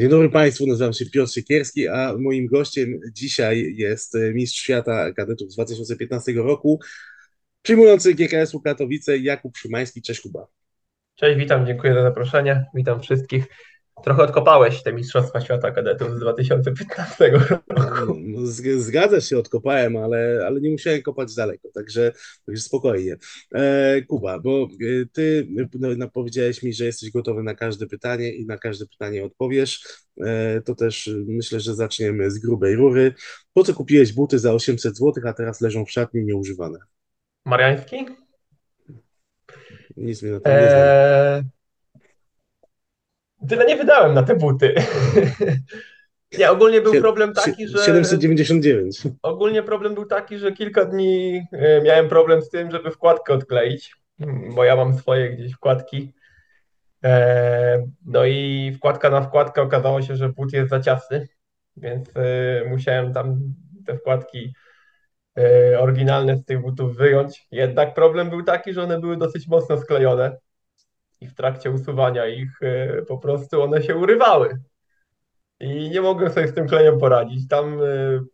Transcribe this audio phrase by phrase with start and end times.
[0.00, 5.52] Dzień dobry Państwu, nazywam się Piotr Siekierski, a moim gościem dzisiaj jest mistrz świata kadetów
[5.52, 6.80] z 2015 roku,
[7.62, 10.02] przyjmujący GKS-u Katowice Jakub Szymański.
[10.02, 10.46] Cześć Kuba.
[11.14, 13.46] Cześć, witam, dziękuję za zaproszenie, witam wszystkich.
[14.04, 18.16] Trochę odkopałeś te Mistrzostwa Świata Kadetów z 2015 roku.
[18.20, 22.12] No, zgadza się, odkopałem, ale, ale nie musiałem kopać daleko, także,
[22.46, 23.16] także spokojnie.
[23.54, 25.48] E, Kuba, bo e, ty
[25.96, 29.84] no, powiedziałeś mi, że jesteś gotowy na każde pytanie i na każde pytanie odpowiesz.
[30.20, 33.14] E, to też myślę, że zaczniemy z grubej rury.
[33.52, 36.78] Po co kupiłeś buty za 800 zł, a teraz leżą w szatni nieużywane?
[37.44, 38.06] Mariański?
[39.96, 41.42] Nic mi na to nie eee,
[43.48, 44.74] Tyle nie wydałem na te buty.
[46.38, 47.78] Nie, ogólnie był problem taki, że.
[47.78, 49.02] 799.
[49.22, 53.96] Ogólnie problem był taki, że kilka dni e, miałem problem z tym, żeby wkładkę odkleić,
[54.54, 56.12] bo ja mam swoje gdzieś wkładki.
[57.04, 61.28] E, no i wkładka na wkładkę okazało się, że but jest za ciasny,
[61.76, 63.40] więc e, musiałem tam
[63.86, 64.54] te wkładki
[65.78, 67.46] oryginalne z tych butów wyjąć.
[67.50, 70.36] Jednak problem był taki, że one były dosyć mocno sklejone
[71.20, 74.58] i w trakcie usuwania ich e, po prostu one się urywały.
[75.60, 77.48] I nie mogłem sobie z tym klejem poradzić.
[77.48, 77.86] Tam e,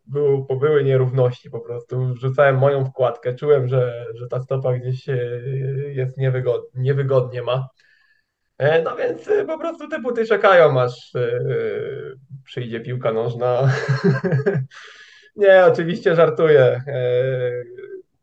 [0.05, 2.13] było, były nierówności po prostu.
[2.13, 5.17] Wrzucałem moją wkładkę, czułem, że, że ta stopa gdzieś e,
[5.87, 7.69] jest niewygodnie, niewygodnie ma.
[8.83, 11.11] No więc po prostu te buty czekają, aż
[12.43, 13.69] przyjdzie piłka nożna.
[15.35, 16.81] Nie, oczywiście żartuję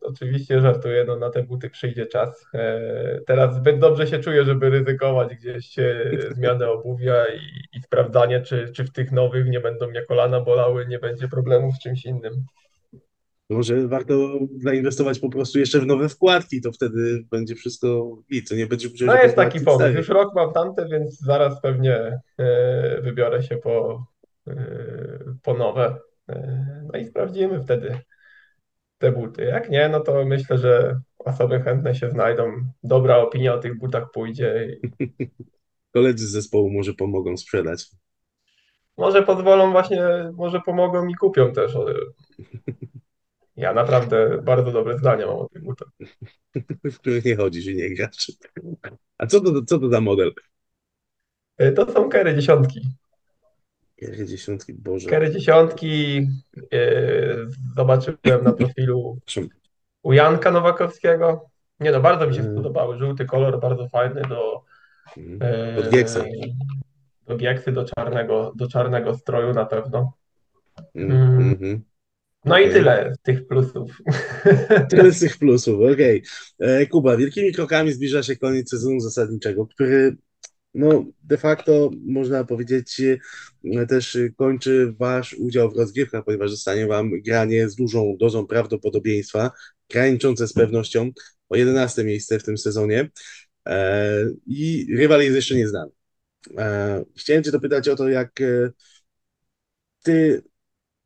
[0.05, 2.47] oczywiście żartuję, no na te buty przyjdzie czas.
[2.55, 8.41] E, teraz zbyt dobrze się czuję, żeby ryzykować gdzieś e, zmianę obuwia i, i sprawdzanie,
[8.41, 12.05] czy, czy w tych nowych nie będą mnie kolana bolały, nie będzie problemów z czymś
[12.05, 12.33] innym.
[13.50, 18.55] Może warto zainwestować po prostu jeszcze w nowe wkładki, to wtedy będzie wszystko i co
[18.55, 19.96] nie będzie No jest taki pomysł.
[19.96, 24.07] Już rok mam tamte, więc zaraz pewnie e, wybiorę się po,
[25.42, 25.96] po nowe.
[26.92, 27.98] No i sprawdzimy wtedy
[29.04, 29.44] te buty.
[29.44, 32.52] Jak nie, no to myślę, że osoby chętne się znajdą.
[32.82, 34.76] Dobra opinia o tych butach pójdzie.
[35.94, 37.86] Koledzy z zespołu może pomogą sprzedać.
[38.96, 40.02] Może pozwolą właśnie,
[40.34, 41.76] może pomogą i kupią też.
[43.56, 45.88] Ja naprawdę bardzo dobre zdania mam o tych butach.
[46.92, 48.32] W których nie chodzisz i nie grasz.
[49.18, 50.32] A co to, co to za model?
[51.76, 52.80] To są kery dziesiątki.
[54.10, 55.10] Jakie dziesiątki, Boże.
[55.10, 56.16] Kery dziesiątki
[56.72, 59.18] yy, zobaczyłem na profilu
[60.02, 61.50] u Janka Nowakowskiego.
[61.80, 62.54] Nie no, bardzo mi się mm.
[62.54, 62.98] podobały.
[62.98, 64.62] Żółty kolor, bardzo fajny do
[65.16, 66.24] yy, do Gieksa.
[67.26, 70.12] Do Gieksy, do czarnego, do czarnego stroju na pewno.
[70.94, 71.78] Mm, mm -hmm.
[72.44, 72.68] No okay.
[72.68, 73.98] i tyle z tych plusów.
[74.90, 76.22] Tyle z tych plusów, okej.
[76.58, 76.68] Okay.
[76.68, 80.16] E, Kuba, wielkimi krokami zbliża się koniec sezonu zasadniczego, który
[80.74, 83.01] no de facto można powiedzieć
[83.64, 89.51] e, też kończy wasz udział w rozgrywkach, ponieważ zostanie wam granie z dużą dozą prawdopodobieństwa,
[89.90, 91.11] graniczące z pewnością
[91.48, 93.11] o 11 miejsce w tym sezonie.
[93.67, 94.14] E,
[94.46, 95.90] i rywal jest jeszcze nieznany.
[96.58, 98.70] E, chciałem cię dopytać o to, jak e,
[100.02, 100.42] ty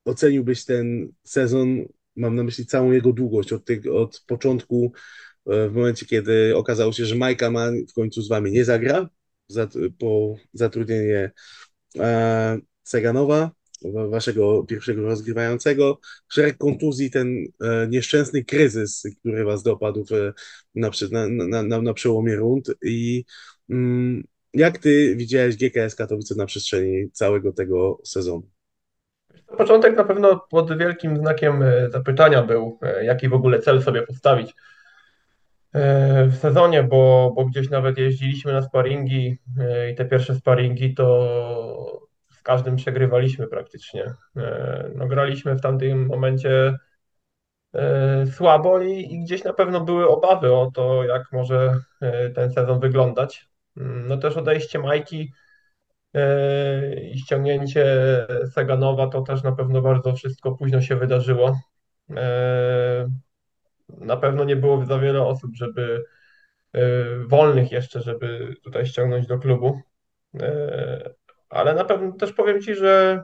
[0.05, 1.85] oceniłbyś ten sezon,
[2.17, 4.93] mam na myśli całą jego długość, od, tych, od początku,
[5.47, 9.09] e, w momencie, kiedy okazało się, że Majka Man w końcu z wami nie zagra,
[9.99, 11.31] po zatrudnienie
[11.99, 13.51] e, Seganowa,
[14.11, 20.33] waszego pierwszego rozgrywającego, szereg kontuzji, ten e, nieszczęsny kryzys, który was dopadł w,
[20.75, 20.91] na,
[21.29, 23.25] na, na, na przełomie rund i
[23.71, 28.49] mm, jak ty widziałeś GKS Katowice na przestrzeni całego tego sezonu?
[29.59, 34.55] Początek na pewno pod wielkim znakiem e, zapytania był, jaki w ogóle cel sobie postawić
[34.55, 34.78] E,
[36.29, 41.99] w sezonie, bo, bo gdzieś nawet jeździliśmy na sparingi e, i te pierwsze sparingi to
[42.31, 44.05] z każdym przegrywaliśmy praktycznie.
[44.37, 46.79] E, no, graliśmy w tamtym momencie
[48.33, 51.75] słabo i, i gdzieś na pewno były obawy o to, jak może
[52.35, 53.49] ten sezon wyglądać.
[53.77, 55.33] No też odejście Majki
[57.13, 57.87] i ściągnięcie
[58.55, 61.59] Seganowa to też na pewno bardzo wszystko późno się wydarzyło
[63.89, 66.05] na pewno nie było za wiele osób, żeby
[66.73, 66.81] e,
[67.27, 69.81] wolnych jeszcze, żeby tutaj ściągnąć do klubu.
[70.41, 71.11] E,
[71.49, 73.23] ale na pewno też powiem Ci, że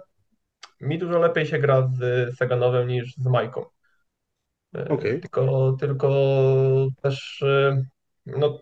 [0.80, 3.64] mi dużo lepiej się gra z Seganowem niż z Majką.
[4.76, 5.20] E, okay.
[5.20, 6.08] Tylko, tylko
[7.02, 7.44] też
[8.26, 8.60] no,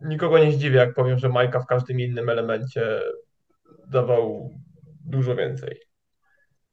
[0.00, 3.00] nikogo nie zdziwię, jak powiem, że Majka w każdym innym elemencie
[3.86, 4.50] dawał
[5.04, 5.80] dużo więcej.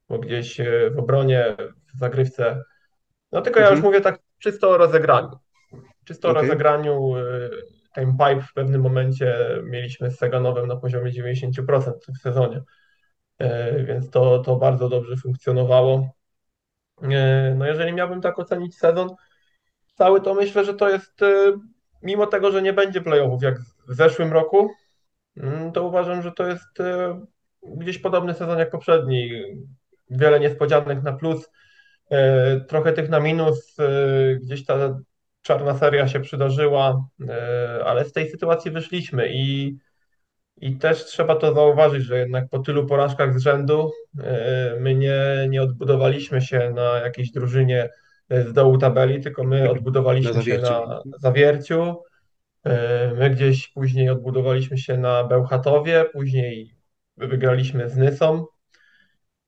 [0.10, 0.62] Bo gdzieś
[0.96, 1.56] w obronie,
[1.96, 2.64] w zagrywce.
[3.32, 3.86] No tylko ja już mhm.
[3.86, 5.40] mówię tak czysto o rozegraniu.
[6.06, 6.40] Czysto okay.
[6.40, 7.50] o rozegraniu y,
[7.94, 12.62] ten pipe w pewnym momencie mieliśmy z Seganowem na poziomie 90% w sezonie.
[13.86, 16.10] więc to, to bardzo dobrze funkcjonowało.
[17.56, 19.10] No jeżeli miałbym tak ocenić sezon
[19.96, 21.20] cały, to myślę, że to jest
[22.04, 24.70] mimo tego, że nie będzie playoffów jak w zeszłym roku,
[25.38, 26.78] mm, to uważam, że to jest
[27.64, 29.30] gdzieś podobny sezon jak poprzedni.
[30.10, 31.50] Wiele niespodzianek na plus,
[32.68, 33.80] trochę tych na minus.
[33.80, 33.86] E,
[34.36, 35.00] gdzieś ta
[35.42, 39.78] czarna seria się przydarzyła, e, ale z tej sytuacji wyszliśmy i,
[40.58, 43.92] i też trzeba to zauważyć, że jednak po tylu porażkach z rzędu
[44.80, 47.90] my nie, nie odbudowaliśmy się na jakiejś drużynie
[48.30, 51.96] z dołu tabeli, tylko my odbudowaliśmy na się na zawierciu.
[53.18, 56.76] My gdzieś później odbudowaliśmy się na Bełchatowie, później
[57.18, 58.46] wygraliśmy z Nysą,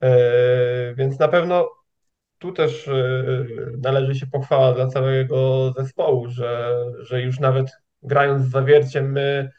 [0.01, 1.69] e, więc na pewno
[2.43, 3.35] tu też e,
[3.81, 9.51] należy się pochwała dla całego zespołu, że, że już nawet grając z zawierciem my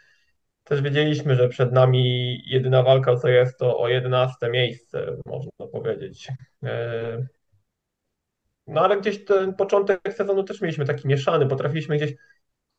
[0.64, 6.28] też wiedzieliśmy, że przed nami jedyna walka, co jest, to o 11 miejsce, można powiedzieć.
[6.64, 7.26] E,
[8.66, 12.14] no ale gdzieś ten początek sezonu też mieliśmy taki mieszany, potrafiliśmy gdzieś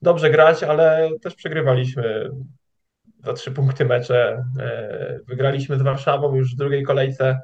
[0.01, 2.29] dobrze grać, ale też przegrywaliśmy
[3.23, 4.45] za trzy punkty mecze.
[4.59, 7.41] E, wygraliśmy z Warszawą już w drugiej kolejce.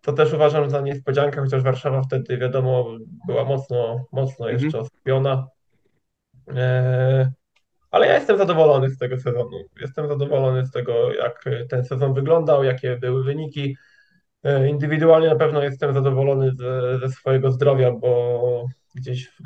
[0.00, 2.96] To też uważam za niespodziankę, chociaż Warszawa wtedy, wiadomo,
[3.26, 4.84] była mocno, mocno jeszcze mhm.
[4.84, 5.46] osłabiona.
[6.54, 7.32] E,
[7.90, 9.58] ale ja jestem zadowolony z tego sezonu.
[9.80, 13.76] Jestem zadowolony z tego, jak ten sezon wyglądał, jakie były wyniki.
[14.44, 19.42] E, indywidualnie na pewno jestem zadowolony ze, ze swojego zdrowia, bo gdzieś w,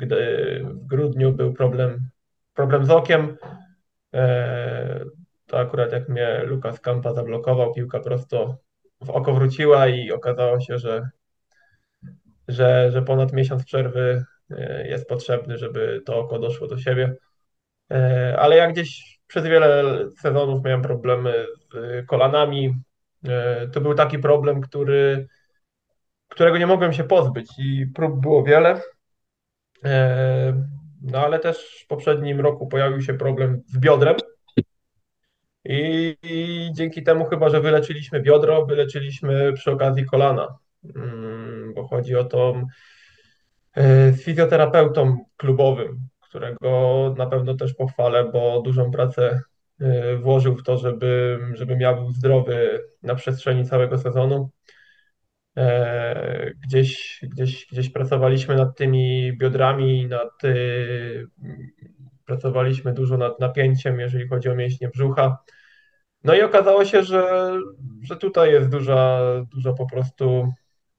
[0.63, 2.09] w grudniu był problem,
[2.53, 3.37] problem z okiem
[5.51, 8.57] to akurat jak mnie Lukas Kampa zablokował, piłka prosto
[9.01, 11.09] w oko wróciła i okazało się, że,
[12.47, 17.15] że, że ponad miesiąc przerwy e, jest potrzebny, żeby to oko doszło do siebie.
[17.91, 22.73] E, ale ja gdzieś przez wiele sezonów miałem problemy z kolanami.
[23.27, 25.27] E, to był taki problem, który,
[26.27, 28.81] którego nie mogłem się pozbyć i prób było wiele.
[31.01, 34.15] No ale też w poprzednim roku pojawił się problem z biodrem.
[35.71, 40.57] I, I, dzięki temu chyba, że wyleczyliśmy biodro, wyleczyliśmy przy okazji kolana,
[40.95, 42.53] mm, bo chodzi o to
[43.73, 49.41] e, z fizjoterapeutą klubowym, którego na pewno też pochwalę, bo dużą pracę
[49.79, 54.49] e, włożył w to, żeby, żeby miał zdrowy na przestrzeni całego sezonu.
[55.57, 60.31] E, gdzieś, gdzieś, gdzieś pracowaliśmy nad tymi biodrami, nad,
[62.25, 65.37] pracowaliśmy dużo nad napięciem, jeżeli chodzi o mięśnie brzucha.
[66.23, 67.53] No i okazało się, że,
[68.01, 69.21] że tutaj jest duża,
[69.51, 70.53] duża po prostu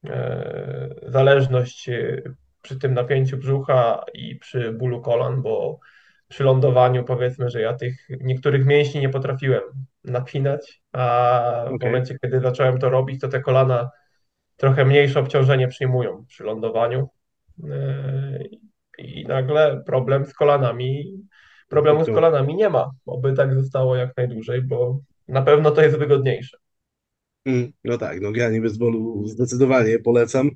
[0.04, 2.22] e, zależność e,
[2.62, 5.78] przy tym napięciu brzucha i przy bólu kolan, bo
[6.28, 9.62] przy lądowaniu powiedzmy, że ja tych niektórych mięśni nie potrafiłem
[10.04, 11.78] napinać, a okay.
[11.78, 13.90] w momencie, kiedy zacząłem to robić, to te kolana
[14.56, 17.08] trochę mniejsze obciążenie przyjmują przy lądowaniu.
[17.70, 18.38] E,
[18.98, 21.20] I nagle problem z kolanami,
[21.68, 25.00] problemu z kolanami nie ma, oby tak zostało jak najdłużej, bo
[25.32, 26.56] na pewno to jest wygodniejsze.
[27.44, 30.50] Mm, no tak, no granie bez bolu zdecydowanie polecam.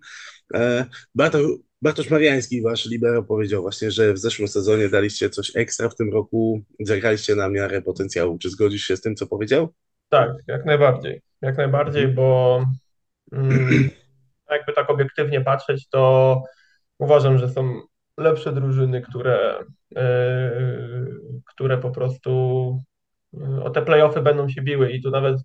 [0.54, 1.42] E, Bartosz,
[1.82, 6.12] Bartosz Mariański, wasz libero, powiedział właśnie, że w zeszłym sezonie daliście coś ekstra, w tym
[6.12, 8.38] roku zagraliście na miarę potencjału.
[8.38, 9.74] Czy zgodzisz się z tym, co powiedział?
[10.08, 11.22] Tak, jak najbardziej.
[11.42, 12.60] Jak najbardziej, bo
[13.32, 13.90] mm,
[14.50, 16.42] jakby tak obiektywnie patrzeć, to
[16.98, 17.80] uważam, że są
[18.18, 20.00] lepsze drużyny, które, yy,
[21.44, 22.78] które po prostu
[23.64, 25.36] o te playoffy będą się biły i tu nawet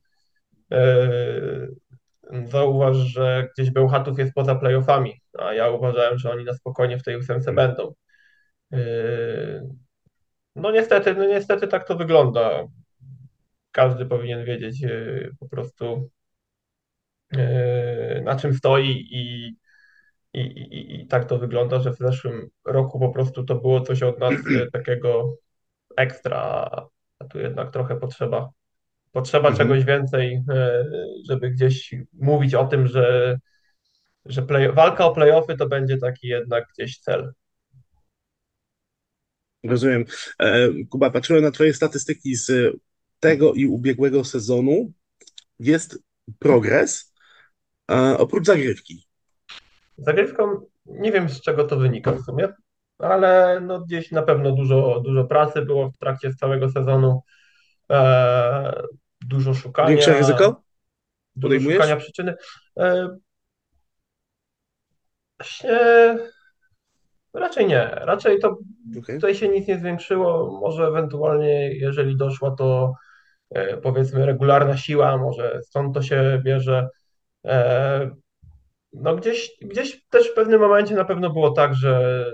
[0.69, 1.75] yy,
[2.45, 7.03] zauważ, że gdzieś Bełchatów jest poza playoffami, a ja uważałem, że oni na spokojnie w
[7.03, 7.93] tej ósemce będą.
[8.71, 9.69] Yy,
[10.55, 12.63] no niestety, no niestety tak to wygląda.
[13.71, 16.09] Każdy powinien wiedzieć yy, po prostu
[18.23, 19.55] na czym stoi i,
[20.33, 24.03] i, i, i tak to wygląda, że w zeszłym roku po prostu to było coś
[24.03, 24.33] od nas
[24.73, 25.35] takiego
[25.97, 26.69] ekstra,
[27.21, 28.49] a tu jednak trochę potrzeba,
[29.11, 29.57] potrzeba mhm.
[29.57, 30.85] czegoś więcej, e,
[31.29, 33.37] żeby gdzieś mówić o tym, że,
[34.25, 37.33] że play, walka o playoffy to będzie taki jednak gdzieś cel.
[39.63, 40.05] Rozumiem.
[40.39, 42.77] E, Kuba, patrzyłem na Twoje statystyki z
[43.19, 44.91] tego i ubiegłego sezonu.
[45.59, 46.03] Jest
[46.39, 47.13] progres,
[48.17, 49.07] oprócz zagrywki.
[49.97, 52.47] Zagrywką nie wiem z czego to wynika w sumie,
[53.01, 57.21] ale no gdzieś na pewno dużo, dużo pracy było w trakcie całego sezonu.
[57.91, 58.83] E,
[59.21, 59.89] dużo szukania.
[59.89, 60.61] Większe ryzyko?
[61.35, 62.35] Dużo szukania przyczyny.
[62.79, 63.17] E,
[65.43, 65.77] się,
[67.33, 67.85] raczej nie.
[67.85, 68.57] Raczej to
[68.99, 69.15] okay.
[69.15, 70.59] tutaj się nic nie zwiększyło.
[70.61, 72.93] Może ewentualnie, jeżeli doszła to
[73.49, 76.89] e, powiedzmy regularna siła, może stąd to się bierze.
[77.45, 78.11] E,
[78.93, 82.25] no gdzieś, gdzieś też w pewnym momencie na pewno było tak, że,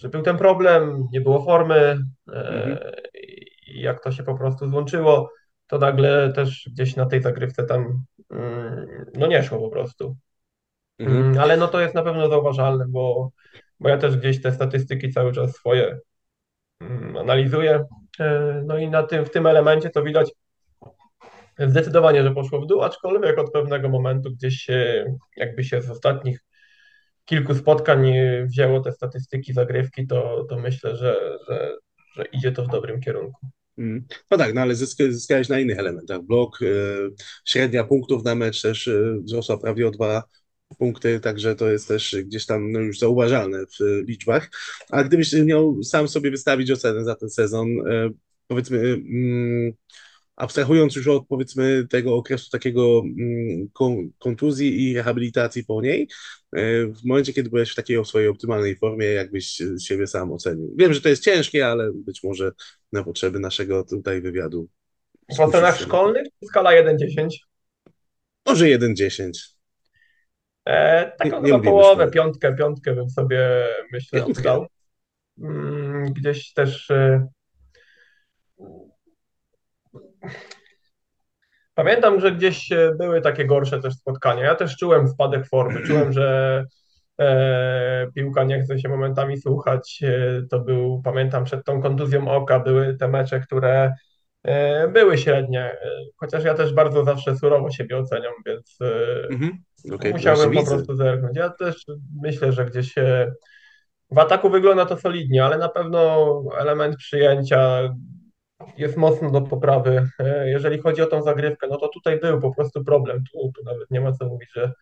[0.00, 2.72] że był ten problem, nie było formy Mhm.
[2.72, 2.92] e,
[3.66, 5.32] i jak to się po prostu złączyło,
[5.66, 10.16] to nagle też gdzieś na tej zagrywce tam mm, no nie szło po prostu.
[10.98, 11.22] Mhm.
[11.22, 13.30] Mm, Ale no to jest na pewno zauważalne, bo,
[13.80, 15.98] bo ja też gdzieś te statystyki cały czas swoje
[16.80, 17.84] mm, analizuję.
[18.20, 20.32] E, No i na tym, w tym elemencie to widać
[21.58, 25.04] zdecydowanie, że poszło w dół, aczkolwiek od pewnego momentu gdzieś się,
[25.36, 26.40] jakby się z ostatnich
[27.30, 28.12] kilku spotkań
[28.44, 31.76] wzięło te statystyki zagrywki, to, to myślę, że, że,
[32.16, 33.46] że idzie to w dobrym kierunku.
[33.78, 34.04] Mm.
[34.30, 36.22] No tak, no ale zysk- zyskałeś na innych elementach.
[36.22, 36.66] Blok, e,
[37.44, 40.22] średnia punktów na mecz też e, wzrosła prawie o dwa
[40.78, 44.50] punkty, także to jest też gdzieś tam no, już zauważalne w liczbach.
[44.90, 48.10] A gdybyś miał sam sobie wystawić ocenę za ten sezon, e,
[48.46, 49.72] powiedzmy, mm,
[50.40, 56.08] abstrahując już od powiedzmy tego okresu takiego mm, kon- kontuzji i rehabilitacji po niej,
[56.52, 60.74] e, w momencie, kiedy byłeś w takiej swojej optymalnej formie, jakbyś siebie sam ocenił.
[60.76, 62.52] Wiem, że to jest ciężkie, ale być może
[62.92, 64.68] na potrzeby naszego tutaj wywiadu
[65.36, 67.28] W ocenach szkolnych skala 1-10.
[68.46, 69.30] Może 1-10.
[70.66, 72.10] E, Nie, taką nie na lubimy połowę, szkoły.
[72.10, 74.66] piątkę, piątkę bym sobie myślę Piątkę.
[75.42, 77.26] Mm, Gdzieś też e,
[81.74, 84.44] pamiętam, że gdzieś e, były takie gorsze też spotkania.
[84.44, 86.64] Ja też czułem spadek formy, czułem, że
[87.20, 90.00] e, piłka nie chce się momentami słuchać.
[90.02, 93.94] E, to był, pamiętam, przed tą kontuzją oka były te mecze, które
[94.44, 95.78] e, były średnie, e,
[96.16, 99.52] chociaż ja też bardzo zawsze surowo siebie oceniam, więc e, Mhm.
[99.84, 101.36] Właśnie musiałbym po prostu zerknąć.
[101.36, 101.84] Ja też
[102.22, 102.94] myślę, że gdzieś
[104.10, 107.90] w ataku wygląda to solidnie, ale na pewno element przyjęcia
[108.78, 110.08] jest mocno do poprawy.
[110.18, 113.24] E, Jeżeli chodzi o tą zagrywkę, no to tutaj był po prostu problem.
[113.32, 114.72] Tu, tu nawet nie ma co mówić, że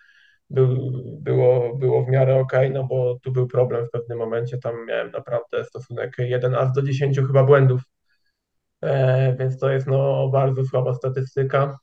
[0.50, 4.58] był, było, było w miarę ok, no bo tu był problem w pewnym momencie.
[4.58, 7.80] Tam miałem naprawdę stosunek 1 as do 10 chyba błędów,
[8.82, 11.78] e, więc to jest no bardzo słaba statystyka.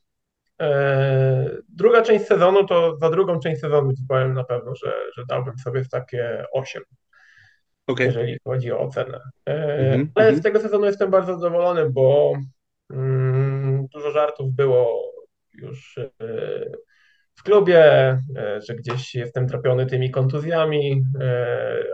[0.60, 5.58] E, Druga część sezonu, to za drugą część sezonu powiem na pewno, że, że dałbym
[5.58, 6.82] sobie takie 8
[7.86, 8.06] Okej.
[8.06, 9.20] jeżeli chodzi o ocenę.
[9.46, 10.10] Mhm.
[10.14, 10.42] Ale z Mhm.
[10.42, 12.32] tego sezonu jestem bardzo zadowolony, bo
[12.90, 15.12] mm, dużo żartów było
[15.54, 16.10] już e,
[17.34, 17.80] w klubie,
[18.36, 21.02] e, że gdzieś jestem trapiony tymi kontuzjami,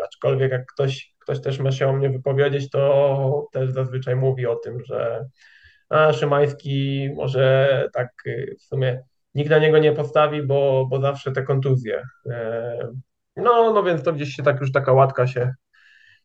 [0.05, 4.57] aczkolwiek jak ktoś, ktoś też ma się o mnie wypowiedzieć, to też zazwyczaj mówi o
[4.57, 5.25] tym, że
[5.89, 8.09] a, Szymański może tak
[8.59, 9.03] w sumie
[9.35, 12.03] nikt na niego nie postawi, bo, bo zawsze te kontuzje.
[13.37, 15.55] No, no więc to gdzieś się tak już taka łatka się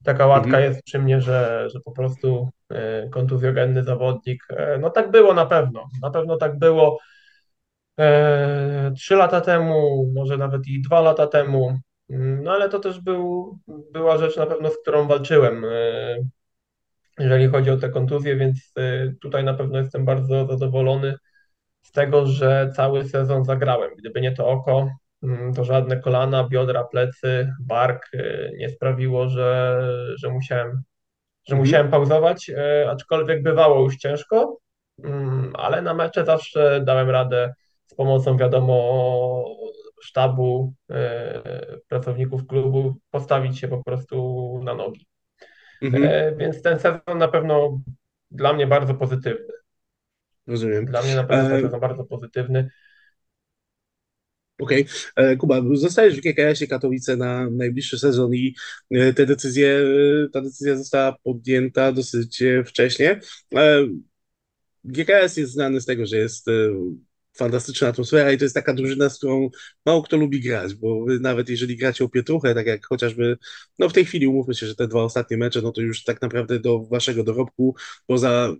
[0.03, 0.63] taka łatka Mhm.
[0.63, 4.43] jest przy mnie, że, że po prostu e, kontuzjogenny zawodnik.
[4.49, 5.89] E, No tak było na pewno.
[6.01, 6.99] Na pewno tak było
[7.99, 11.79] e, trzy lata temu, może nawet i dwa lata temu.
[12.09, 13.57] Mm, No ale to też był,
[13.91, 15.65] była rzecz na pewno, z którą walczyłem,
[17.19, 18.73] jeżeli chodzi o te kontuzje, więc
[19.21, 21.15] tutaj na pewno jestem bardzo zadowolony
[21.81, 23.91] z tego, że cały sezon zagrałem.
[23.97, 24.89] Gdyby nie to oko,
[25.55, 29.81] to żadne kolana, biodra, plecy, bark e, nie sprawiło, że,
[30.15, 30.81] że musiałem
[31.47, 31.65] że Mhm.
[31.67, 34.57] musiałem pauzować, e, aczkolwiek bywało już ciężko,
[35.03, 37.53] mm, ale na mecze zawsze dałem radę
[37.85, 39.45] z pomocą, wiadomo,
[40.01, 41.41] sztabu, e,
[41.87, 45.05] pracowników klubu, postawić się po prostu na nogi.
[45.81, 46.03] Mhm.
[46.03, 47.79] E, Więc ten sezon na pewno
[48.31, 49.53] dla mnie bardzo pozytywny.
[50.47, 50.85] Rozumiem.
[50.85, 52.69] Dla mnie na pewno ten E, sezon bardzo pozytywny.
[54.59, 54.85] Okej.
[55.15, 58.55] E, Kuba, zostajesz w GKS-ie Katowice na najbliższy sezon i
[58.91, 59.69] e, te decyzje,
[60.25, 63.19] e, ta decyzja została podjęta dosyć wcześnie.
[64.83, 66.45] GKS jest znany z tego, że jest
[67.37, 69.49] fantastyczna atmosfera i to jest taka drużyna, z którą
[69.85, 73.37] mało kto lubi grać, bo nawet jeżeli gracie o pietruchę, tak jak chociażby,
[73.79, 76.21] no w tej chwili umówmy się, że te dwa ostatnie mecze, no to już tak
[76.21, 77.75] naprawdę do waszego dorobku,
[78.07, 78.55] poza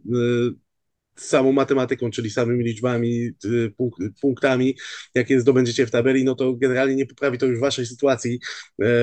[1.18, 4.78] samą matematyką, czyli samymi liczbami, y, punk punktami,
[5.16, 8.40] jakie zdobędziecie w tabeli, no to generalnie nie poprawi to już waszej sytuacji e,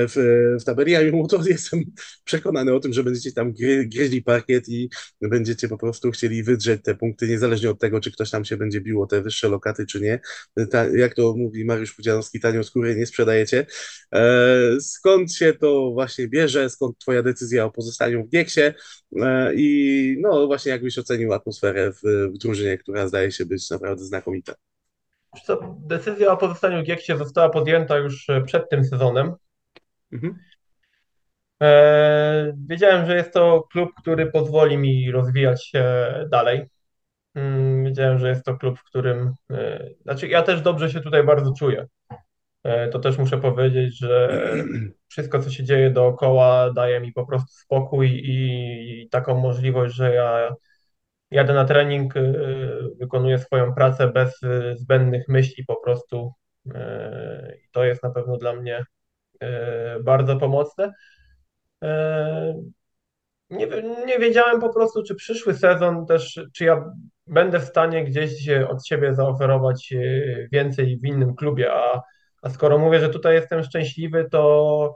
[0.07, 0.15] w,
[0.61, 1.83] w tabeli, a mimo to jestem
[2.23, 4.89] przekonany o tym, że będziecie tam gry, gryźli parkiet i
[5.21, 8.81] będziecie po prostu chcieli wydrzeć te punkty, niezależnie od tego, czy ktoś tam się będzie
[8.81, 10.19] biło te wyższe lokaty, czy nie.
[10.71, 13.65] Ta, jak to mówi Mariusz Pudzianowski, tanią skórę nie sprzedajecie.
[14.13, 18.61] E, skąd się to właśnie bierze, skąd twoja decyzja o pozostaniu w Gieksie
[19.21, 24.03] e, i no właśnie jakbyś ocenił atmosferę w, w drużynie, która zdaje się być naprawdę
[24.03, 24.53] znakomita.
[25.43, 29.33] Co, decyzja o pozostaniu w Gieksie została podjęta już e, przed tym sezonem.
[30.11, 30.39] Mhm.
[31.61, 35.85] E, Wiedziałem, że jest to klub, który pozwoli mi rozwijać się
[36.31, 36.65] dalej.
[37.35, 41.23] Mm, wiedziałem, że jest to klub, w którym, e, znaczy ja też dobrze się tutaj
[41.23, 41.87] bardzo czuję.
[42.91, 44.43] To też muszę powiedzieć, że
[45.11, 50.55] wszystko, co się dzieje dookoła, daje mi po prostu spokój i taką możliwość, że ja
[51.31, 52.33] jadę na trening, e,
[52.99, 56.31] wykonuję swoją pracę bez e, zbędnych myśli po prostu.
[57.55, 58.85] I to jest na pewno dla mnie
[60.03, 60.93] bardzo pomocne.
[63.49, 63.67] Nie,
[64.05, 66.91] nie wiedziałem po prostu, czy przyszły sezon też, czy ja
[67.27, 69.93] będę w stanie gdzieś od siebie zaoferować
[70.51, 72.01] więcej w innym klubie, a,
[72.41, 74.95] a skoro mówię, że tutaj jestem szczęśliwy, to,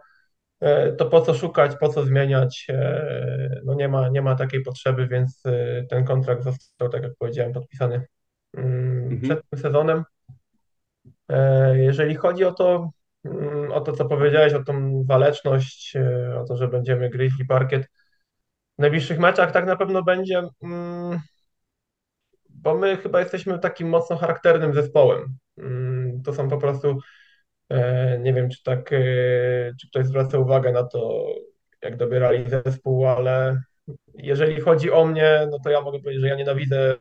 [0.98, 2.68] to po co szukać, po co zmieniać?
[2.70, 7.12] E, No nie ma, nie ma takiej potrzeby, więc e, ten kontrakt został, tak jak
[7.20, 8.06] powiedziałem, podpisany
[8.58, 9.22] mm, Mhm.
[9.22, 10.04] przed tym sezonem.
[11.30, 12.92] E, Jeżeli chodzi o to,
[13.26, 17.88] mm, o to, co powiedziałeś, o tą waleczność, e, o to, że będziemy gryźli parkiet,
[18.78, 21.20] w najbliższych meczach tak na pewno będzie, mm,
[22.50, 25.38] bo my chyba jesteśmy takim mocno charakternym zespołem.
[26.26, 26.96] To są po prostu, e,
[28.20, 28.98] nie wiem, czy tak, e,
[29.82, 31.26] czy ktoś zwraca uwagę na to,
[31.82, 33.62] jak dobierali zespół, ale
[34.14, 36.96] jeżeli chodzi o mnie, no to ja mogę powiedzieć, że ja nienawidzę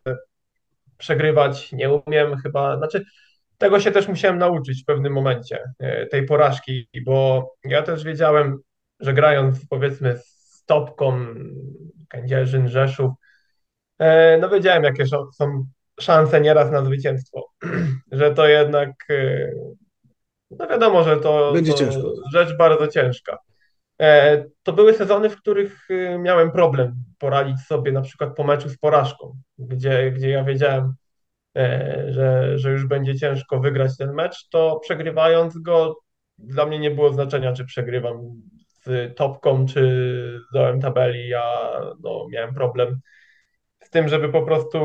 [0.99, 3.05] przegrywać, nie umiem chyba, znaczy
[3.59, 8.59] tego się też musiałem nauczyć w pewnym momencie, e, tej porażki, bo ja też wiedziałem,
[9.01, 11.27] że grając powiedzmy z Topką,
[12.09, 13.13] Kędzierzyn, Rzeszów,
[13.99, 15.67] E, No wiedziałem, jakie są
[16.01, 17.51] szanse nieraz na zwycięstwo,
[18.13, 19.51] że to jednak, e,
[20.51, 22.13] no wiadomo, że to, Będzie to ciężko.
[22.33, 23.39] rzecz bardzo ciężka.
[24.01, 28.69] E, To były sezony, w których e, miałem problem poradzić sobie na przykład po meczu
[28.69, 30.95] z porażką, gdzie, gdzie ja wiedziałem,
[31.57, 35.99] e, że, że już będzie ciężko wygrać ten mecz, to przegrywając go,
[36.39, 38.17] dla mnie nie było znaczenia, czy przegrywam
[38.85, 39.81] z Topką, czy
[40.51, 41.29] z dołem tabeli.
[41.29, 41.71] Ja
[42.03, 43.01] no, miałem problem
[43.85, 44.79] z tym, żeby po prostu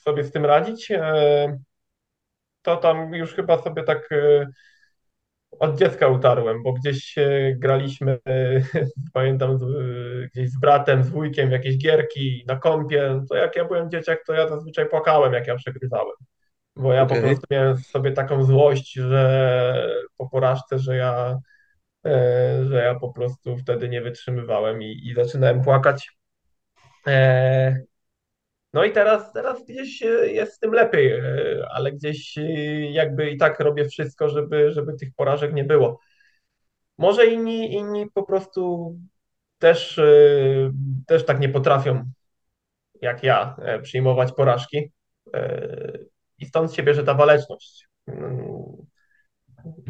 [0.00, 1.58] sobie z tym radzić, e,
[2.64, 4.46] to tam już chyba sobie tak e,
[5.60, 8.60] od dziecka utarłem, bo gdzieś e, graliśmy, e,
[9.14, 9.58] pamiętam,
[10.32, 13.20] gdzieś z bratem, z wujkiem jakieś gierki na kąpie.
[13.28, 16.16] To jak ja byłem dzieciak, to ja zazwyczaj płakałem, jak ja przegrywałem.
[16.76, 17.24] Bo ja po Okej.
[17.24, 21.38] prostu miałem sobie taką złość, że po porażce, że ja,
[22.64, 26.10] że ja po prostu wtedy nie wytrzymywałem i, i zaczynałem płakać.
[28.74, 31.22] No i teraz, teraz gdzieś e, jest z tym lepiej, e,
[31.70, 32.42] ale gdzieś e,
[32.92, 36.00] jakby i tak robię wszystko, żeby, żeby tych porażek nie było.
[36.98, 38.94] Może inni, inni po prostu
[39.58, 40.00] też,
[41.06, 42.04] też tak nie potrafią
[43.02, 44.92] jak ja przyjmować porażki
[46.38, 47.88] i stąd się bierze ta waleczność.
[48.06, 48.66] Mm,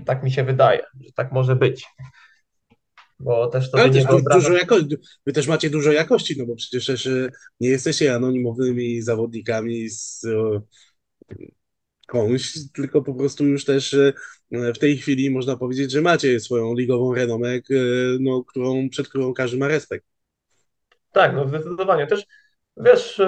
[0.07, 1.87] Tak mi się wydaje, że tak może być,
[3.24, 4.76] bo też Ale sobie nie też du dużo jako
[5.26, 10.24] wy też macie dużo jakości, no bo przecież też e, nie jesteście anonimowymi zawodnikami z
[10.24, 10.60] e,
[12.04, 14.12] skądś, tylko po prostu już też e,
[14.72, 17.58] w tej chwili można powiedzieć, że macie swoją ligową renomę,
[18.20, 20.06] no, którą, przed którą każdy ma respekt.
[21.12, 22.06] Tak, no zdecydowanie.
[22.06, 22.26] Też
[22.76, 23.20] wiesz,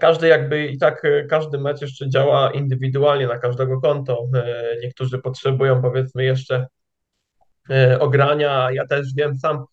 [0.00, 4.26] Każdy jakby i tak każdy mecz jeszcze działa indywidualnie na każdego konto.
[4.82, 6.66] Niektórzy potrzebują powiedzmy jeszcze
[8.00, 8.68] ogrania.
[8.72, 9.64] Ja też wiem sam,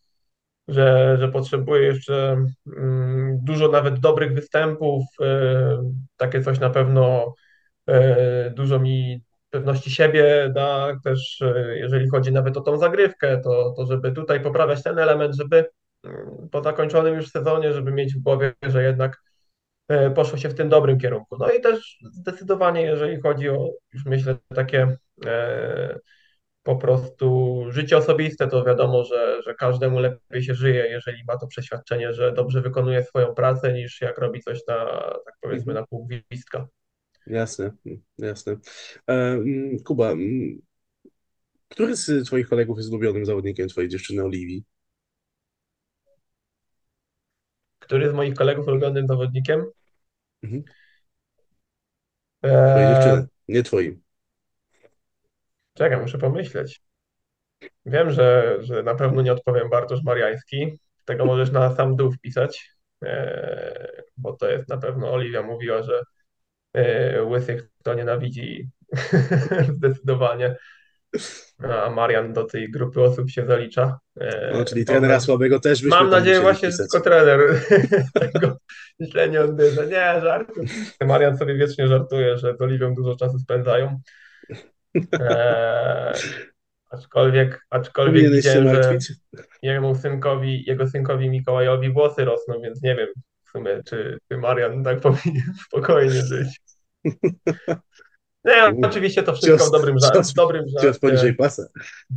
[0.69, 2.45] że, że potrzebuję jeszcze
[2.78, 5.06] mm, dużo nawet dobrych występów.
[5.21, 7.34] E, Takie coś na pewno
[7.88, 10.99] e, dużo mi pewności siebie da.
[11.04, 15.36] Też e, jeżeli chodzi nawet o tą zagrywkę, to, to żeby tutaj poprawiać ten element,
[15.36, 15.69] żeby
[16.04, 19.21] mm, po zakończonym już sezonie, żeby mieć w głowie, że jednak
[19.88, 21.38] e, poszło się w tym dobrym kierunku.
[21.39, 25.99] No i też zdecydowanie, jeżeli chodzi o, już myślę, takie e,
[26.69, 31.47] po prostu życie osobiste, to wiadomo, że, że każdemu lepiej się żyje, jeżeli ma to
[31.47, 34.86] przeświadczenie, że dobrze wykonuje swoją pracę, niż jak robi coś na,
[35.25, 36.67] tak powiedzmy, na pół gwizdka.
[37.27, 37.71] Jasne,
[38.17, 38.58] jasne.
[39.86, 40.13] Kuba,
[41.69, 44.63] który z twoich kolegów jest ulubionym zawodnikiem twojej dziewczyny Oliwii?
[47.79, 49.65] Który z moich kolegów ulubionym zawodnikiem?
[50.43, 50.63] Mhm.
[52.41, 54.01] Twojej E, dziewczyny, nie twoim.
[55.80, 56.82] Czekaj, muszę pomyśleć.
[57.86, 60.80] Wiem, że, że na pewno nie odpowiem Bartosz Mariański.
[61.06, 62.72] Tego możesz na sam dół wpisać,
[63.04, 66.02] e, bo to jest na pewno Oliwia mówiła, że
[66.74, 68.70] e, łysych to nienawidzi
[69.78, 70.56] zdecydowanie,
[71.60, 74.00] a Marian do tej grupy osób się zalicza.
[74.15, 77.39] No, E, czyli mam, trenera na, słabego też byśmy mam nadzieję właśnie, że tylko trener
[78.20, 78.58] tego
[79.02, 79.88] źle nie odbierze.
[79.88, 80.62] Nie, żartu.
[81.06, 84.00] Marian sobie wiecznie żartuje, że z Oliwią dużo czasu spędzają.
[85.13, 86.13] E,
[86.89, 88.97] aczkolwiek, aczkolwiek Powinieneś się widziałem, że
[89.62, 93.08] jemu synkowi, jego synkowi Mikołajowi włosy rosną, więc nie wiem,
[93.45, 96.62] w sumie, czy, czy Marian tak powinien spokojnie żyć.
[98.45, 100.99] Nie, oczywiście to wszystko Cios, w dobrym, żar cios, dobrym cios żarcie.
[100.99, 101.63] poniżej pasa.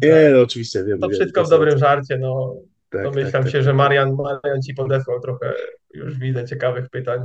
[0.03, 1.01] Nie, no oczywiście wiem.
[1.01, 2.55] To wiem, wszystko w dobrym żarcie, no.
[2.91, 3.63] tak, Domyślam tak, się, tak.
[3.63, 5.53] że Marian, Marian ci podesłał trochę,
[5.95, 7.21] już widzę, ciekawych pytań.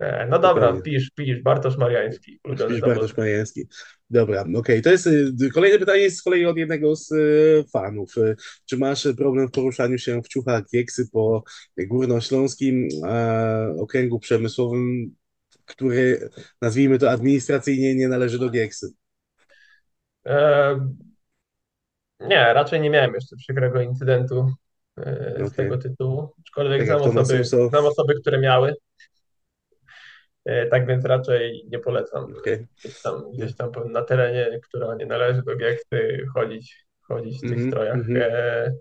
[0.00, 0.82] E, No dobra, Dokładnie.
[0.82, 2.80] pisz, pisz, Bartosz Mariański, zawód.
[2.80, 3.62] Bartosz Mariański.
[4.10, 4.82] Dobra, okej.
[4.82, 8.16] To jest y, kolejne pytanie jest z kolei od jednego z y, fanów.
[8.18, 11.44] Y, Czy masz problem w poruszaniu się w ciuchach Gieksy po
[11.78, 15.14] górnośląskim e, okręgu przemysłowym,
[15.64, 16.28] który
[16.60, 18.92] nazwijmy to administracyjnie nie należy do Gieksy?
[20.26, 20.88] E,
[22.20, 24.52] Nie, raczej nie miałem jeszcze przykrego incydentu
[24.98, 25.50] e, z Okej.
[25.50, 28.74] tego tytułu, aczkolwiek Tak znam osoby, znam osoby, które miały,
[30.70, 32.66] tak więc raczej nie polecam Okej.
[32.78, 37.52] gdzieś tam, gdzieś tam na terenie, która nie należy do Gieksy, chodzić, chodzić w tych
[37.52, 37.96] Mhm, strojach.
[37.96, 38.22] mhm.
[38.22, 38.72] E,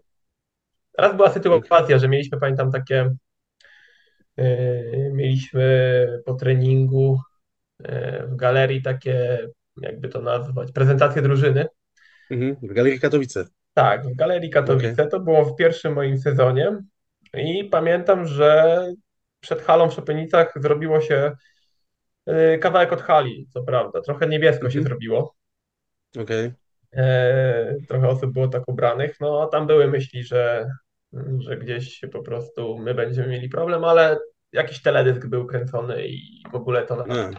[0.98, 3.16] Raz była sytuacja, że mieliśmy, pamiętam, takie,
[4.38, 7.20] e, mieliśmy po treningu
[7.84, 9.48] e, w galerii takie,
[9.82, 11.66] jakby to nazwać, prezentację drużyny.
[12.32, 12.56] Mhm.
[12.62, 13.46] W Galerii Katowice.
[13.74, 15.08] Tak, w Galerii Katowice.
[15.08, 16.78] To było w pierwszym moim sezonie
[17.34, 18.78] i pamiętam, że
[19.40, 21.32] przed halą w Szopienicach zrobiło się
[22.62, 24.02] kawałek od hali, co prawda.
[24.02, 24.84] Trochę niebiesko się Mhm.
[24.84, 25.36] zrobiło.
[26.20, 26.52] Okej.
[26.94, 29.16] E, Trochę osób było tak ubranych.
[29.20, 30.70] No, tam były myśli, że,
[31.40, 34.18] że gdzieś po prostu my będziemy mieli problem, ale
[34.54, 37.30] jakiś teledysk był kręcony i w ogóle to nas A,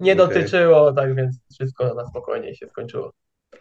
[0.00, 0.16] nie okej.
[0.16, 3.12] dotyczyło, tak więc wszystko na spokojnie się skończyło.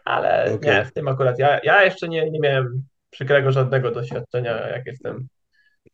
[0.06, 0.76] Ale Okej.
[0.76, 5.28] nie, w tym akurat ja, ja jeszcze nie, nie miałem przykrego żadnego doświadczenia, jak jestem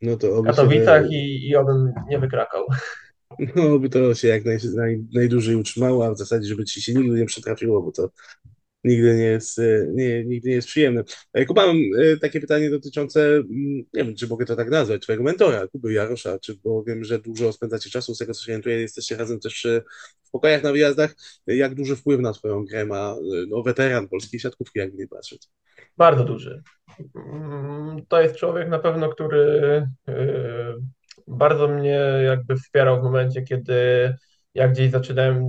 [0.02, 2.66] No to w Katowicach i, i obym nie wykrakał.
[3.56, 6.94] No, oby to się jak naj, naj, najdłużej utrzymało, a w zasadzie, żeby ci się
[6.94, 8.10] nigdy nie przytrafiło, bo to
[8.84, 11.04] nigdy nie jest, e, nie, nigdy nie jest przyjemne.
[11.48, 13.50] Kuba, mam e, takie pytanie dotyczące, mm,
[13.94, 17.20] nie wiem, czy mogę to tak nazwać, twojego mentora, Kuby Jarosza, czy, bo wiem, że
[17.20, 19.82] dużo spędzacie czasu, z tego co się orientuję, jesteście razem też e,
[20.24, 21.16] w pokojach na wyjazdach.
[21.48, 23.16] Jak duży wpływ na twoją grę ma
[23.48, 25.48] no, weteran polskiej siatkówki, jakby nie patrzeć?
[25.98, 26.64] Bardzo duży.
[27.16, 29.88] Mm, To jest człowiek na pewno, który
[31.28, 33.74] bardzo mnie jakby wspierał w momencie, kiedy
[34.54, 35.44] ja gdzieś zaczynałem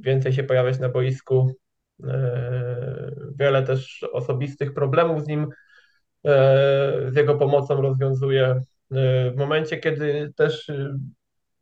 [0.00, 1.54] więcej się pojawiać na boisku.
[2.00, 2.06] Y,
[3.38, 6.30] Wiele też osobistych problemów z nim, y,
[7.10, 8.62] z jego pomocą rozwiązuję.
[8.92, 10.70] Y, W momencie, kiedy też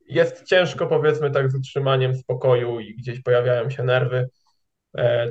[0.09, 4.29] jest ciężko, powiedzmy tak, z utrzymaniem spokoju i gdzieś pojawiają się nerwy, e,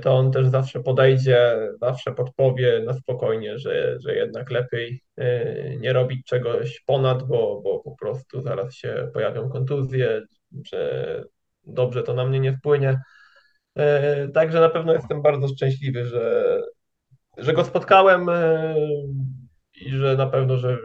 [0.03, 5.93] to on też zawsze podejdzie, zawsze podpowie na spokojnie, że, że jednak lepiej e, nie
[5.93, 10.21] robić czegoś ponad, bo, bo po prostu zaraz się pojawią kontuzje,
[10.71, 11.23] że
[11.63, 13.01] dobrze to na mnie nie wpłynie.
[13.75, 16.57] E, Także na pewno jestem bardzo szczęśliwy, że,
[17.37, 18.75] że go spotkałem e,
[19.81, 20.77] i że na pewno, że,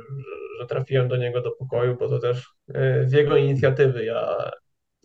[0.61, 4.51] że trafiłem do niego do pokoju, bo to też e, z jego inicjatywy ja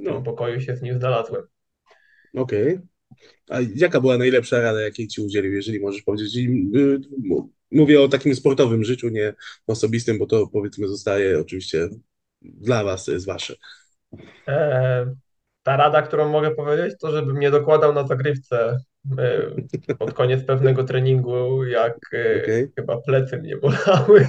[0.01, 1.43] w tym No, pokoju się z nim znalazłem.
[2.33, 2.79] okej.
[3.49, 6.35] A jaka była najlepsza rada, jakiej ci udzielił, jeżeli możesz powiedzieć?
[6.75, 6.99] Y,
[7.71, 9.33] Mówię o takim sportowym życiu, nie
[9.67, 11.89] osobistym, bo to powiedzmy zostaje oczywiście
[12.41, 13.55] dla was, to jest wasze.
[14.47, 15.15] E,
[15.63, 18.77] Ta rada, którą mogę powiedzieć, to żebym nie dokładał na zagrywce
[19.17, 22.67] e, pod koniec pewnego treningu, jak e, Okej.
[22.75, 24.27] chyba plecy mnie bolały.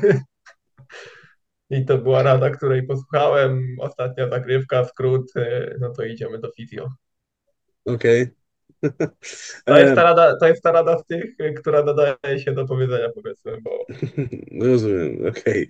[1.70, 3.76] I to była rada, której posłuchałem.
[3.80, 5.32] Ostatnia zagrywka, skrót,
[5.80, 6.88] no to idziemy do fizjo.
[7.84, 8.37] Okej.
[9.64, 12.52] To jest ta E, rada, to jest ta rada z tych, e, która nadaje się
[12.52, 13.86] do powiedzenia, powiedzmy, bo
[14.66, 15.66] Rozumiem, okej.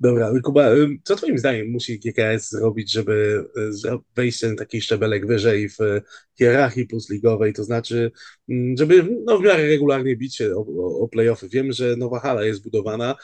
[0.00, 0.68] Dobra, Kuba,
[1.04, 6.02] co twoim zdaniem musi GKS zrobić, żeby zro- wejść ten taki szczebelek wyżej w y,
[6.38, 8.10] hierarchii plus ligowej, to znaczy,
[8.48, 11.48] mm, żeby no, w miarę regularnie bić się o, o, o play-offy.
[11.48, 13.16] Wiem, że nowa hala jest budowana,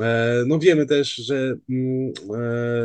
[0.00, 2.12] e, no wiemy też, że mm,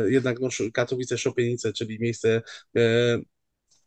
[0.06, 2.42] e, jednak no, Sz- Katowice, Szopienice, czyli miejsce
[2.76, 3.18] e,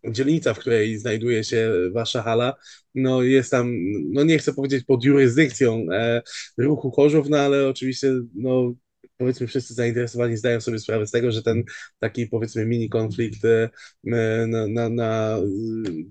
[0.07, 2.53] dzielnica, w której znajduje się wasza hala,
[2.95, 3.75] no jest tam,
[4.11, 6.21] no nie chcę powiedzieć pod jurysdykcją e,
[6.57, 8.73] ruchu Chorzów, no ale oczywiście, no
[9.19, 11.63] powiedzmy wszyscy zainteresowani zdają sobie sprawę z tego, że ten
[11.99, 13.69] taki powiedzmy mini konflikt e,
[14.47, 15.37] na, na, na,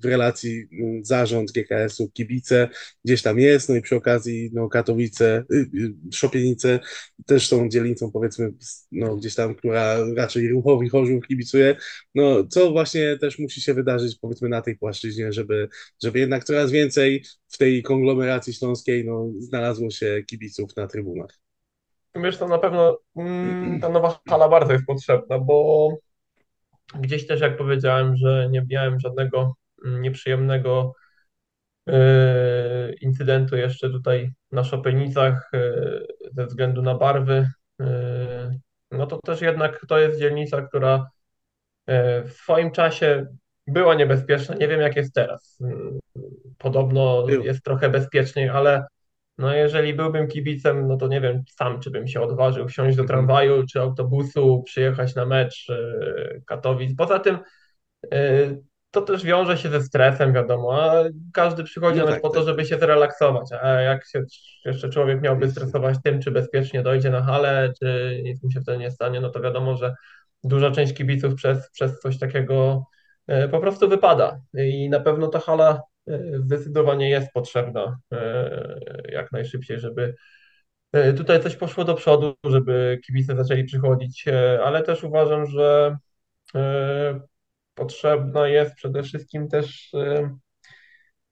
[0.02, 0.68] w relacji
[1.02, 2.68] zarząd GKS-u, kibice
[3.04, 6.80] gdzieś tam jest, no i przy okazji no Katowice, y, y, Szopienice
[7.26, 8.52] też są dzielnicą powiedzmy
[8.92, 11.76] no gdzieś tam, która raczej ruchowi Chorzów kibicuje,
[12.14, 15.68] no, co właśnie też musi się wydarzyć, powiedzmy, na tej płaszczyźnie, żeby,
[16.02, 21.47] żeby jednak coraz więcej w tej konglomeracji śląskiej no, znalazło się kibiców na trybunach.
[22.22, 25.88] Wiesz, to na pewno mm, ta nowa hala bardzo jest potrzebna, bo
[26.94, 29.54] gdzieś też, jak powiedziałem, że nie miałem żadnego
[29.84, 30.94] mm, nieprzyjemnego
[31.88, 35.60] e, incydentu jeszcze tutaj na Szopienicach e,
[36.32, 37.50] ze względu na barwy.
[37.80, 38.58] E,
[38.90, 41.10] no to też jednak to jest dzielnica, która
[42.24, 43.26] w swoim czasie
[43.66, 44.54] była niebezpieczna.
[44.54, 45.58] Nie wiem, jak jest teraz.
[46.58, 47.44] Podobno Był.
[47.44, 48.86] jest trochę bezpieczniej, ale
[49.38, 53.02] no jeżeli byłbym kibicem, no to nie wiem sam, czy bym się odważył wsiąść do
[53.02, 53.06] Mhm.
[53.08, 56.96] tramwaju czy autobusu, przyjechać na mecz e, Katowic.
[56.96, 57.38] Poza tym
[58.12, 58.18] e,
[58.90, 62.44] to też wiąże się ze stresem, wiadomo, a każdy przychodzi No tak, po to, tak,
[62.44, 62.68] żeby tak.
[62.68, 64.24] się zrelaksować, a jak się
[64.64, 68.78] jeszcze człowiek miałby stresować tym, czy bezpiecznie dojdzie na halę, czy nic mu się wtedy
[68.78, 69.94] nie stanie, no to wiadomo, że
[70.44, 72.84] duża część kibiców przez, przez coś takiego
[73.26, 75.82] e, po prostu wypada i na pewno ta hala
[76.32, 80.14] zdecydowanie jest potrzebna e, jak najszybciej, żeby
[80.92, 85.96] e, tutaj coś poszło do przodu, żeby kibice zaczęli przychodzić, e, ale też uważam, że
[86.54, 87.20] e,
[87.74, 90.36] potrzebna jest przede wszystkim też e,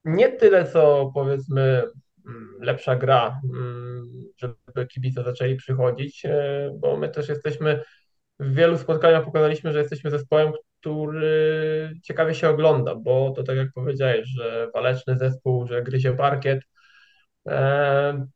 [0.04, 1.82] nie tyle co powiedzmy
[2.26, 7.82] mm, lepsza gra, mm, żeby kibice zaczęli przychodzić, e, bo my też jesteśmy
[8.40, 10.52] w wielu spotkaniach pokazaliśmy, że jesteśmy zespołem,
[10.86, 16.60] który ciekawie się ogląda, bo to tak jak powiedziałeś, że waleczny zespół, że gryzie parkiet.
[17.48, 18.26] E,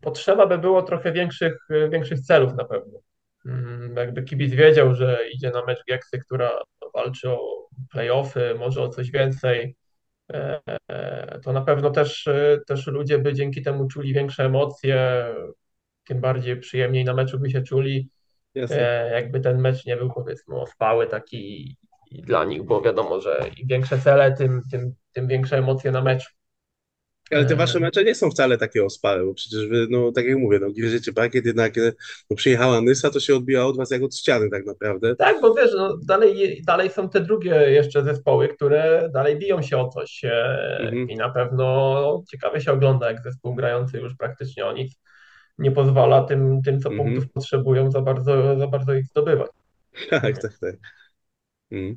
[0.00, 1.58] potrzeba by było trochę większych,
[1.90, 2.98] większych celów na pewno.
[3.46, 6.50] Mm, Jakby kibic wiedział, że idzie na mecz Gieksy, która
[6.94, 9.76] walczy o play-offy, może o coś więcej,
[10.32, 10.60] e,
[11.44, 12.28] to na pewno też,
[12.66, 15.26] też ludzie by dzięki temu czuli większe emocje,
[16.04, 18.10] tym bardziej przyjemniej na meczu by się czuli
[18.54, 19.10] Jasne.
[19.10, 21.76] e, jakby ten mecz nie był powiedzmy ospały taki
[22.10, 26.02] i dla nich, bo wiadomo, że im większe cele, tym, tym, tym większe emocje na
[26.02, 26.30] meczu.
[27.30, 30.38] Ale te wasze mecze nie są wcale takie ospałe, bo przecież wy, no tak jak
[30.38, 31.74] mówię, no gryziecie parkiet, jednak
[32.30, 35.16] no, przyjechała Nysa, to się odbija od was jak od ściany tak naprawdę.
[35.16, 39.78] tak, bo wiesz, no, dalej, dalej są te drugie jeszcze zespoły, które dalej biją się
[39.78, 41.10] o coś e, Mhm.
[41.10, 45.00] i na pewno ciekawie się ogląda, jak zespół grający już praktycznie o nic
[45.58, 47.28] nie pozwala tym, tym co punktów Mhm.
[47.34, 49.50] potrzebują, za bardzo, za bardzo ich zdobywać.
[50.10, 50.74] Tak, tak, tak.
[51.70, 51.96] Mhm.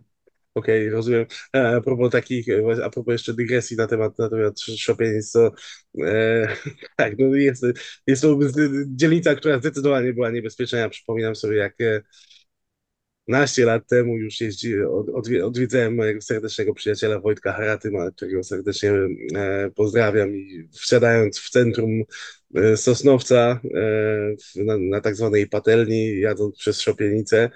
[0.55, 1.25] Okej, rozumiem.
[1.55, 5.51] E, A propos takich, e, a propos jeszcze dygresji na temat, na temat szopienic, to
[6.05, 6.47] e,
[6.97, 7.65] tak, no jest,
[8.07, 8.39] jest to
[8.87, 10.89] dzielnica, która zdecydowanie była niebezpieczna.
[10.89, 12.01] Przypominam sobie, jak e,
[13.29, 18.91] naście lat temu już jeździ, od, odwi- odwiedzałem mojego serdecznego przyjaciela Wojtka Haratyma, którego serdecznie
[19.35, 22.03] e, pozdrawiam i wsiadając w centrum
[22.55, 23.59] e, Sosnowca
[24.57, 27.49] e, na, na tak zwanej patelni, jadąc przez Szopienicę,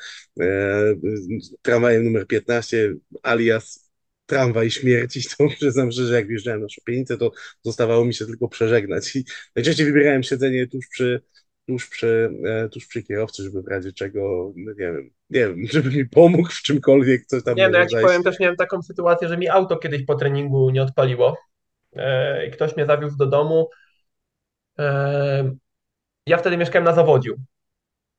[1.62, 3.92] tramwajem numer 15, alias
[4.26, 7.32] tramwaj śmierci, to przyznam że jak wjeżdżałem na Szopienicę, to
[7.62, 9.16] zostawało mi się tylko przeżegnać.
[9.16, 9.24] I
[9.56, 11.22] najczęściej wybierałem siedzenie tuż przy
[11.68, 12.30] tuż przy,
[12.72, 16.50] tuż przy kierowcy, żeby w razie czego, no nie wiem, nie wiem, żeby mi pomógł
[16.50, 19.50] w czymkolwiek, coś tam Nie, no ja ci powiem, też miałem taką sytuację, że mi
[19.50, 21.38] auto kiedyś po treningu nie odpaliło
[21.96, 23.70] e, i ktoś mnie zawiózł do domu.
[24.80, 25.56] E,
[26.28, 27.36] ja wtedy mieszkałem na Zawodziu.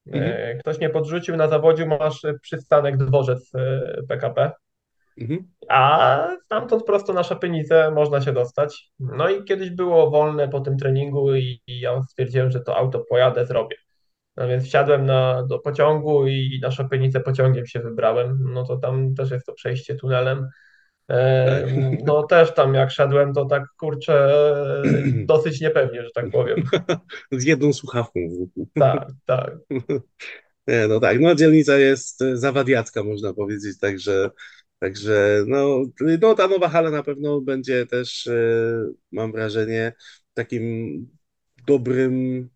[0.07, 3.53] Mhm, E, ktoś mnie podrzucił na Zawodziu, masz przystanek dworzec
[4.09, 4.53] PKP,
[5.21, 8.91] mhm, a stamtąd prosto na Szapienicę można się dostać.
[8.99, 13.05] No i kiedyś było wolne po tym treningu i, i ja stwierdziłem, że to auto
[13.09, 13.77] pojadę, zrobię.
[14.37, 18.39] No więc wsiadłem na, do pociągu i na Szopienicę pociągiem się wybrałem.
[18.53, 20.49] No to tam też jest to przejście tunelem.
[21.11, 21.67] E,
[22.05, 24.35] No też tam jak szedłem, to tak kurczę,
[25.27, 26.63] dosyć niepewnie, że tak powiem.
[27.33, 28.69] Z jedną słuchawką w uchu.
[28.75, 29.57] Tak, tak.
[30.69, 34.31] Nie, no tak, no dzielnica jest e, zawadiacka, można powiedzieć, także,
[34.79, 35.85] także no,
[36.21, 38.35] no ta nowa hala na pewno będzie też, e,
[39.13, 39.93] mam wrażenie,
[40.35, 41.07] takim
[41.67, 42.49] dobrym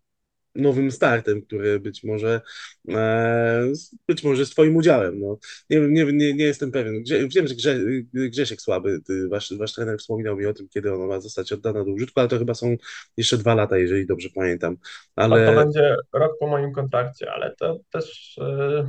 [0.55, 2.41] nowym startem, który być może
[2.89, 3.71] e,
[4.07, 5.19] być może z twoim udziałem.
[5.19, 5.37] No.
[5.69, 7.03] Nie, nie, nie, nie jestem pewien.
[7.03, 7.79] Grze, wiem, że Grze,
[8.13, 11.85] Grzesiek Słaby, ty, wasz, wasz trener wspominał mi o tym, kiedy ona ma zostać oddana
[11.85, 12.75] do użytku, ale to chyba są
[13.17, 14.77] jeszcze dwa lata, jeżeli dobrze pamiętam.
[15.15, 18.87] A to Ale będzie rok po moim kontrakcie, ale to też, e,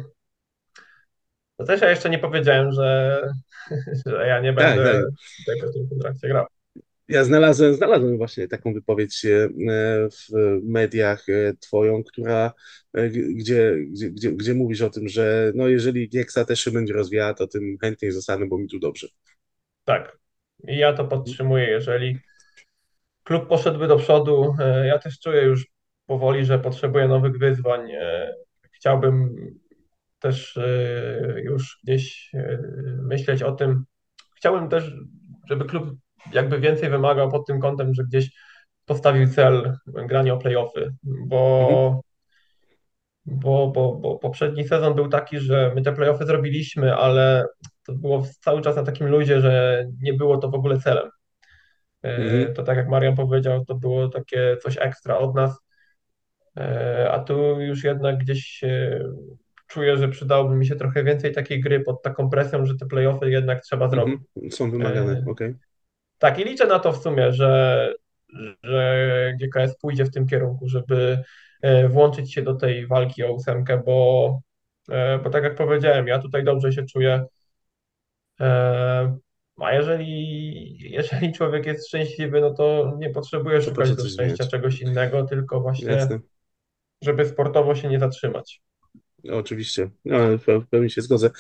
[1.57, 3.23] to też ja jeszcze nie powiedziałem, że,
[4.07, 4.77] że ja nie tak, tak.
[4.77, 5.07] będę
[5.47, 6.47] tego w tym kontrakcie grał.
[7.11, 9.49] Ja znalazłem, znalazłem właśnie taką wypowiedź e,
[10.09, 10.29] w
[10.63, 12.53] mediach e, twoją, która,
[12.95, 16.95] e, gdzie, gdzie, gdzie, gdzie mówisz o tym, że no jeżeli Gieksa też się będzie
[16.95, 19.09] rozwijała, to tym chętniej zostanę, bo mi tu dobrze.
[19.85, 20.19] Tak.
[20.69, 22.19] I ja to podtrzymuję, jeżeli
[23.23, 25.67] klub poszedłby do przodu, ja też czuję już
[26.07, 27.91] powoli, że potrzebuję nowych wyzwań.
[28.73, 29.37] Chciałbym
[30.19, 30.59] też
[31.45, 32.31] już gdzieś
[33.03, 33.85] myśleć o tym.
[34.37, 34.93] Chciałbym też,
[35.49, 35.97] żeby klub
[36.33, 38.31] jakby więcej wymagał pod tym kątem, że gdzieś
[38.87, 42.01] postawił cel grania o playoffy, Mhm, bo,
[43.27, 47.45] bo, bo, bo poprzedni sezon był taki, że my te playoffy zrobiliśmy, ale
[47.87, 51.11] to było cały czas na takim luzie, że nie było to w ogóle celem.
[52.05, 55.61] E, mhm, To tak jak Marian powiedział, to było takie coś ekstra od nas.
[56.57, 58.65] E, a tu już jednak gdzieś
[59.67, 63.31] czuję, że przydałoby mi się trochę więcej takiej gry pod taką presją, że te playoffy
[63.31, 64.19] jednak trzeba zrobić.
[64.37, 64.53] Mhm.
[64.53, 65.55] Są wymagane, E, okej.
[66.21, 67.95] Tak, i liczę na to w sumie, że,
[68.63, 71.23] że GKS pójdzie w tym kierunku, żeby
[71.63, 74.41] e, włączyć się do tej walki o ósemkę, bo,
[74.91, 77.25] e, bo tak jak powiedziałem, ja tutaj dobrze się czuję.
[78.41, 79.17] E,
[79.61, 85.25] A jeżeli, jeżeli człowiek jest szczęśliwy, no to nie potrzebuje szukać do szczęścia czegoś innego,
[85.25, 86.19] tylko właśnie, Jasne.
[87.03, 88.61] żeby sportowo się nie zatrzymać.
[89.33, 91.31] Oczywiście, no, w w pełni się zgodzę.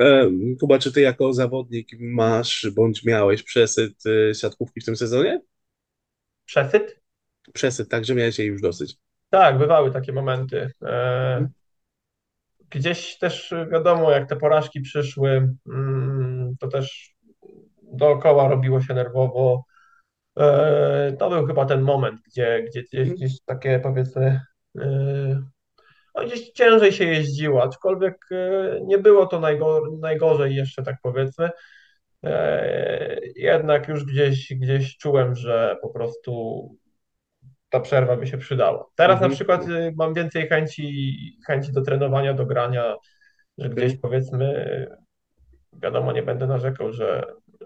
[0.00, 3.94] E, Kuba, czy ty jako zawodnik masz bądź miałeś przesyt
[4.30, 5.40] e, siatkówki w tym sezonie?
[6.44, 7.00] Przesyt?
[7.52, 8.96] Przesyt, tak, że miałeś jej już dosyć.
[9.30, 10.70] Tak, bywały takie momenty.
[10.82, 11.50] E, Mhm.
[12.70, 17.14] Gdzieś też wiadomo, jak te porażki przyszły, mm, to też
[17.92, 19.64] dookoła robiło się nerwowo.
[21.18, 23.16] To był chyba ten moment, gdzie, gdzie gdzieś, Mhm.
[23.16, 24.40] gdzieś takie powiedzmy,
[26.20, 31.50] no gdzieś ciężej się jeździło, aczkolwiek e, nie było to najgo, najgorzej jeszcze, tak powiedzmy.
[32.24, 36.60] E, Jednak już gdzieś, gdzieś czułem, że po prostu
[37.70, 38.86] ta przerwa by się przydała.
[38.94, 39.32] Teraz na Mhm.
[39.32, 42.96] przykład e, mam więcej chęci, chęci do trenowania, do grania,
[43.58, 44.86] że gdzieś Okej, powiedzmy
[45.72, 47.24] wiadomo, nie będę narzekał, że,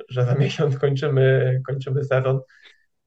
[0.09, 2.40] że za miesiąc kończymy, kończymy sezon.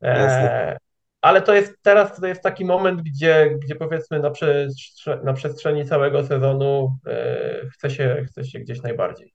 [0.04, 0.78] E,
[1.22, 5.86] ale to jest teraz to jest taki moment, gdzie, gdzie powiedzmy na, przestrze- na przestrzeni
[5.86, 9.34] całego sezonu e, chce się, chce się gdzieś najbardziej.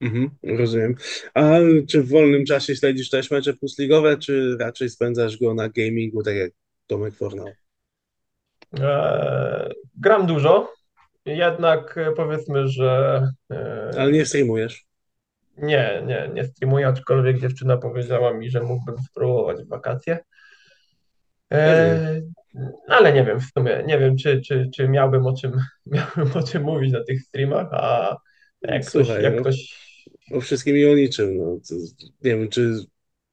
[0.00, 0.94] Mhm, rozumiem.
[1.34, 1.50] A
[1.88, 6.34] czy w wolnym czasie śledzisz też mecze plusligowe, czy raczej spędzasz go na gamingu, tak
[6.36, 6.52] jak
[6.86, 7.46] Tomek Fornał?
[8.80, 9.70] E,
[10.00, 10.72] gram dużo,
[11.26, 13.20] jednak powiedzmy, że
[13.96, 14.84] Ale e, nie streamujesz.
[15.56, 20.18] nie, nie, nie streamuję, aczkolwiek dziewczyna powiedziała mi, że mógłbym spróbować w wakacje.
[21.52, 22.20] E,
[22.88, 25.52] ale nie wiem w sumie, nie wiem, czy, czy, czy miałbym o czym,
[25.86, 28.16] miałbym o czym mówić na tych streamach, a
[28.62, 29.74] jak ktoś, Słuchaj, jak no, ktoś
[30.32, 31.36] o wszystkim i o niczym.
[31.38, 31.58] No,
[32.24, 32.74] nie wiem, czy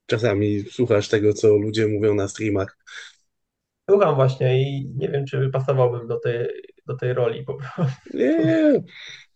[0.06, 2.78] czasami słuchasz tego, co ludzie mówią na streamach.
[3.89, 6.47] słucham właśnie i nie wiem, czy pasowałbym do tej,
[6.88, 8.84] do tej roli po prostu, Nie, nie.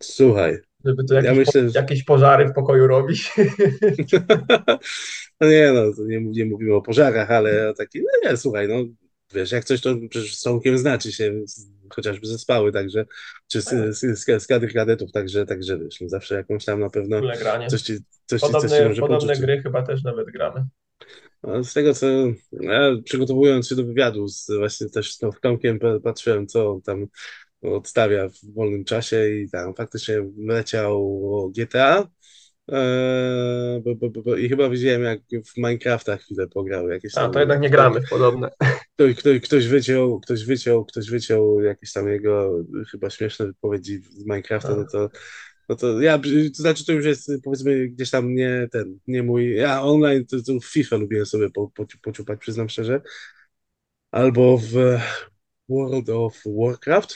[0.03, 1.79] Słuchaj, żeby tu ja jakieś, po- myślę, że...
[1.79, 3.31] jakieś pożary w pokoju robić.
[5.41, 8.75] No nie, no, nie, nie mówimy o pożarach, ale o taki, no nie, słuchaj, no,
[9.33, 11.33] wiesz, jak coś, to przecież z Tomkiem znaczy się,
[11.89, 13.05] chociażby zespały, także,
[13.47, 16.79] czy z, Tak, z, z, z kadry kadetów, także, także, wiesz, no, zawsze jakąś tam
[16.79, 17.21] na pewno
[17.67, 17.93] coś ci,
[18.25, 19.45] coś ci, coś ci Podobne, może podobne poczuć.
[19.45, 20.65] gry chyba też nawet gramy.
[21.43, 22.07] No, Z tego, co
[22.51, 27.05] ja przygotowując się do wywiadu, z, właśnie też z Tomkiem pa- patrzyłem, co tam
[27.73, 32.07] odstawia w wolnym czasie i tam faktycznie leciał GTA.
[32.67, 36.89] Eee, bo, bo, bo, I chyba widziałem, jak w Minecrafta chwilę pograł.
[36.89, 38.49] Jakieś A, tam, to jednak nie gramy w podobne.
[38.95, 44.25] ktoś, ktoś, ktoś wyciął, ktoś wyciął, ktoś wyciął jakieś tam jego chyba śmieszne wypowiedzi z
[44.25, 45.09] Minecrafta, no A, to,
[45.69, 46.19] no to ja,
[46.57, 50.37] to znaczy to już jest powiedzmy gdzieś tam nie ten, nie mój, ja online to,
[50.43, 53.01] to w FIFA lubiłem sobie po, po, pociupać, przyznam szczerze,
[54.11, 54.73] albo w
[55.69, 57.15] World of Warcraft,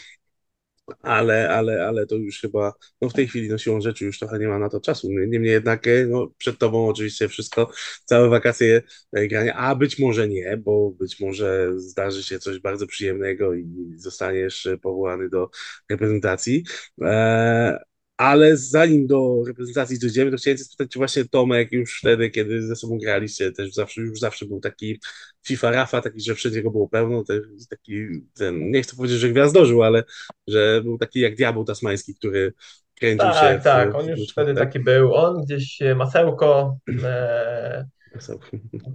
[1.02, 4.40] ale, ale, ale to już chyba, no w tej chwili, no siłą rzeczy już trochę
[4.40, 5.08] nie ma na to czasu.
[5.12, 7.72] Niemniej jednak, e, no przed tobą oczywiście wszystko,
[8.06, 8.82] całe wakacje
[9.14, 13.66] e, grania, a być może nie, bo być może zdarzy się coś bardzo przyjemnego i
[13.96, 15.50] zostaniesz e, powołany do
[15.90, 16.64] reprezentacji.
[17.02, 17.90] E,
[18.20, 22.62] ale zanim do reprezentacji dojdziemy, to chciałem cię spytać, czy właśnie Tomek już wtedy, kiedy
[22.62, 25.00] ze sobą graliście, też zawsze, już zawsze był taki
[25.48, 27.24] FIFA Rafa, taki, że wszędzie go było pełno,
[27.70, 30.04] taki ten, nie chcę powiedzieć, że gwiazdożył, ale
[30.48, 32.54] że był taki jak diabeł tasmański, który
[33.00, 34.64] kręcił się tak, tak, on już wtedy tak?
[34.64, 35.14] taki był.
[35.14, 37.86] On gdzieś masełko, e,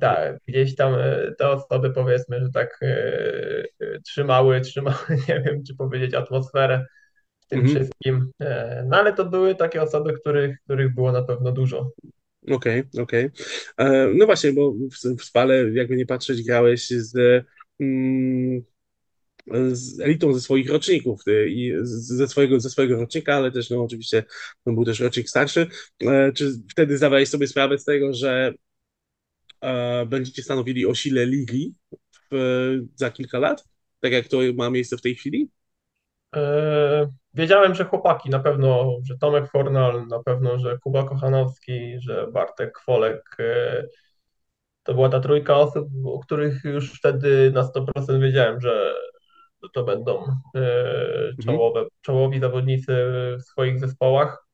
[0.01, 2.87] Tak, gdzieś tam e, te osoby powiedzmy, że tak e,
[3.81, 6.87] e, trzymały, trzymały, nie wiem czy powiedzieć, atmosferę
[7.47, 7.77] w tym Mhm.
[7.77, 8.31] wszystkim.
[8.41, 11.91] E, No ale to były takie osoby, których, których było na pewno dużo.
[12.51, 13.31] Okej, okej.
[13.77, 17.45] E, No właśnie, bo w, w Spale, jakby nie patrzeć, grałeś z,
[17.81, 18.65] mm,
[19.73, 23.85] z elitą ze swoich roczników y, i ze swojego, ze swojego rocznika, ale też no
[23.85, 24.25] oczywiście
[24.67, 25.67] no, był też rocznik starszy.
[26.03, 28.55] E, Czy wtedy zdawałeś sobie sprawę z tego, że
[29.61, 31.75] e, będziecie stanowili o sile ligi
[32.31, 33.65] w, za kilka lat?
[34.01, 35.51] Tak jak to ma miejsce w tej chwili?
[36.37, 42.27] E, Wiedziałem, że chłopaki na pewno, że Tomek Fornal, na pewno, że Kuba Kochanowski, że
[42.33, 43.83] Bartek Kwolek, e,
[44.83, 48.95] to była ta trójka osób, o których już wtedy na 100% wiedziałem, że
[49.75, 50.25] to będą
[50.55, 51.35] e, Mhm.
[51.45, 52.97] czołowe, czołowi zawodnicy
[53.39, 54.47] w swoich zespołach.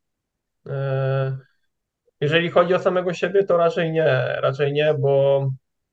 [0.69, 1.39] E,
[2.21, 4.05] Jeżeli chodzi o samego siebie, to raczej nie,
[4.43, 5.47] raczej nie, bo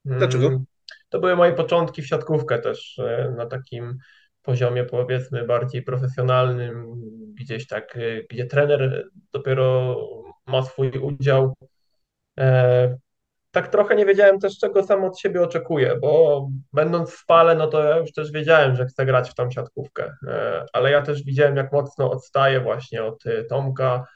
[0.06, 0.48] Dlaczego?
[0.48, 0.66] mm,
[1.10, 3.02] to były moje początki w siatkówkę też
[3.38, 3.98] na takim
[4.48, 6.86] poziomie powiedzmy bardziej profesjonalnym,
[7.34, 7.98] gdzieś tak,
[8.30, 9.96] gdzie trener dopiero
[10.46, 11.54] ma swój udział.
[12.40, 12.98] E,
[13.52, 17.68] tak trochę nie wiedziałem też, czego sam od siebie oczekuję, bo będąc w Spale, no
[17.68, 21.24] to ja już też wiedziałem, że chcę grać w tą siatkówkę, e, ale ja też
[21.24, 24.08] widziałem, jak mocno odstaję właśnie od e, Tomka,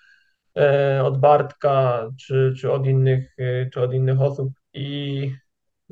[0.58, 3.36] e, od Bartka, czy, czy, od innych,
[3.74, 5.32] czy od innych osób i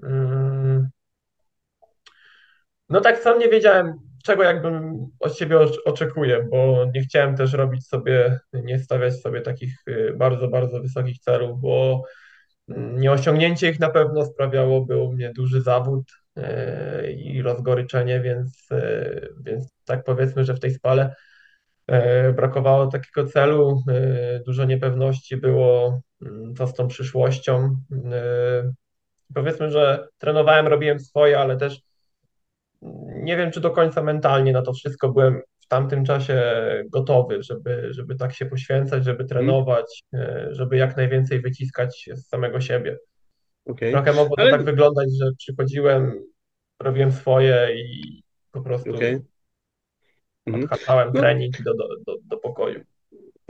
[0.03, 0.89] mm,
[2.89, 7.87] no tak sam nie wiedziałem, czego jakbym od siebie oczekuję, bo nie chciałem też robić
[7.87, 9.83] sobie, nie stawiać sobie takich
[10.17, 12.03] bardzo, bardzo wysokich celów, bo
[12.77, 16.03] Nieosiągnięcie ich na pewno sprawiałoby u mnie duży zawód
[16.35, 21.15] e, i rozgoryczenie, więc, e, więc tak powiedzmy, że w tej spale
[22.35, 23.83] brakowało takiego celu,
[24.45, 27.75] dużo niepewności było, mm, co z tą przyszłością.
[29.33, 31.81] Powiedzmy, że trenowałem, robiłem swoje, ale też
[33.23, 36.43] nie wiem, czy do końca mentalnie na to wszystko byłem tamtym czasie
[36.89, 39.27] gotowy, żeby, żeby tak się poświęcać, żeby mhm.
[39.27, 40.53] trenować, hmm.
[40.53, 42.97] żeby jak najwięcej wyciskać z samego siebie.
[43.65, 43.91] Okay.
[43.91, 44.51] Trochę mogło to Ale...
[44.51, 46.23] tak wyglądać, że przychodziłem,
[46.79, 48.21] robiłem swoje i
[48.51, 49.21] po prostu okay.
[50.53, 51.21] odhaczałem no.
[51.21, 52.83] trening do, do, do, do pokoju.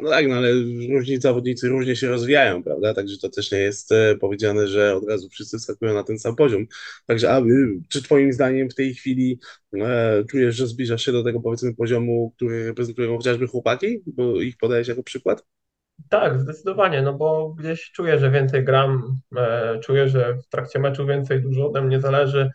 [0.01, 0.51] No tak, no ale
[0.89, 2.93] różni zawodnicy różnie się rozwijają, prawda?
[2.93, 6.35] Także to też nie jest e, powiedziane, że od razu wszyscy skakują na ten sam
[6.35, 6.65] poziom.
[7.05, 7.41] Także a,
[7.89, 9.39] czy twoim zdaniem w tej chwili
[9.73, 14.57] e, czujesz, że zbliżasz się do tego powiedzmy poziomu, który reprezentują chociażby chłopaki, bo ich
[14.57, 15.43] podajesz jako przykład?
[16.09, 21.05] Tak, zdecydowanie, no bo gdzieś czuję, że więcej gram, e, czuję, że w trakcie meczu
[21.05, 22.51] więcej dużo ode mnie zależy,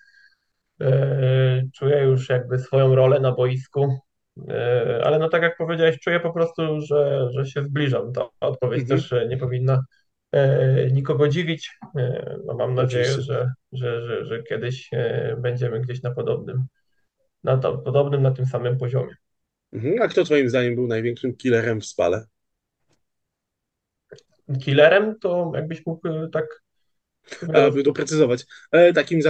[0.81, 3.99] e, czuję już jakby swoją rolę na boisku,
[5.05, 8.13] ale no tak jak powiedziałeś, czuję po prostu, że, że się zbliżam.
[8.13, 9.01] Ta odpowiedź mhm.
[9.01, 9.85] też nie powinna
[10.33, 11.71] e, nikogo dziwić.
[11.97, 14.91] E, no mam nadzieję, że, że, że, że kiedyś
[15.39, 16.65] będziemy gdzieś na podobnym,
[17.45, 19.15] na to, podobnym, na tym samym poziomie.
[19.73, 20.03] Mhm.
[20.03, 22.25] A kto twoim zdaniem był największym killerem w spale?
[24.61, 26.64] Killerem to jakbyś mógł tak
[27.55, 28.47] aby doprecyzować.
[28.95, 29.21] Takim,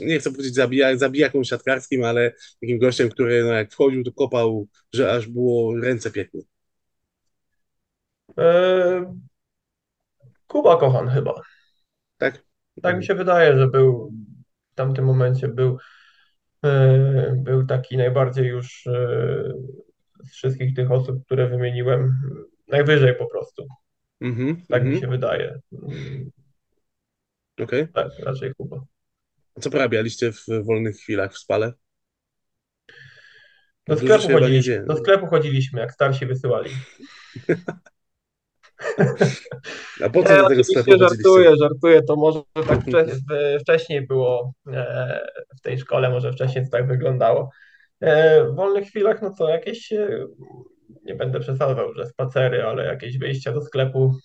[0.00, 4.66] nie chcę powiedzieć zabija, zabijaką siatkarskim, ale takim gościem, który no, jak wchodził, to kopał,
[4.92, 6.42] że aż było ręce piekły.
[8.38, 9.14] E,
[10.46, 11.42] Kuba Kochan chyba.
[12.18, 12.42] Tak?
[12.82, 14.12] Tak mi się wydaje, że był
[14.72, 15.78] w tamtym momencie był,
[16.64, 19.52] e, był taki najbardziej już e,
[20.24, 22.14] z wszystkich tych osób, które wymieniłem,
[22.68, 23.66] najwyżej po prostu.
[24.20, 24.90] Mm -hmm, tak mm -hmm.
[24.90, 25.00] mi mhm.
[25.00, 25.60] się wydaje.
[27.62, 27.82] Okej.
[27.82, 28.04] Okay.
[28.04, 28.84] Tak, raczej Kuba.
[29.60, 31.72] Co porabialiście w wolnych chwilach w spale?
[33.86, 36.70] Do sklepu, chodziliśmy, do sklepu chodziliśmy, jak starsi wysyłali.
[40.04, 42.80] A po co do tego sklepu żartuję, żartuję, to może tak
[43.62, 45.20] wcześniej było e,
[45.58, 47.50] w tej szkole, może wcześniej to tak wyglądało.
[48.00, 50.26] E, w wolnych chwilach, no co, jakieś, e,
[51.04, 54.18] nie będę przesadzał, że spacery, ale jakieś wyjścia do sklepu no.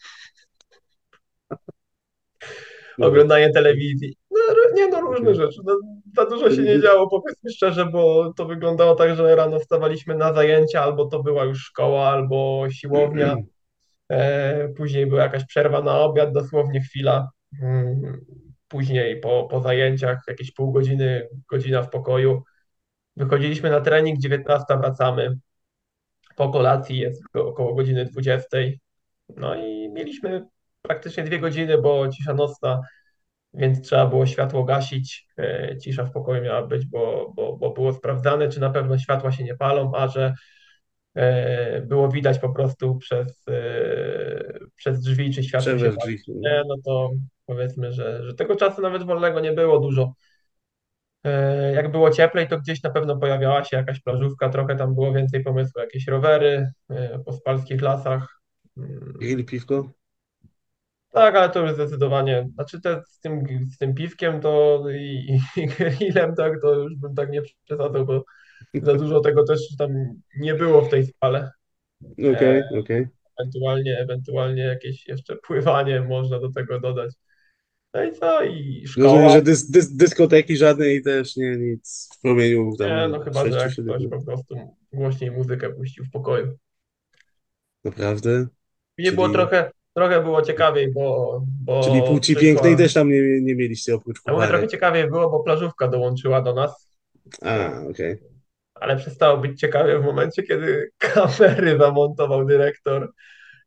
[3.07, 4.15] Oglądanie telewizji.
[4.31, 4.39] No,
[4.75, 5.61] nie no, różne rzeczy.
[5.65, 5.79] No,
[6.15, 10.33] za dużo się nie działo, powiedzmy szczerze, bo to wyglądało tak, że rano wstawaliśmy na
[10.33, 13.35] zajęcia, albo to była już szkoła, albo siłownia.
[14.11, 17.29] E, później była jakaś przerwa na obiad, dosłownie chwila.
[17.61, 18.25] Mm,
[18.67, 22.43] później po, po zajęciach jakieś pół godziny, godzina w pokoju.
[23.15, 25.37] Wychodziliśmy na trening, 19 wracamy.
[26.35, 28.47] Po kolacji jest około godziny 20.
[29.37, 30.45] No i mieliśmy
[30.81, 32.81] praktycznie dwie godziny, bo cisza nocna,
[33.53, 35.27] więc trzeba było światło gasić.
[35.37, 39.31] E, cisza w pokoju miała być, bo, bo, bo było sprawdzane, czy na pewno światła
[39.31, 40.33] się nie palą, a że
[41.15, 46.19] e, było widać po prostu przez, e, przez drzwi, czy światło się pali.
[46.27, 47.11] Nie, no to
[47.45, 50.13] powiedzmy, że, że tego czasu nawet wolnego nie było dużo.
[51.73, 55.43] Jak było cieplej, to gdzieś na pewno pojawiała się jakaś plażówka, trochę tam było więcej
[55.43, 56.71] pomysłu, jakieś rowery
[57.25, 58.41] po spalskich lasach.
[59.19, 59.91] Grill, piwko?
[61.11, 63.43] Tak, ale to już zdecydowanie, znaczy te, z, tym,
[63.73, 68.23] z tym piwkiem to i, i grillem tak, to już bym tak nie przesadzał, bo
[68.73, 69.89] za dużo tego też tam
[70.39, 71.51] nie było w tej spale.
[72.11, 72.79] Okej, okay, e, okej.
[72.79, 73.09] Okay.
[73.39, 77.13] Ewentualnie, ewentualnie jakieś jeszcze pływanie można do tego dodać.
[77.93, 78.43] No i co?
[78.43, 79.07] I szkoła.
[79.07, 82.87] Rozumiem, że dys, dys, dyskoteki żadnej też nie, nic w promieniu tam.
[82.87, 84.55] Nie, no chyba, że jak ktoś po prostu
[84.93, 86.57] głośniej muzykę puścił w pokoju.
[87.83, 88.47] Naprawdę?
[88.97, 89.15] Nie Czyli...
[89.15, 91.41] było trochę, trochę było ciekawiej, bo...
[91.63, 92.41] bo Czyli płci przyszła...
[92.41, 94.49] pięknej też tam nie, nie mieliście oprócz kucharek.
[94.49, 96.97] trochę ciekawiej było, bo plażówka dołączyła do nas.
[97.41, 98.13] A, okej.
[98.13, 98.29] Okay.
[98.73, 103.11] Ale przestało być ciekawie w momencie, kiedy kamery zamontował dyrektor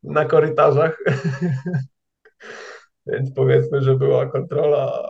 [0.03, 1.03] na korytarzach.
[3.07, 5.09] Więc powiedzmy, że była kontrola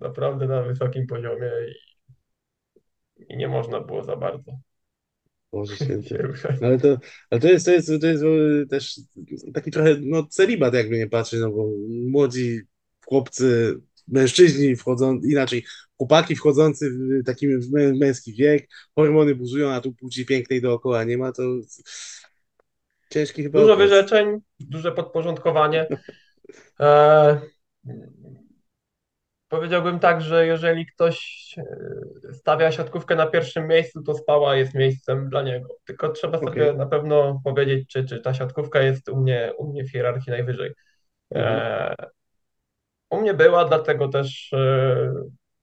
[0.00, 4.52] naprawdę na wysokim poziomie i, i nie można było za bardzo
[5.52, 6.00] Boże się
[6.62, 6.98] ale to,
[7.30, 8.24] ale to jest, to jest, to jest
[8.70, 9.00] też
[9.54, 12.60] taki trochę, no, celibat, jakby nie patrzeć, no bo młodzi
[13.06, 15.64] chłopcy, mężczyźni wchodzą, inaczej,
[15.96, 17.46] chłopaki wchodzący w taki
[18.00, 21.42] męski wiek, hormony buzują, a tu płci pięknej dookoła nie ma, to
[23.10, 23.90] ciężki chyba Dużo okres.
[23.90, 25.86] wyrzeczeń, duże podporządkowanie.
[26.80, 27.40] E,
[29.50, 35.28] powiedziałbym tak, że jeżeli ktoś e, stawia siatkówkę na pierwszym miejscu, to spała jest miejscem
[35.28, 35.68] dla niego.
[35.84, 36.76] Tylko trzeba sobie Okej.
[36.76, 40.72] na pewno powiedzieć, czy, czy ta siatkówka jest u mnie, u mnie w hierarchii najwyżej.
[41.30, 41.58] Mhm.
[41.58, 41.94] E,
[43.10, 45.12] u mnie była, dlatego też e,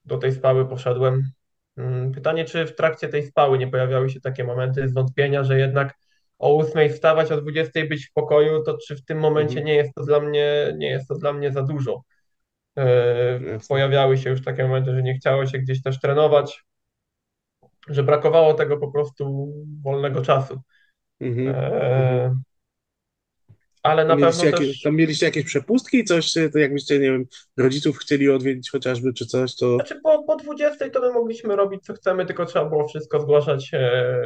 [0.05, 1.31] do tej spały poszedłem.
[1.77, 5.93] Mm, Pytanie, czy w trakcie tej spały nie pojawiały się takie momenty zwątpienia, że jednak
[6.39, 9.65] o 8 wstawać, o 20 być w pokoju, to czy w tym momencie Mhm.
[9.65, 12.03] nie jest to dla mnie, nie jest to dla mnie za dużo?
[12.77, 13.59] E.
[13.69, 16.63] Pojawiały się już takie momenty, że nie chciało się gdzieś też trenować,
[17.87, 19.53] że brakowało tego po prostu
[19.83, 20.61] wolnego czasu.
[21.19, 21.47] Mhm.
[21.47, 21.73] Mhm.
[21.73, 22.35] E,
[23.83, 27.11] Ale Tam na mieliście, pewno jakie, też tam mieliście jakieś przepustki, coś, to jakbyście, nie
[27.11, 27.25] wiem,
[27.57, 31.83] rodziców chcieli odwiedzić chociażby, czy coś, to Znaczy po, po 20 to my mogliśmy robić
[31.83, 34.25] co chcemy, tylko trzeba było wszystko zgłaszać e,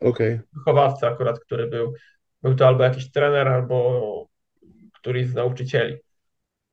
[0.00, 0.40] okej.
[0.52, 1.94] wychowawcy akurat, który był,
[2.42, 4.28] był to albo jakiś trener, albo
[4.92, 5.98] któryś z nauczycieli.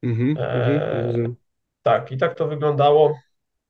[0.04, 0.30] Mhm.
[0.30, 0.82] Mhm.
[0.82, 1.36] E, Rozumiem.
[1.84, 3.20] tak, i tak to wyglądało.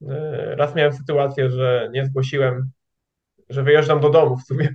[0.10, 2.72] E, raz miałem sytuację, że nie zgłosiłem,
[3.50, 4.70] że wyjeżdżam do domu w sumie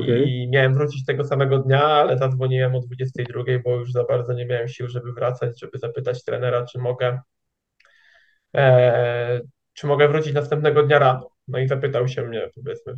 [0.00, 4.46] i miałem wrócić tego samego dnia, ale zadzwoniłem o 22, bo już za bardzo nie
[4.46, 7.20] miałem sił, żeby wracać, żeby zapytać trenera, czy mogę
[8.56, 9.40] e,
[9.72, 11.30] czy mogę wrócić następnego dnia rano.
[11.48, 12.94] No i zapytał się mnie, powiedzmy,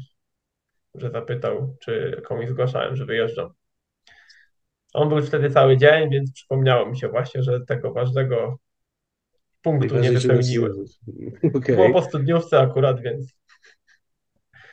[0.94, 3.50] że zapytał, czy komuś zgłaszałem, że wyjeżdżam.
[4.94, 8.58] On był wtedy cały dzień, więc przypomniało mi się właśnie, że tego ważnego
[9.62, 10.72] punktu nie wypełniłem.
[11.42, 11.92] Było Okej.
[11.92, 13.34] po studniówce akurat, więc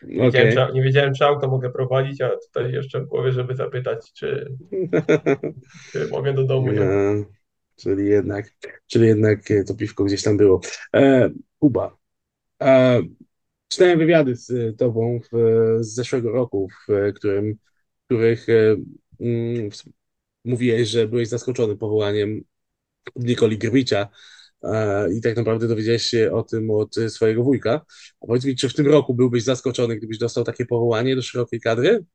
[0.03, 0.67] nie wiedziałem, Okej.
[0.67, 4.55] czy, nie wiedziałem, czy auto mogę prowadzić, a tutaj jeszcze w głowie, żeby zapytać, czy,
[5.91, 7.27] czy mogę do domu No, jechać.
[7.75, 8.51] czyli jednak,
[8.87, 10.61] czyli jednak e, to piwko gdzieś tam było.
[10.95, 11.97] E, Kuba,
[12.61, 13.01] e,
[13.67, 15.37] czytałem wywiady z e, tobą w,
[15.79, 18.75] z zeszłego roku, w e, którym, w których e,
[19.19, 19.69] mm,
[20.45, 22.41] mówiłeś, że byłeś zaskoczony powołaniem
[23.15, 24.07] Nikoli Grbicia
[24.63, 27.81] e, i tak naprawdę dowiedziałeś się o tym od swojego wujka.
[28.21, 31.61] A powiedz mi, czy w tym roku byłbyś zaskoczony, gdybyś dostał takie powołanie do szerokiej
[31.61, 32.05] kadry?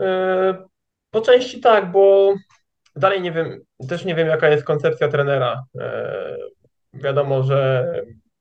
[0.00, 0.68] E,
[1.10, 2.34] Po części tak, bo
[2.96, 5.64] dalej nie wiem, też nie wiem, jaka jest koncepcja trenera.
[5.80, 6.36] E,
[6.94, 7.86] Wiadomo, że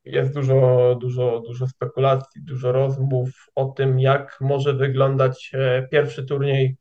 [0.05, 5.51] jest dużo, dużo, dużo spekulacji, dużo rozmów o tym, jak może wyglądać
[5.91, 6.77] pierwszy turniej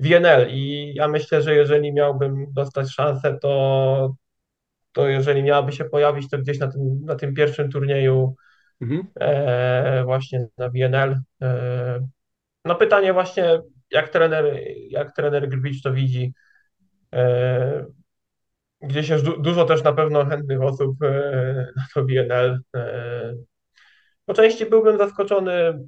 [0.00, 0.46] WNL.
[0.50, 4.14] I ja myślę, że jeżeli miałbym dostać szansę, to,
[4.92, 8.34] to jeżeli miałaby się pojawić, to gdzieś na tym, na tym pierwszym turnieju
[8.80, 9.06] Mhm.
[9.20, 11.20] e, właśnie na WNL.
[11.42, 12.08] E,
[12.64, 16.32] no pytanie właśnie, jak trener, jak trener Grbić to widzi.
[17.14, 17.86] E,
[18.82, 22.60] Gdzieś jest du dużo też na pewno chętnych osób e, na to WNL.
[22.76, 23.34] E,
[24.24, 25.78] po części byłbym zaskoczony,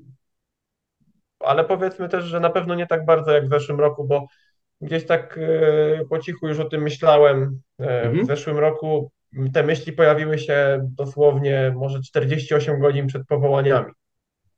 [1.41, 4.27] ale powiedzmy też, że na pewno nie tak bardzo jak w zeszłym roku, bo
[4.81, 7.61] gdzieś tak e, po cichu już o tym myślałem.
[7.79, 8.27] E, w Mhm.
[8.27, 9.11] zeszłym roku
[9.53, 13.93] te myśli pojawiły się dosłownie może 48 godzin przed powołaniami,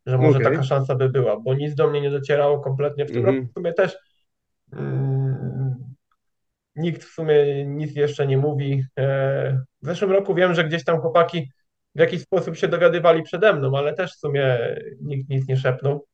[0.06, 0.64] że może taka Okej.
[0.68, 3.06] szansa by była, bo nic do mnie nie docierało kompletnie.
[3.06, 3.48] W tym roku Mhm.
[3.48, 3.98] w sumie też
[4.72, 5.76] mm,
[6.76, 8.84] nikt w sumie nic jeszcze nie mówi.
[8.98, 11.50] E, W zeszłym roku wiem, że gdzieś tam chłopaki
[11.94, 14.58] w jakiś sposób się dogadywali przede mną, ale też w sumie
[15.00, 16.04] nikt nic nie szepnął.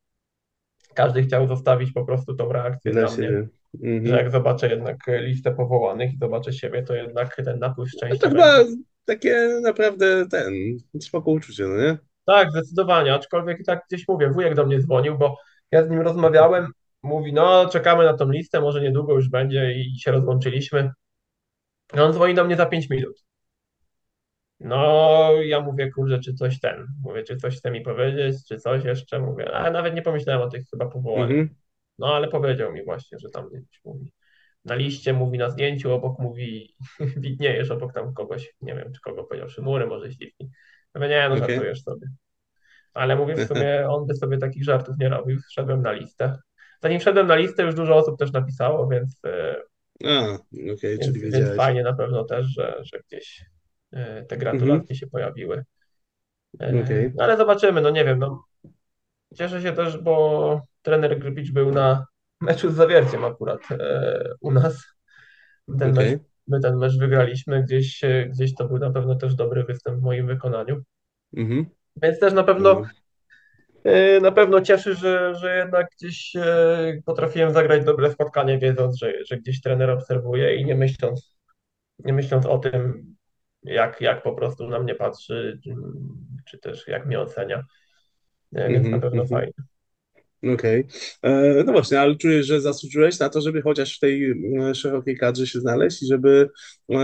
[0.95, 3.47] Każdy chciał zostawić po prostu tą reakcję Dla dla mnie, siebie.
[3.83, 4.31] że jak Mhm.
[4.31, 8.57] zobaczę jednak listę powołanych i zobaczę siebie, to jednak ten napływ No to szczęścia chyba
[8.57, 8.81] będzie.
[9.05, 10.53] takie naprawdę ten,
[11.01, 11.97] spoko uczucie, no nie?
[12.25, 15.37] Tak, zdecydowanie, aczkolwiek tak gdzieś mówię, wujek do mnie dzwonił, bo
[15.71, 16.67] ja z nim rozmawiałem,
[17.03, 20.91] mówi, no czekamy na tą listę, może niedługo już będzie i się rozłączyliśmy.
[21.95, 23.24] I on dzwoni do mnie za 5 minut.
[24.59, 28.83] No, ja mówię, kurczę, czy coś ten, mówię, czy coś chce mi powiedzieć, czy coś
[28.83, 31.29] jeszcze, mówię, a nawet nie pomyślałem o tych chyba powołaniach.
[31.29, 31.55] Mhm.
[31.99, 34.11] No, ale powiedział mi właśnie, że tam gdzieś mówi,
[34.65, 36.75] na liście mówi na zdjęciu, obok mówi,
[37.17, 40.49] widniejesz obok tam kogoś, nie wiem, czy kogo powiedział, Szymury, może śliwki.
[40.95, 41.47] Mówię, nie, no Okej.
[41.47, 42.07] żartujesz sobie.
[42.93, 46.37] Ale mówię, w sumie on by sobie takich żartów nie robił, wszedłem na listę.
[46.81, 49.55] Zanim wszedłem na listę, już dużo osób też napisało, więc, e,
[50.05, 50.33] A,
[50.73, 51.57] okej, czyli więc, więc wiedziałeś.
[51.57, 53.45] fajnie na pewno też, że, że gdzieś
[53.95, 54.39] e, te Mhm.
[54.39, 55.63] gratulacje się pojawiły.
[56.61, 57.11] E, Okej.
[57.15, 58.43] No ale zobaczymy, no nie wiem, no
[59.35, 62.05] cieszę się też, bo trener Grbić był na
[62.41, 64.85] meczu z Zawierciem akurat e, u nas.
[65.79, 66.19] Ten mecz, Okej.
[66.47, 70.27] my ten mecz wygraliśmy, gdzieś, gdzieś to był na pewno też dobry występ w moim
[70.27, 70.81] wykonaniu.
[71.37, 71.65] Mhm.
[72.01, 72.85] Więc też na pewno No.
[74.21, 76.33] na pewno cieszy, że, że jednak gdzieś
[77.05, 81.37] potrafiłem zagrać dobre spotkanie, wiedząc, że, że gdzieś trener obserwuje i nie myśląc,
[81.99, 83.14] nie myśląc o tym,
[83.65, 85.59] jak, jak po prostu na mnie patrzy,
[86.45, 87.63] czy, też jak mnie ocenia.
[88.51, 89.27] Więc na Mhm, pewno mhm.
[89.27, 89.53] fajnie.
[90.53, 90.83] Okej.
[91.23, 94.31] E, No właśnie, ale czujesz, że zasłużyłeś na to, żeby chociaż w tej
[94.71, 96.49] e, szerokiej kadrze się znaleźć i żeby
[96.89, 96.97] e,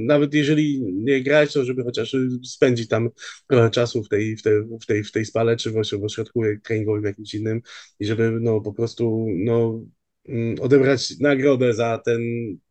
[0.00, 3.10] nawet jeżeli nie grać, to żeby chociaż spędzić tam
[3.48, 4.52] trochę czasu w tej, w tej,
[4.82, 7.62] w tej, w tej spale, czy w oś- w ośrodku treningowym jakimś innym
[8.00, 9.82] i żeby no po prostu no,
[10.28, 12.20] mm, odebrać nagrodę za ten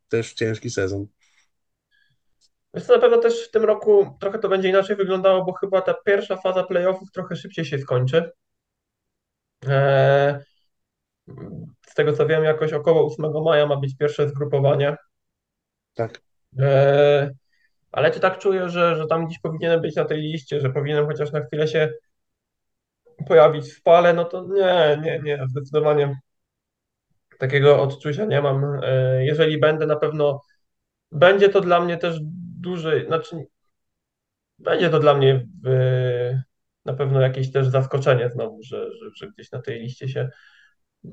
[0.10, 1.08] też ciężki sezon.
[2.74, 5.82] Wiesz co, na pewno też w tym roku trochę to będzie inaczej wyglądało, bo chyba
[5.82, 8.32] ta pierwsza faza playoffów trochę szybciej się skończy.
[9.68, 10.44] E,
[11.88, 14.96] Z tego co wiem, jakoś około 8 maja ma być pierwsze zgrupowanie.
[15.94, 16.22] Tak.
[16.60, 17.32] E,
[17.92, 21.08] Ale czy tak czuję, że, że tam gdzieś powinienem być na tej liście, że powinienem
[21.08, 21.94] chociaż na chwilę się
[23.28, 24.14] pojawić w pale?
[24.14, 26.16] No to nie, nie, nie, zdecydowanie
[27.40, 28.80] takiego odczucia nie mam.
[28.84, 30.42] E, Jeżeli będę, na pewno
[31.12, 32.20] będzie to dla mnie też
[32.64, 33.48] duży, znaczy
[34.60, 36.44] będzie to dla mnie e,
[36.86, 40.30] na pewno jakieś też zaskoczenie znowu, że, że, że gdzieś na tej liście się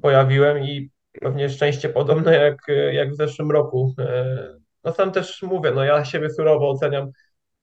[0.02, 0.90] pojawiłem i
[1.20, 2.58] pewnie szczęście podobne jak,
[2.92, 3.94] jak w zeszłym roku.
[3.98, 7.10] E, No sam też mówię, no ja siebie surowo oceniam.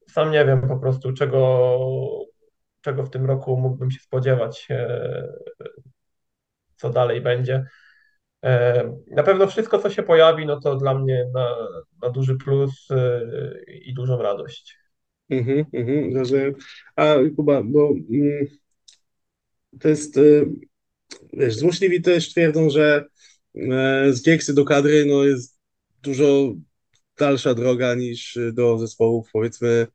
[0.09, 1.79] Sam nie wiem po prostu, czego,
[2.81, 4.67] czego w tym roku mógłbym się spodziewać,
[6.75, 7.65] co dalej będzie.
[8.43, 11.55] E, Na pewno wszystko, co się pojawi, no to dla mnie na,
[12.01, 13.21] na duży plus e,
[13.85, 14.77] i dużą radość.
[15.29, 16.53] Mhm, mhm.
[16.95, 18.47] A Kuba, bo mm,
[19.79, 20.21] to jest, e,
[21.33, 23.05] wiesz, złośliwi też twierdzą, że
[24.09, 25.59] z Gieksy do kadry no, jest
[26.03, 26.53] dużo
[27.19, 29.87] dalsza droga niż do zespołów, powiedzmy,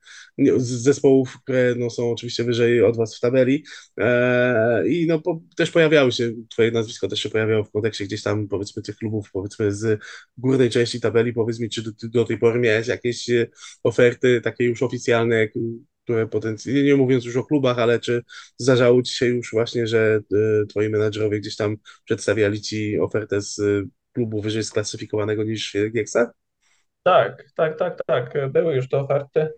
[0.57, 3.65] zespołów, które no, są oczywiście wyżej od was w tabeli.
[4.01, 8.23] E, I no, po, też pojawiały się, twoje nazwisko też się pojawiało w kontekście gdzieś
[8.23, 10.01] tam, powiedzmy, tych klubów, powiedzmy, z
[10.37, 11.33] górnej części tabeli.
[11.33, 13.47] Powiedz mi, czy do, do tej pory miałeś jakieś e,
[13.83, 15.49] oferty takie już oficjalne,
[16.05, 18.23] które potencjalnie, nie mówiąc już o klubach, ale czy
[18.59, 20.21] zdarzało ci się już właśnie, że
[20.63, 26.33] e, twoi menadżerowie gdzieś tam przedstawiali ci ofertę z e, klubu wyżej sklasyfikowanego niż Gieksa?
[27.03, 28.53] Tak, tak, tak, tak.
[28.53, 29.49] Były już te oferty,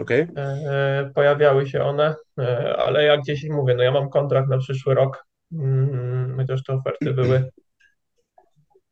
[0.00, 0.26] Okej.
[0.36, 4.94] e, pojawiały się one, e, ale jak gdzieś mówię, no ja mam kontrakt na przyszły
[4.94, 7.50] rok, mm, chociaż te oferty były,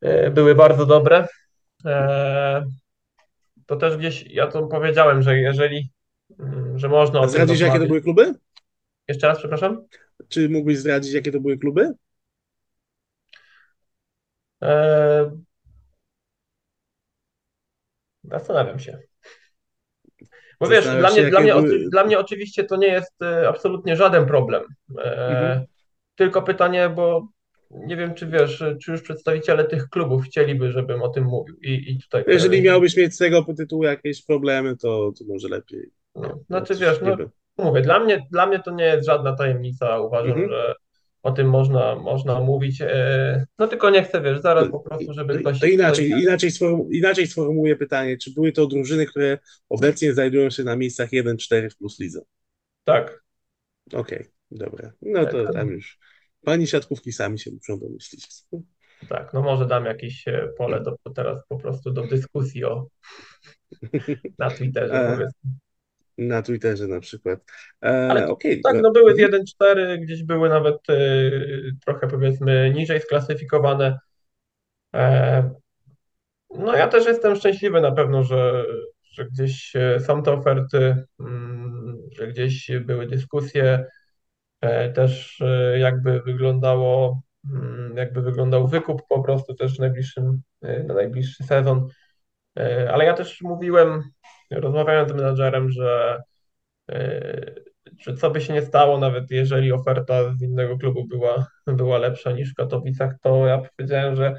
[0.01, 1.27] e, były bardzo dobre.
[1.85, 2.63] E,
[3.65, 5.91] To też gdzieś, ja to powiedziałem, że jeżeli,
[6.39, 8.33] mm, że można A zdradzisz, jakie to były kluby?
[9.07, 9.85] Jeszcze raz, przepraszam?
[10.29, 11.91] Czy mógłbyś zdradzić, jakie to były kluby?
[14.63, 15.31] E,
[18.23, 18.99] Zastanawiam się.
[20.59, 21.89] Bo wiesz, Zastanawiam dla mnie, dla mnie, były.
[21.89, 24.63] dla mnie oczywiście to nie jest e, absolutnie żaden problem.
[24.89, 25.07] Mhm.
[25.57, 25.65] E,
[26.15, 27.27] Tylko pytanie, bo
[27.71, 31.55] nie wiem, czy wiesz, czy już przedstawiciele tych klubów chcieliby, żebym o tym mówił.
[31.61, 35.91] I, i tutaj Jeżeli miałbyś mieć z tego tytułu jakieś problemy, to, to może lepiej.
[36.15, 37.01] No, no, znaczy coś wiesz,
[37.57, 39.99] no mówię, dla mnie, dla mnie to nie jest żadna tajemnica.
[39.99, 40.49] Uważam, Mhm.
[40.49, 40.75] że
[41.23, 42.81] o tym można, można mówić.
[42.81, 46.51] E, No tylko nie chcę, wiesz, zaraz po prostu, żeby ktoś, to ktoś inaczej, inaczej,
[46.51, 48.17] sformu, inaczej sformułuję pytanie.
[48.17, 49.37] Czy były to drużyny, które
[49.69, 52.21] obecnie znajdują się na miejscach 1-4 w plus lidze?
[52.83, 53.23] tak,
[53.93, 54.91] Okej, dobra.
[55.01, 55.99] No tak, to tam już.
[56.43, 58.27] Pani siatkówki sami się muszą domyślić.
[59.09, 62.87] tak, no może dam jakieś e, pole do, teraz po prostu do dyskusji o,
[64.39, 65.51] na Twitterze E, powiedzmy.
[66.27, 67.39] Na Twitterze na przykład.
[67.81, 68.61] Ale E, to, okej.
[68.61, 69.43] tak, no były z mhm.
[69.61, 70.95] 1-4, gdzieś były nawet e,
[71.85, 73.99] trochę powiedzmy niżej sklasyfikowane.
[74.95, 75.51] E,
[76.55, 78.65] No ja też jestem szczęśliwy na pewno, że,
[79.11, 83.85] że gdzieś e, są te oferty, mm, że gdzieś były dyskusje,
[84.61, 87.21] e, też e, jakby wyglądało,
[87.53, 91.87] mm, jakby wyglądał wykup po prostu też w najbliższym, na najbliższy sezon.
[92.89, 94.03] Ale ja też mówiłem,
[94.51, 96.21] rozmawiając z menadżerem, że,
[96.91, 97.55] e,
[97.99, 102.31] że co by się nie stało, nawet jeżeli oferta z innego klubu była, była lepsza
[102.31, 104.35] niż w Katowicach, to ja powiedziałem, że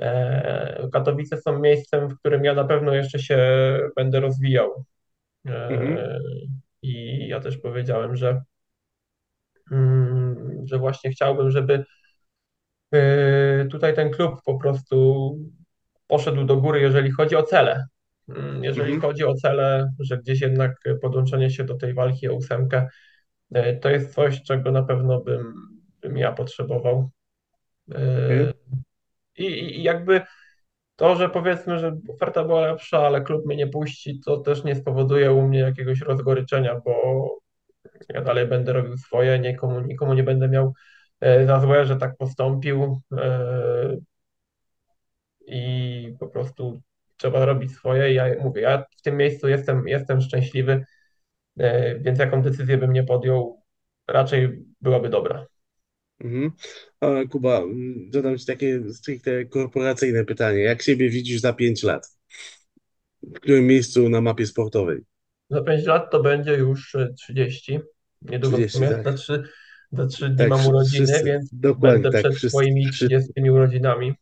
[0.00, 3.38] E, Katowice są miejscem, w którym ja na pewno jeszcze się
[3.96, 4.84] będę rozwijał.
[5.44, 5.98] Mhm.
[5.98, 6.20] E,
[6.82, 8.42] I ja też powiedziałem, że,
[9.72, 11.84] mm, że właśnie chciałbym, żeby
[12.94, 15.38] e, tutaj ten klub po prostu
[16.06, 17.84] poszedł do góry, jeżeli chodzi o cele.
[18.28, 19.00] Mm, Jeżeli Mhm.
[19.00, 22.88] chodzi o cele, że gdzieś jednak podłączenie się do tej walki o ósemkę,
[23.54, 25.54] e, to jest coś, czego na pewno bym,
[26.00, 27.10] bym ja potrzebował.
[27.94, 28.52] E,
[29.38, 30.20] I, i i jakby
[30.96, 34.74] To, że powiedzmy, że oferta była lepsza, ale klub mnie nie puści, to też nie
[34.76, 37.28] spowoduje u mnie jakiegoś rozgoryczenia, bo,
[38.08, 40.74] Ja dalej będę robił swoje, nikomu, nikomu nie będę miał
[41.20, 43.00] e, za złe, że tak postąpił
[45.46, 46.80] i po prostu
[47.16, 48.14] trzeba robić swoje.
[48.14, 50.84] Ja mówię, ja w tym miejscu jestem, jestem szczęśliwy,
[51.58, 53.62] e, więc jaką decyzję bym nie podjął,
[54.08, 55.46] raczej byłaby dobra.
[56.20, 56.52] Mhm.
[57.30, 57.62] Kuba,
[58.10, 60.58] zadam Ci takie stricte korporacyjne pytanie.
[60.58, 62.16] Jak siebie widzisz za 5 lat?
[63.22, 65.00] W którym miejscu na mapie sportowej?
[65.50, 67.80] Za 5 lat to będzie już e, 30.
[68.22, 69.04] Niedługo w 30, sumie, tak.
[69.04, 69.42] za 3,
[69.92, 72.20] za 3 dni Tak, mam urodziny, wszyscy, więc dokładnie będę tak.
[72.20, 74.14] przed Wszyscy, swoimi wszy- 30 urodzinami.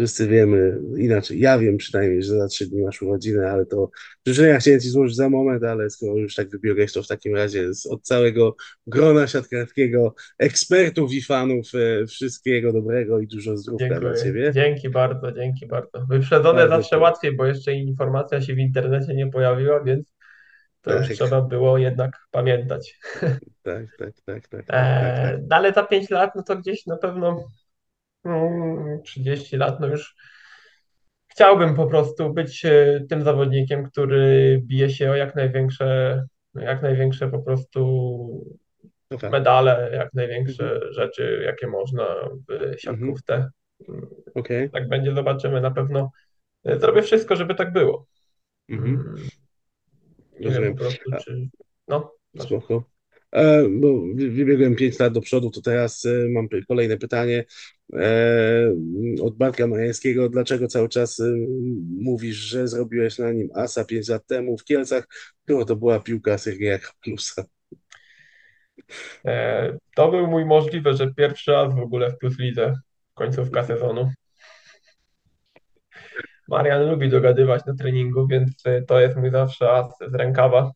[0.00, 1.40] Wszyscy wiemy inaczej.
[1.40, 3.90] Ja wiem przynajmniej, że za 3 dni masz urodziny, ale to
[4.26, 7.74] życzenia chciałem Ci złożyć za moment, ale skoro już tak wybiegłeś, to w takim razie
[7.74, 13.94] z, od całego grona siatkarskiego, ekspertów i fanów e, wszystkiego dobrego i dużo zdrówka dla
[13.96, 14.24] Dziękuję.
[14.24, 14.52] Ciebie.
[14.52, 16.06] Dzięki bardzo, dzięki bardzo.
[16.08, 17.02] Wyprzedzone Bardzo zawsze proszę.
[17.02, 20.14] łatwiej, bo jeszcze informacja się w internecie nie pojawiła, więc
[20.82, 22.98] to już Tak, trzeba było jednak pamiętać.
[23.20, 24.76] tak, tak, tak, tak, tak, tak, tak.
[24.76, 27.44] Eee, no ale za 5 lat, no to gdzieś na pewno
[28.24, 30.14] mm, 30 lat, no już
[31.28, 36.22] chciałbym po prostu być e, tym zawodnikiem, który bije się o jak największe,
[36.54, 37.80] jak największe po prostu
[39.10, 39.30] Dobra.
[39.30, 42.04] medale, jak Mhm, największe rzeczy, jakie można
[42.48, 43.50] w mhm, siatkówce.
[44.34, 44.70] okej.
[44.70, 45.60] Tak będzie, zobaczymy.
[45.60, 46.10] Na pewno
[46.64, 48.06] e, zrobię wszystko, żeby tak było.
[48.68, 49.14] Mhm, Mm,
[50.40, 50.76] Nie wiem rozumiem.
[50.76, 51.48] prostu, czy.
[51.88, 52.84] No, spoko.
[53.32, 57.44] E, bo wy- wybiegłem 5 lat do przodu, to teraz mam kolejne pytanie
[59.22, 60.28] od Bartka Majańskiego.
[60.28, 61.24] Dlaczego cały czas e,
[62.00, 65.08] mówisz, że zrobiłeś na nim asa 5 lat temu w Kielcach,
[65.44, 67.44] którą to była piłka Sergeja Plusa?
[69.26, 72.74] E, To był mój możliwe, że pierwszy raz w ogóle w Plus Lidze,
[73.14, 74.12] końcówka sezonu.
[76.48, 80.72] Marian lubi dogadywać na treningu, więc e, to jest mój zawsze as z rękawa.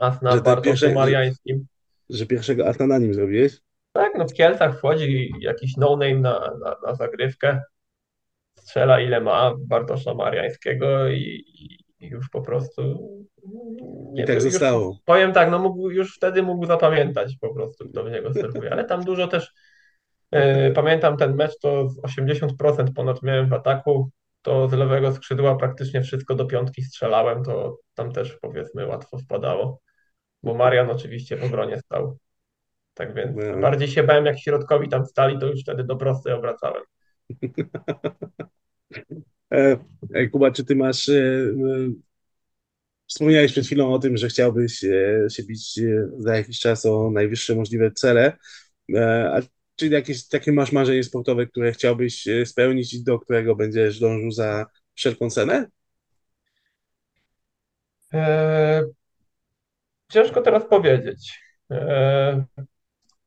[0.00, 1.66] As na Że, ten Bartoszu pierwsze, że, Mariańskim.
[2.10, 3.60] że pierwszego asa na nim zrobiłeś?
[3.92, 7.60] Tak, no w Kielcach wchodzi jakiś no-name na, na, na zagrywkę,
[8.54, 11.44] strzela ile ma Bartosza Mariańskiego i,
[12.00, 12.82] i już po prostu
[14.12, 14.98] I nie tak wiem, już zostało.
[15.04, 18.84] powiem tak, no mógł, już wtedy mógł zapamiętać po prostu, kto w niego serwuje, ale
[18.84, 19.52] tam dużo też
[20.30, 24.10] e, pamiętam ten mecz, to z 80% ponad miałem w ataku,
[24.42, 29.80] to z lewego skrzydła praktycznie wszystko do piątki strzelałem, to tam też powiedzmy łatwo wpadało,
[30.42, 32.16] bo Marian oczywiście w obronie stał.
[32.94, 33.60] Tak więc No.
[33.60, 36.82] bardziej się bałem, jak środkowi tam stali, to już wtedy do prostej obracałem.
[39.52, 39.78] E,
[40.14, 41.08] e, Kuba, czy ty masz.
[41.08, 41.92] E, e,
[43.06, 44.78] wspomniałeś przed chwilą o tym, że chciałbyś
[45.30, 45.80] się bić
[46.18, 48.36] za jakiś czas o najwyższe możliwe cele.
[49.32, 49.40] A
[49.76, 54.66] czy jakieś takie masz marzenie sportowe, które chciałbyś spełnić i do którego będziesz dążył za
[54.94, 55.66] wszelką cenę?
[60.12, 61.40] Ciężko teraz powiedzieć.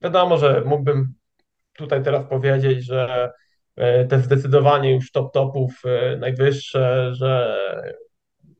[0.01, 1.13] Wiadomo, że mógłbym
[1.73, 3.31] tutaj teraz powiedzieć, że
[3.75, 7.57] e, te zdecydowanie już top topów e, najwyższe, że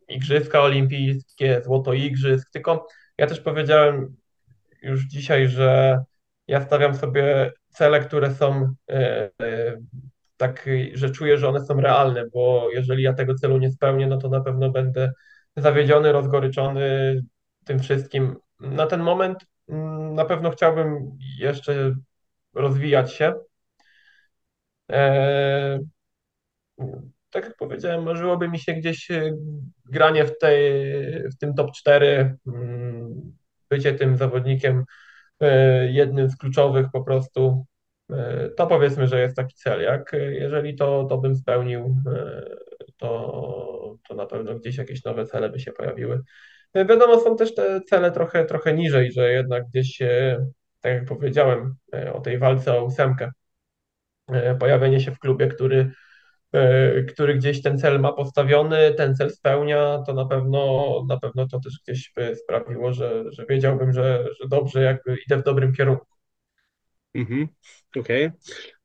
[0.07, 4.15] Igrzyska Olimpijskie, złoto igrzysk, tylko ja też powiedziałem
[4.81, 5.99] już dzisiaj, że
[6.47, 9.29] ja stawiam sobie cele, które są e,
[10.37, 14.17] tak, że czuję, że one są realne, bo jeżeli ja tego celu nie spełnię, no
[14.17, 15.11] to na pewno będę
[15.57, 17.21] zawiedziony, rozgoryczony
[17.65, 18.35] tym wszystkim.
[18.59, 19.45] Na ten moment
[20.13, 21.95] na pewno chciałbym jeszcze
[22.53, 23.33] rozwijać się.
[24.91, 25.79] E,
[27.29, 29.37] tak jak powiedziałem, marzyłoby mi się gdzieś e,
[29.85, 30.83] granie w, tej,
[31.29, 33.35] w tym top 4, mm,
[33.69, 34.85] bycie tym zawodnikiem
[35.39, 37.65] e, jednym z kluczowych po prostu.
[38.57, 39.81] To powiedzmy, że jest taki cel.
[39.81, 41.95] Jak jeżeli to, to bym spełnił,
[42.97, 46.21] to, to na pewno gdzieś jakieś nowe cele by się pojawiły.
[46.75, 49.99] Wiadomo, są też te cele trochę, trochę niżej, że jednak gdzieś,
[50.81, 53.31] tak jak powiedziałem, e, o tej walce o ósemkę,
[54.27, 55.91] e, pojawienie się w klubie, który
[56.53, 61.47] e, który gdzieś ten cel ma postawiony, ten cel spełnia, to na pewno, na pewno
[61.47, 65.73] to też gdzieś by sprawiło, że, że wiedziałbym, że, że dobrze jakby idę w dobrym
[65.73, 66.05] kierunku.
[67.15, 67.47] Mhm,
[67.99, 68.31] okej.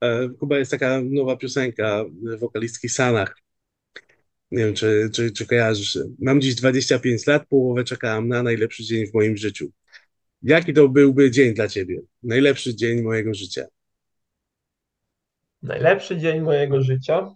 [0.01, 2.05] E, Kuba, jest taka nowa piosenka
[2.38, 3.36] wokalistki Sanach.
[4.51, 5.98] Nie wiem, czy, czy, czy kojarzysz.
[6.18, 9.70] Mam dziś 25 lat, połowę czekałam na najlepszy dzień w moim życiu.
[10.42, 12.01] Jaki to byłby dzień dla ciebie?
[12.22, 13.66] Najlepszy dzień mojego życia.
[15.62, 17.34] Najlepszy dzień mojego życia.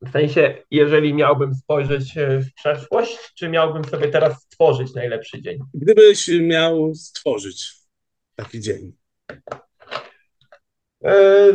[0.00, 5.58] W sensie, jeżeli miałbym spojrzeć e, w przeszłość, czy miałbym sobie teraz stworzyć najlepszy dzień?
[5.74, 7.72] Gdybyś miał stworzyć
[8.34, 8.92] taki dzień.
[11.04, 11.52] E,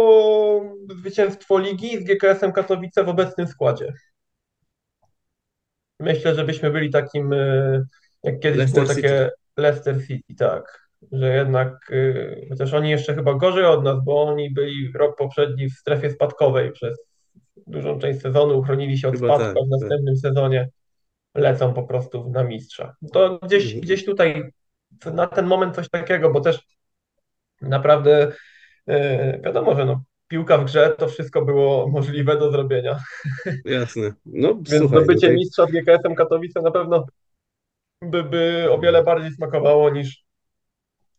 [0.00, 3.92] Zwycięstwo, zwycięstwo ligi z GKS-em Katowice w obecnym składzie.
[6.00, 7.84] Myślę, żebyśmy byli takim, e,
[8.22, 9.08] jak kiedyś Leicester było City.
[9.08, 10.86] takie Leicester City, tak.
[11.12, 15.68] Że jednak, y, chociaż oni jeszcze chyba gorzej od nas, bo oni byli rok poprzedni
[15.70, 16.98] w strefie spadkowej przez
[17.66, 19.66] dużą część sezonu, uchronili się od Chyba spadku, tak.
[19.68, 19.80] w tak.
[19.80, 20.68] następnym sezonie
[21.34, 22.94] lecą po prostu na mistrza.
[23.12, 23.80] To gdzieś, Mhm.
[23.80, 24.50] gdzieś tutaj
[25.12, 26.60] na ten moment coś takiego, bo też
[27.62, 28.32] naprawdę
[29.44, 32.98] wiadomo, że no, piłka w grze to wszystko było możliwe do zrobienia.
[33.64, 34.12] Jasne.
[34.26, 37.06] No Więc słuchaj, zdobycie tutaj mistrza z GKS-em Katowice na pewno
[38.02, 40.24] by, by o wiele bardziej smakowało niż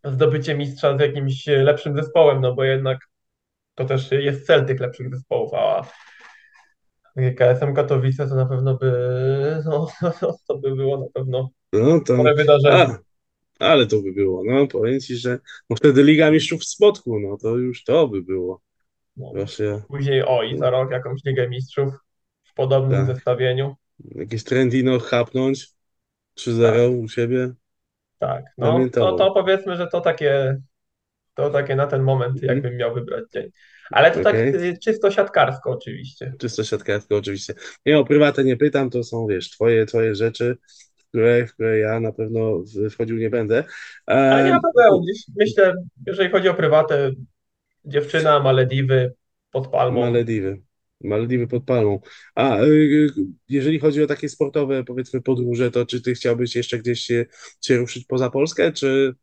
[0.03, 2.99] zdobycie mistrza z jakimś lepszym zespołem, no bo jednak
[3.76, 5.86] to też jest cel tych lepszych zespołów, a
[7.15, 8.91] GKS-em Katowice to na pewno by,
[9.65, 9.88] no,
[10.47, 12.24] to by było na pewno no to...
[12.36, 12.84] wydarzenie.
[12.84, 13.07] A,
[13.60, 15.39] ale to by było, no powiem ci, że
[15.70, 18.62] no wtedy Liga Mistrzów w Spodku, no to już to by było.
[19.18, 19.32] No.
[19.36, 21.93] Właśnie, Później o i za rok jakąś Ligę Mistrzów
[22.43, 23.16] w podobnym Tak.
[23.16, 23.76] zestawieniu.
[24.16, 25.68] jakieś Trendino chapnąć,
[26.36, 27.03] 3-0 Tak.
[27.03, 27.51] u siebie.
[28.20, 29.18] Tak, no to, Pamiętało.
[29.18, 30.58] to powiedzmy, że to takie,
[31.34, 32.53] to takie na ten moment, Mhm.
[32.55, 33.49] jakbym miał wybrać dzień.
[33.91, 34.70] Ale to tak Okej.
[34.70, 36.34] y, czysto siatkarsko oczywiście.
[36.39, 37.53] Czysto siatkarsko oczywiście.
[37.86, 40.58] Nie o prywatę nie pytam, to są, wiesz, twoje, twoje rzeczy,
[41.08, 43.64] w które, w które ja na pewno wchodził nie będę.
[44.05, 45.05] Ale nie ma problemu.
[45.36, 45.74] Myślę,
[46.08, 47.12] jeżeli chodzi o prywatę,
[47.86, 49.14] dziewczyna, Malediwy
[49.51, 50.01] pod palmą.
[50.01, 50.62] Malediwy.
[51.03, 51.99] Malediwy pod palmą.
[52.36, 53.10] A y, y,
[53.49, 57.26] jeżeli chodzi o takie sportowe, powiedzmy, podróże, to czy ty chciałbyś jeszcze gdzieś się,
[57.62, 59.16] się ruszyć poza Polskę, czy,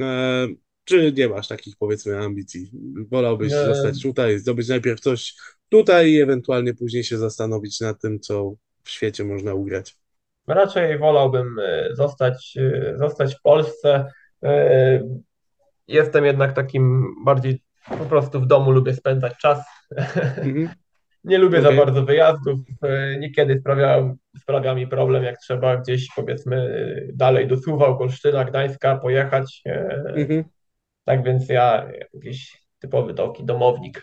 [0.00, 0.48] e,
[0.84, 2.70] czy nie masz takich, powiedzmy, ambicji?
[3.10, 3.64] Wolałbyś Nie.
[3.64, 5.34] zostać tutaj, zdobyć najpierw coś
[5.68, 9.96] tutaj i ewentualnie później się zastanowić nad tym, co w świecie można ugrać.
[10.46, 14.06] Raczej wolałbym y, zostać, y, zostać w Polsce.
[14.44, 15.24] Y,
[15.88, 17.62] Jestem jednak takim bardziej
[17.98, 19.64] po prostu w domu lubię spędzać czas.
[20.36, 20.68] Mhm.
[21.24, 21.78] Nie lubię za Okej.
[21.78, 22.60] bardzo wyjazdów.
[23.18, 29.62] Niekiedy sprawia, sprawia mi problem, jak trzeba gdzieś powiedzmy dalej do Suwałk, Olsztyna, Gdańska pojechać.
[30.16, 30.44] Mhm.
[31.04, 34.02] Tak więc ja jakiś typowy taki domownik.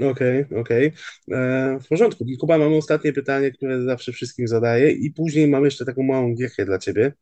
[0.00, 0.92] Okej, okej.
[1.32, 2.24] E, W porządku.
[2.40, 6.64] Kuba, mam ostatnie pytanie, które zawsze wszystkim zadaję i później mam jeszcze taką małą gierkę
[6.64, 7.12] dla ciebie,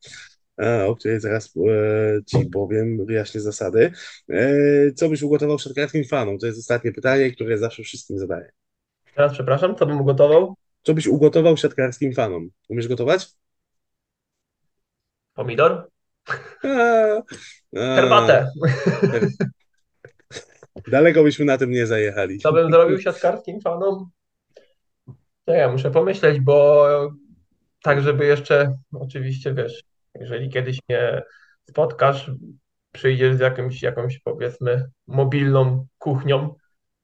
[0.62, 3.93] e, o której zaraz e, ci powiem, wyjaśnię zasady.
[4.31, 6.39] E, Co byś ugotował siatkarskim fanom?
[6.39, 8.51] To jest ostatnie pytanie, które zawsze wszystkim zadaję.
[9.14, 10.55] Teraz przepraszam, co bym ugotował?
[10.83, 12.49] Co byś ugotował siatkarskim fanom?
[12.68, 13.27] Umiesz gotować?
[15.35, 15.89] Pomidor?
[16.64, 16.68] A,
[17.77, 18.49] a, Herbatę.
[20.89, 22.39] Daleko byśmy na tym nie zajechali.
[22.39, 24.11] Co bym zrobił siatkarskim fanom?
[25.45, 26.87] To ja muszę pomyśleć, bo
[27.83, 29.85] tak, żeby jeszcze, oczywiście wiesz,
[30.20, 31.22] jeżeli kiedyś mnie
[31.68, 32.30] spotkasz,
[32.93, 36.55] przyjdziesz z jakimś, jakąś powiedzmy mobilną kuchnią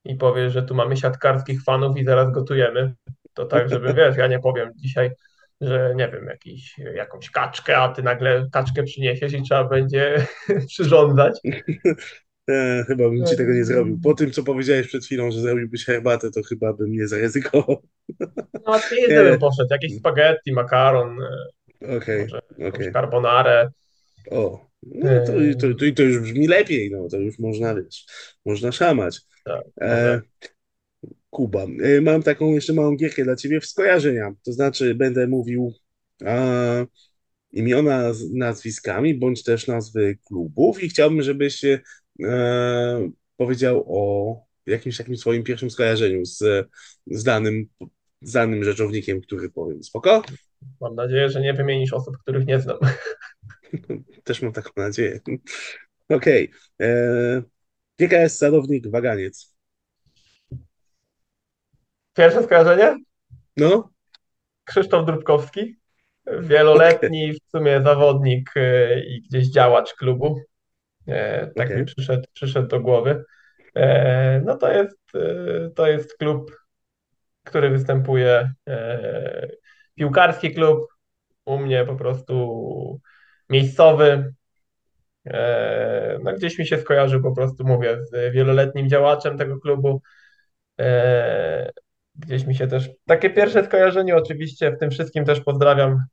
[0.05, 2.95] i powiesz, że tu mamy siatkarskich fanów i zaraz gotujemy,
[3.35, 5.11] to tak, żeby wiesz, ja nie powiem dzisiaj,
[5.61, 10.27] że nie wiem, jakiś, jakąś kaczkę, a ty nagle kaczkę przyniesiesz i trzeba będzie
[10.69, 11.41] przyrządzać.
[12.49, 13.99] E, chyba bym ci tego nie zrobił.
[14.03, 17.83] Po tym, co powiedziałeś przed chwilą, że zrobiłbyś herbatę, to chyba bym nie zaryzykował.
[18.67, 21.17] No, a bym poszedł, jakieś spaghetti, makaron,
[21.97, 22.65] Okej, może okej.
[22.65, 23.71] jakąś carbonarę.
[24.31, 28.07] O, no to, to, to, to już brzmi lepiej, no to już można, wiesz,
[28.45, 29.21] można szamać.
[29.45, 30.21] Tak, E,
[31.31, 35.73] Kuba, e, mam taką jeszcze małą gierkę dla ciebie w skojarzenia, to znaczy będę mówił
[36.25, 36.87] e,
[37.53, 41.65] imiona z nazwiskami, bądź też nazwy klubów i chciałbym, żebyś
[42.25, 44.35] e, powiedział o
[44.67, 46.69] jakimś takim swoim pierwszym skojarzeniu z,
[47.07, 47.67] z danym,
[48.23, 49.83] z danym rzeczownikiem, który powiem.
[49.83, 50.23] Spoko?
[50.81, 52.79] Mam nadzieję, że nie wymienisz osób, których nie znam.
[54.25, 55.21] Też mam taką nadzieję.
[56.09, 56.51] Okej.
[56.81, 57.43] E,
[57.99, 59.55] GKS Sadownik Waganiec.
[62.15, 62.99] Pierwsze skojarzenie?
[63.57, 63.91] No,
[64.69, 65.77] Krzysztof Drubkowski,
[66.41, 70.41] wieloletni w sumie zawodnik e, i gdzieś działacz klubu.
[71.09, 71.79] E, Tak Okej.
[71.79, 73.25] mi przyszedł, przyszedł do głowy.
[73.75, 76.57] E, No to jest, e, to jest klub,
[77.45, 78.53] który występuje,
[79.95, 80.87] piłkarski klub,
[81.45, 83.01] u mnie po prostu
[83.51, 84.35] miejscowy.
[86.25, 90.03] No gdzieś mi się skojarzył po prostu, mówię, z wieloletnim działaczem tego klubu.
[92.15, 96.05] Gdzieś mi się też takie pierwsze skojarzenie, oczywiście w tym wszystkim też pozdrawiam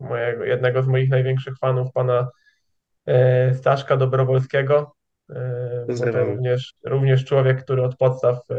[0.00, 2.28] mojego, jednego z moich największych fanów, pana
[3.54, 4.94] Staszka Dobrowolskiego,
[5.30, 8.54] e, również, również człowiek, który od podstaw e,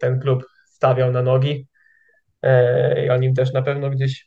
[0.00, 1.66] ten klub stawiał na nogi
[2.42, 4.26] e, i o nim też na pewno gdzieś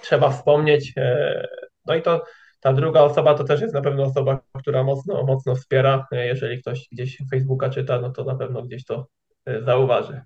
[0.00, 0.92] trzeba wspomnieć.
[0.96, 1.48] E,
[1.86, 2.24] No i to
[2.60, 6.06] ta druga osoba to też jest na pewno osoba, która mocno, mocno wspiera.
[6.12, 9.06] E, Jeżeli ktoś gdzieś Facebooka czyta, no to na pewno gdzieś to
[9.46, 10.20] e, zauważy.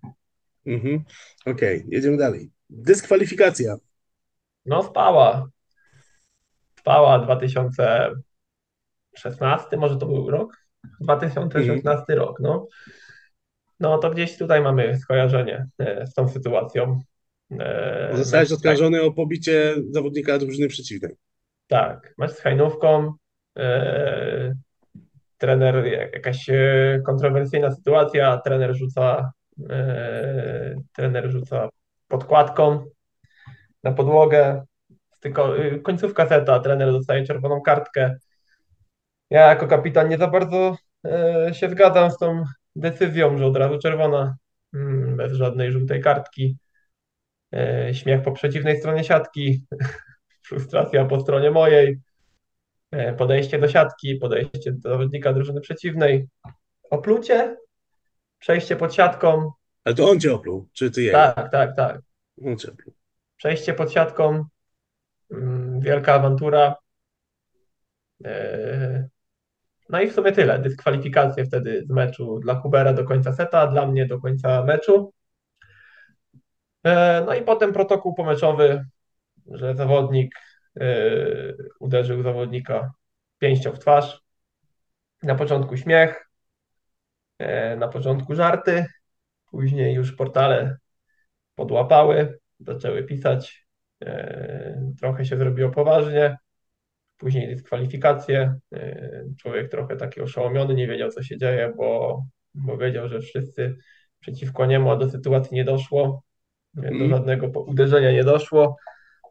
[0.66, 1.04] mhm.
[1.46, 2.50] Okej, jedziemy dalej.
[2.70, 3.76] Dyskwalifikacja.
[4.66, 5.46] No spała.
[6.84, 10.56] Trwała 2016, może to był rok?
[11.00, 12.66] 2016 rok, no.
[13.80, 17.00] No to gdzieś tutaj mamy skojarzenie e, z tą sytuacją.
[17.60, 21.16] E, Zostałeś mecz- oskarżony o pobicie zawodnika drużyny przeciwnej.
[21.66, 23.12] Tak, mecz z Hajnówką.
[23.58, 24.54] E,
[25.38, 26.46] trener, jak- jakaś
[27.06, 29.32] kontrowersyjna sytuacja, trener rzuca,
[30.92, 31.68] trener rzuca
[32.08, 32.84] podkładką
[33.82, 34.64] na podłogę.
[35.24, 38.16] Tylko y, końcówka seta, trener dostaje czerwoną kartkę.
[39.30, 42.44] Ja jako kapitan nie za bardzo e, się zgadzam z tą
[42.76, 44.36] decyzją, że od razu czerwona,
[44.74, 46.56] mm, bez żadnej żółtej kartki.
[47.54, 49.64] E, Śmiech po przeciwnej stronie siatki,
[50.48, 52.00] frustracja po stronie mojej,
[53.18, 56.28] podejście do siatki, podejście do zawodnika drużyny przeciwnej,
[56.90, 57.56] oplucie,
[58.38, 59.50] przejście pod siatką,
[59.84, 61.18] Ale to on cię opluł, czy ty jego?
[61.18, 62.00] tak, tak, tak,
[62.44, 62.94] On cię opluł.
[63.36, 64.44] przejście pod siatką,
[65.78, 66.76] wielka awantura.
[68.24, 69.08] E,
[69.88, 70.58] No i w sumie tyle.
[70.58, 75.12] Dyskwalifikacje wtedy z meczu dla Hubera do końca seta, dla mnie do końca meczu.
[76.84, 78.84] E, No i potem protokół pomeczowy,
[79.46, 80.34] że zawodnik
[80.80, 80.86] e,
[81.80, 82.92] uderzył zawodnika
[83.38, 84.20] pięścią w twarz.
[85.22, 86.28] Na początku śmiech,
[87.76, 88.86] na początku żarty,
[89.50, 90.76] później już portale
[91.54, 93.63] podłapały, zaczęły pisać,
[95.00, 96.36] trochę się zrobiło poważnie,
[97.18, 102.22] później dyskwalifikacje, e, człowiek trochę taki oszołomiony, nie wiedział co się dzieje, bo,
[102.54, 103.76] bo wiedział, że wszyscy
[104.20, 106.22] przeciwko niemu, a do sytuacji nie doszło,
[106.78, 107.10] e, do Mhm.
[107.10, 108.76] żadnego uderzenia nie doszło.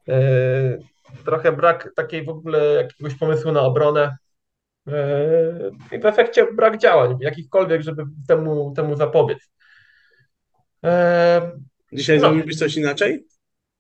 [0.09, 0.77] E,
[1.25, 4.17] Trochę brak takiej w ogóle jakiegoś pomysłu na obronę.
[5.91, 9.49] I w efekcie brak działań, jakichkolwiek, żeby temu, temu zapobiec.
[11.93, 12.21] Dzisiaj No.
[12.21, 13.25] zrobiłbyś coś inaczej?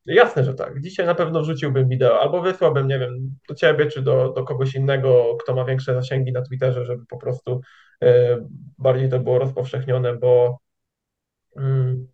[0.05, 0.81] Jasne, że tak.
[0.81, 4.75] Dzisiaj na pewno wrzuciłbym wideo, albo wysłałbym, nie wiem, do ciebie, czy do, do kogoś
[4.75, 7.61] innego, kto ma większe zasięgi na Twitterze, żeby po prostu
[8.03, 8.37] e,
[8.77, 10.59] bardziej to było rozpowszechnione, bo
[11.57, 12.07] mm,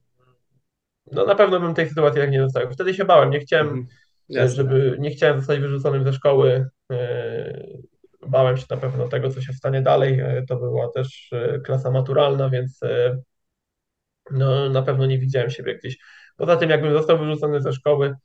[1.12, 2.72] no na pewno bym tej sytuacji jak nie zostawił.
[2.72, 3.88] Wtedy się bałem, nie chciałem, Mhm.
[4.30, 4.56] Jasne.
[4.56, 6.70] żeby, nie chciałem zostać wyrzuconym ze szkoły.
[6.92, 7.68] e,
[8.28, 10.20] Bałem się na pewno tego, co się stanie dalej.
[10.20, 13.18] E, To była też e, klasa maturalna, więc e,
[14.32, 15.98] no, na pewno nie widziałem siebie gdzieś.
[16.40, 18.16] Poza tym, jakbym został wyrzucony ze szkoły,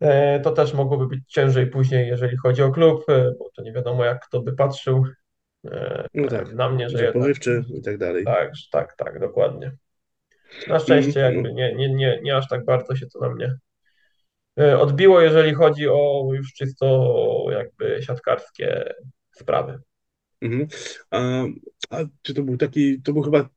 [0.00, 3.72] E, To też mogłoby być ciężej później, jeżeli chodzi o klub, e, bo to nie
[3.72, 5.04] wiadomo, jak kto by patrzył
[5.66, 7.36] e, No tak, na mnie, że jednak
[7.74, 8.24] i tak dalej.
[8.24, 9.72] tak, tak, tak, dokładnie.
[10.68, 13.54] Na szczęście jakby nie, nie, nie, nie aż tak bardzo się to na mnie
[14.78, 18.94] odbiło, jeżeli chodzi o już czysto jakby siatkarskie
[19.30, 19.78] sprawy.
[20.42, 20.68] Mhm.
[21.10, 21.44] A,
[21.90, 23.48] a czy to był taki, to był chyba,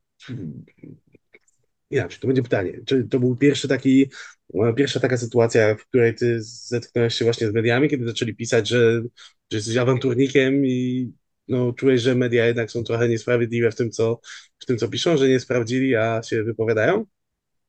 [1.94, 4.10] inaczej, to będzie pytanie, czy to był pierwszy taki,
[4.54, 8.68] e, pierwsza taka sytuacja, w której ty zetknąłeś się właśnie z mediami, kiedy zaczęli pisać,
[8.68, 9.02] że,
[9.50, 11.12] że jesteś awanturnikiem i
[11.48, 14.20] no, czułeś, że media jednak są trochę niesprawiedliwe w tym, co,
[14.58, 17.04] w tym, co piszą, że nie sprawdzili, a się wypowiadają?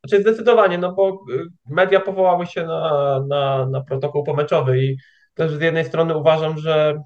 [0.06, 4.98] Znaczy zdecydowanie, no bo y, media powołały się na, na, na protokół pomeczowy i
[5.34, 7.04] też z jednej strony uważam, że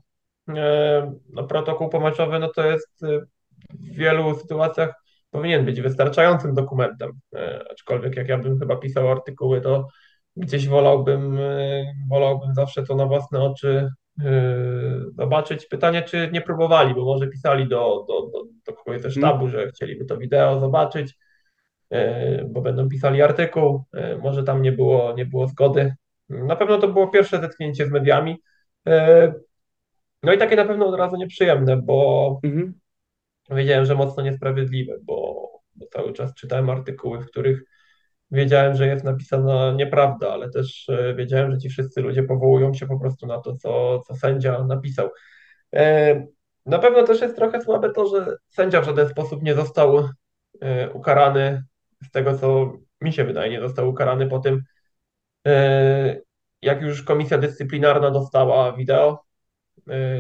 [0.50, 3.02] e, no, protokół pomeczowy no to jest
[3.80, 9.62] w wielu sytuacjach powinien być wystarczającym dokumentem, E, aczkolwiek jak ja bym chyba pisał artykuły,
[9.62, 9.88] to
[10.36, 14.54] gdzieś wolałbym, e, wolałbym zawsze to na własne oczy e,
[15.18, 15.66] zobaczyć.
[15.66, 19.68] Pytanie, czy nie próbowali, bo może pisali do, do, do, do kogoś ze sztabu, że
[19.68, 21.18] chcieliby to wideo zobaczyć
[22.46, 23.84] bo będą pisali artykuł,
[24.22, 25.96] może tam nie było, nie było zgody.
[26.30, 28.42] Na pewno to było pierwsze zetknięcie z mediami.
[30.24, 32.74] No i takie na pewno od razu nieprzyjemne, bo Mhm.
[33.56, 37.64] Wiedziałem, że mocno niesprawiedliwe, bo, bo cały czas czytałem artykuły, w których
[38.32, 42.88] wiedziałem, że jest napisana nieprawda, ale też e, wiedziałem, że ci wszyscy ludzie powołują się
[42.88, 45.10] po prostu na to, co, co sędzia napisał.
[45.76, 46.26] E,
[46.66, 50.10] Na pewno też jest trochę słabe to, że sędzia w żaden sposób nie został
[50.62, 51.64] e, ukarany
[52.04, 54.64] z tego, co mi się wydaje, nie został ukarany po tym,
[56.62, 59.24] jak już komisja dyscyplinarna dostała wideo,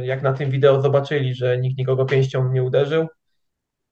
[0.04, 3.08] jak na tym wideo zobaczyli, że nikt nikogo pięścią nie uderzył.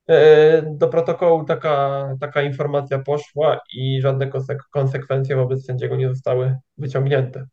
[0.08, 6.56] E, Do protokołu taka, taka informacja poszła i żadne konsek- konsekwencje wobec sędziego nie zostały
[6.78, 7.48] wyciągnięte.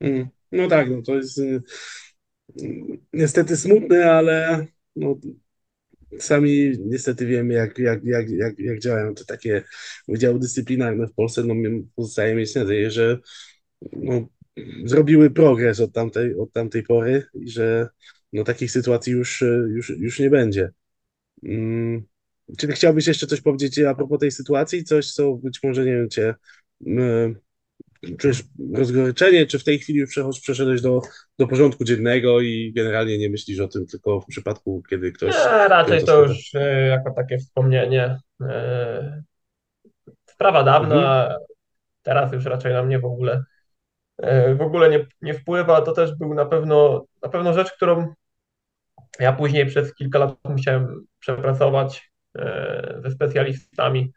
[0.00, 0.28] Mhm.
[0.52, 1.62] No tak, no to jest y,
[3.12, 5.16] niestety smutne, ale no,
[6.18, 9.64] sami niestety wiemy, jak, jak, jak, jak, jak działają te takie
[10.08, 11.44] wydziały dyscyplinarne w Polsce.
[11.44, 11.54] No,
[11.96, 13.18] pozostaje mieć nadzieję, że
[13.92, 14.26] no,
[14.84, 17.88] zrobiły progres od tamtej, od tamtej pory i że
[18.32, 20.70] no, takich sytuacji już, y, już, już nie będzie.
[21.44, 22.02] Mm.
[22.58, 24.84] Czy chciałbyś jeszcze coś powiedzieć a propos tej sytuacji?
[24.84, 26.34] Coś, co być może, nie wiem, cię
[26.86, 27.34] y,
[28.18, 28.42] czujesz
[28.74, 31.00] rozgoryczenie, czy w tej chwili już przeszedłeś do,
[31.38, 35.34] do porządku dziennego i generalnie nie myślisz o tym, tylko w przypadku, kiedy ktoś...
[35.34, 38.18] Nie, raczej to już e, jako takie wspomnienie.
[38.40, 39.22] E,
[40.26, 41.40] sprawa dawna, mhm.
[42.02, 43.44] teraz już raczej na mnie w ogóle
[44.56, 45.82] w ogóle nie, nie wpływa.
[45.82, 48.14] To też był na pewno, na pewno rzecz, którą
[49.20, 52.12] ja później przez kilka lat musiałem przepracować
[53.02, 54.12] ze specjalistami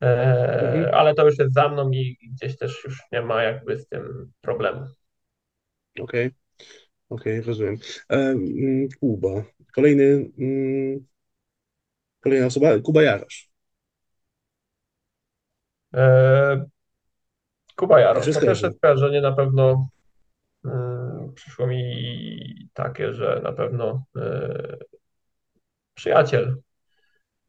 [0.00, 0.94] mhm.
[0.94, 4.32] ale to już jest za mną i gdzieś też już nie ma jakby z tym
[4.40, 4.86] problemu.
[6.00, 6.32] Okej, okay.
[7.08, 7.76] okej, okay, rozumiem.
[8.10, 8.34] E,
[9.00, 9.42] Kuba.
[9.74, 11.06] Kolejny, mm,
[12.20, 13.50] kolejna osoba, Kuba Jarosz.
[15.94, 16.64] E,
[17.76, 18.34] Kuba Jarosz.
[18.34, 19.88] To pierwsze skojarzenie na pewno
[20.66, 20.68] y,
[21.34, 24.04] przyszło mi takie, że na pewno
[25.94, 26.62] przyjaciel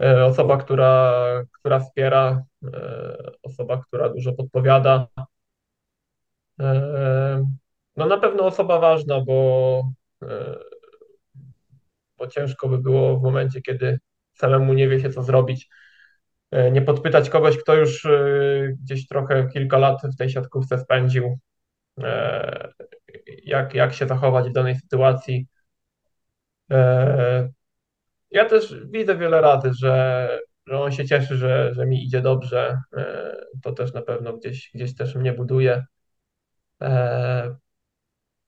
[0.02, 1.14] E, osoba, która,
[1.52, 5.08] która wspiera, e, osoba, która dużo podpowiada.
[6.60, 7.46] E,
[7.96, 9.84] no na pewno osoba ważna, bo,
[12.18, 14.00] bo ciężko by było w momencie, kiedy
[14.34, 15.70] samemu nie wie się, co zrobić,
[16.72, 18.08] nie podpytać kogoś, kto już
[18.84, 21.39] gdzieś trochę kilka lat w tej siatkówce spędził,
[23.44, 25.48] jak, jak się zachować w danej sytuacji.
[28.34, 30.28] Ja też widzę wiele razy, że,
[30.66, 32.82] że on się cieszy, że, że mi idzie dobrze.
[32.98, 35.86] E, to też na pewno gdzieś, gdzieś też mnie buduje.
[36.82, 37.56] E,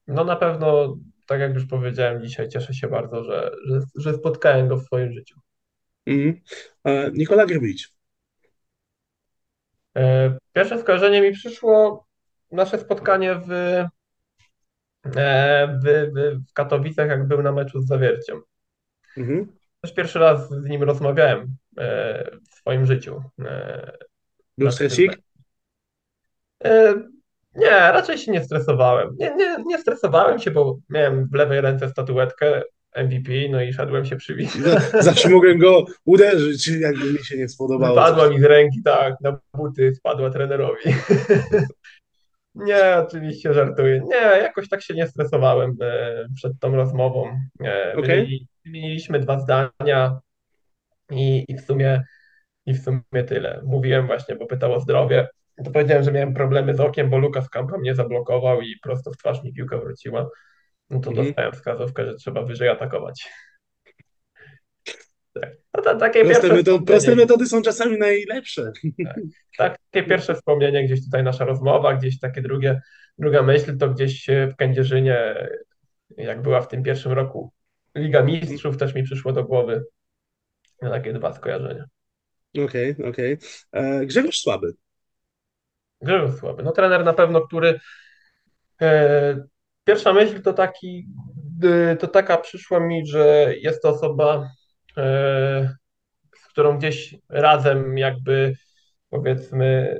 [0.07, 4.67] no na pewno, tak jak już powiedziałem dzisiaj, cieszę się bardzo, że, że, że spotkałem
[4.67, 5.39] go w swoim życiu.
[6.05, 6.41] Mm.
[7.13, 7.89] Nikola Grbić.
[10.53, 12.07] Pierwsze skojarzenie mi przyszło
[12.51, 13.47] nasze spotkanie w,
[15.05, 15.15] w,
[15.83, 16.13] w,
[16.49, 18.41] w Katowicach, jak był na meczu z Zawierciem.
[19.17, 19.55] Mhm
[19.85, 23.21] też pierwszy raz z nim rozmawiałem e, w swoim życiu.
[23.45, 23.91] E,
[24.57, 25.17] Był stresik?
[26.63, 26.93] E,
[27.55, 29.15] nie, raczej się nie stresowałem.
[29.19, 32.63] Nie, nie, nie stresowałem się, bo miałem w lewej ręce statuetkę
[32.95, 34.61] MVP, no i szedłem się przywitać.
[34.99, 37.95] Zawsze mogłem go uderzyć, jakby mi się nie spodobało.
[37.95, 40.81] Spadła mi z ręki, tak, na buty spadła trenerowi.
[42.55, 44.01] Nie, oczywiście żartuję.
[44.05, 45.77] Nie, jakoś tak się nie stresowałem
[46.35, 47.39] przed tą rozmową.
[47.97, 48.27] Okay.
[48.65, 50.19] Mieliśmy dwa zdania
[51.11, 52.03] i, i, w sumie,
[52.65, 53.61] i w sumie tyle.
[53.65, 55.27] Mówiłem właśnie, bo pytał o zdrowie.
[55.65, 59.17] To powiedziałem, że miałem problemy z okiem, bo Lukas Kampa mnie zablokował i prosto w
[59.17, 60.29] twarz mi piłka wróciła.
[60.89, 61.27] No to mhm.
[61.27, 63.23] dostałem wskazówkę, że trzeba wyżej atakować.
[65.41, 65.51] Tak.
[65.73, 68.71] No to, takie proste, metody, proste metody są czasami najlepsze.
[69.57, 72.81] Tak, takie pierwsze wspomnienie, gdzieś tutaj nasza rozmowa, gdzieś takie drugie,
[73.17, 75.47] druga myśl, to gdzieś w Kędzierzynie,
[76.17, 77.51] jak była w tym pierwszym roku
[77.95, 79.85] Liga Mistrzów też mi przyszło do głowy.
[80.79, 81.85] Takie dwa skojarzenia.
[82.63, 83.33] Okej, okay, okej.
[83.33, 83.39] Okay.
[83.71, 84.73] E, Grzegorz Słaby.
[86.01, 86.63] Grzegorz Słaby.
[86.63, 87.79] No trener na pewno, który
[88.81, 89.47] e,
[89.83, 91.07] pierwsza myśl to taki,
[91.63, 94.49] e, to taka przyszła mi, że jest to osoba,
[94.97, 95.75] e,
[96.37, 98.53] z którą gdzieś razem jakby
[99.09, 99.97] powiedzmy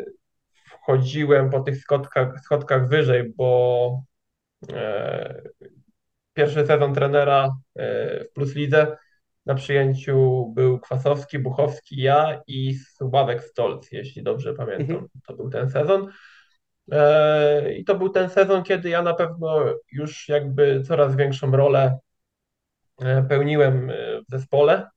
[0.66, 4.04] wchodziłem po tych schodkach, schodkach wyżej, bo
[4.74, 5.42] e,
[6.36, 8.98] pierwszy sezon trenera e, w Plus Lidze.
[9.46, 14.96] Na przyjęciu był Kwasowski, Buchowski, ja i Sławek Stolc, jeśli dobrze pamiętam.
[14.96, 15.08] Mhm.
[15.28, 16.08] To był ten sezon.
[16.92, 22.00] E, I to był ten sezon, kiedy ja na pewno już jakby coraz większą rolę
[23.02, 23.92] e, pełniłem
[24.28, 24.90] w zespole.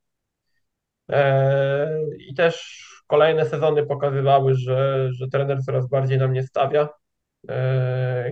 [2.19, 6.89] I też kolejne sezony pokazywały, że, że trener coraz bardziej na mnie stawia.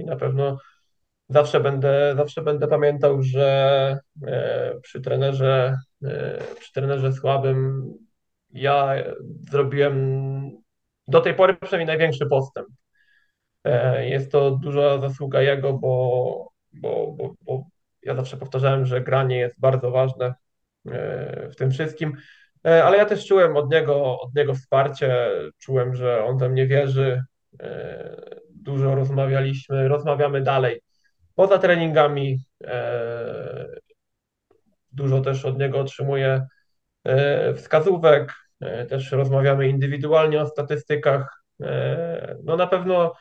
[0.01, 0.57] I na pewno
[1.29, 7.93] Zawsze będę, zawsze będę pamiętał, że e, przy trenerze, e, przy trenerze słabym
[8.49, 8.95] ja
[9.51, 10.51] zrobiłem
[11.07, 12.67] do tej pory przynajmniej największy postęp.
[13.63, 17.63] E, jest to duża zasługa jego, bo, bo, bo, bo
[18.03, 20.33] ja zawsze powtarzałem, że granie jest bardzo ważne
[21.51, 22.17] w tym wszystkim,
[22.63, 27.23] ale ja też czułem od niego, od niego wsparcie, czułem, że on we mnie wierzy.
[28.49, 30.81] Dużo rozmawialiśmy, rozmawiamy dalej
[31.37, 32.39] poza treningami.
[32.63, 33.67] E,
[34.91, 36.47] dużo też od niego otrzymuję
[37.03, 41.43] e, wskazówek, e, też rozmawiamy indywidualnie o statystykach.
[42.43, 43.13] No na pewno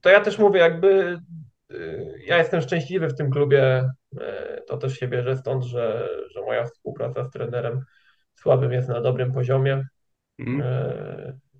[0.00, 1.18] to ja też mówię, jakby
[2.26, 3.90] ja jestem szczęśliwy w tym klubie.
[4.66, 7.84] To też się bierze stąd, że, że moja współpraca z trenerem
[8.34, 9.86] słabym jest na dobrym poziomie.
[10.38, 10.62] Mm.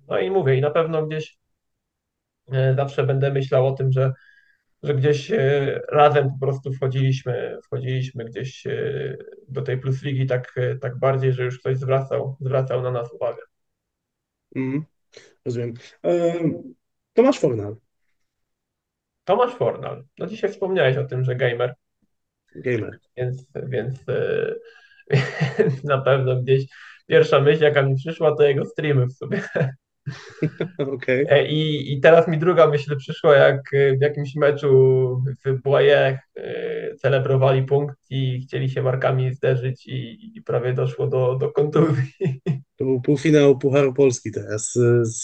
[0.07, 1.37] No i mówię, i na pewno gdzieś
[2.75, 4.13] zawsze będę myślał o tym, że
[4.85, 9.17] że gdzieś e, razem po prostu wchodziliśmy, wchodziliśmy gdzieś e,
[9.47, 13.13] do tej Plus Ligi tak, e, tak bardziej, że już ktoś zwracał, zwracał na nas
[13.13, 13.41] uwagę.
[14.55, 14.83] Mm,
[15.45, 15.73] rozumiem.
[17.13, 17.75] Tomasz Fornal.
[19.23, 20.03] Tomasz Fornal.
[20.17, 21.73] No dzisiaj wspomniałeś o tym, że gamer,
[22.55, 22.99] Gamer.
[23.17, 23.99] więc, więc,
[25.59, 26.65] więc na pewno gdzieś
[27.07, 29.41] pierwsza myśl, jaka mi przyszła, to jego streamy w sobie.
[30.95, 31.25] Okej.
[31.29, 34.69] E, I, I teraz mi druga myśl przyszła, jak e, w jakimś meczu
[35.45, 41.35] w Błaje e, celebrowali punkt i chcieli się markami zderzyć i, i prawie doszło do,
[41.35, 42.13] do kontuzji.
[42.77, 45.23] To był półfinał Pucharu Polski teraz z, z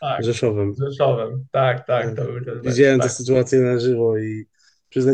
[0.00, 0.74] Tak, Rzeszowem.
[0.74, 1.44] z Rzeszowem.
[1.50, 3.12] Tak, tak, to był ten Widziałem tę tak.
[3.12, 4.46] sytuację na żywo i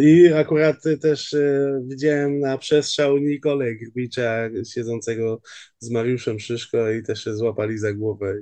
[0.00, 5.40] I akurat też e, widziałem na przestrzał Nikolę Grbicza siedzącego
[5.78, 8.34] z Mariuszem Szyszko i też się złapali za głowę.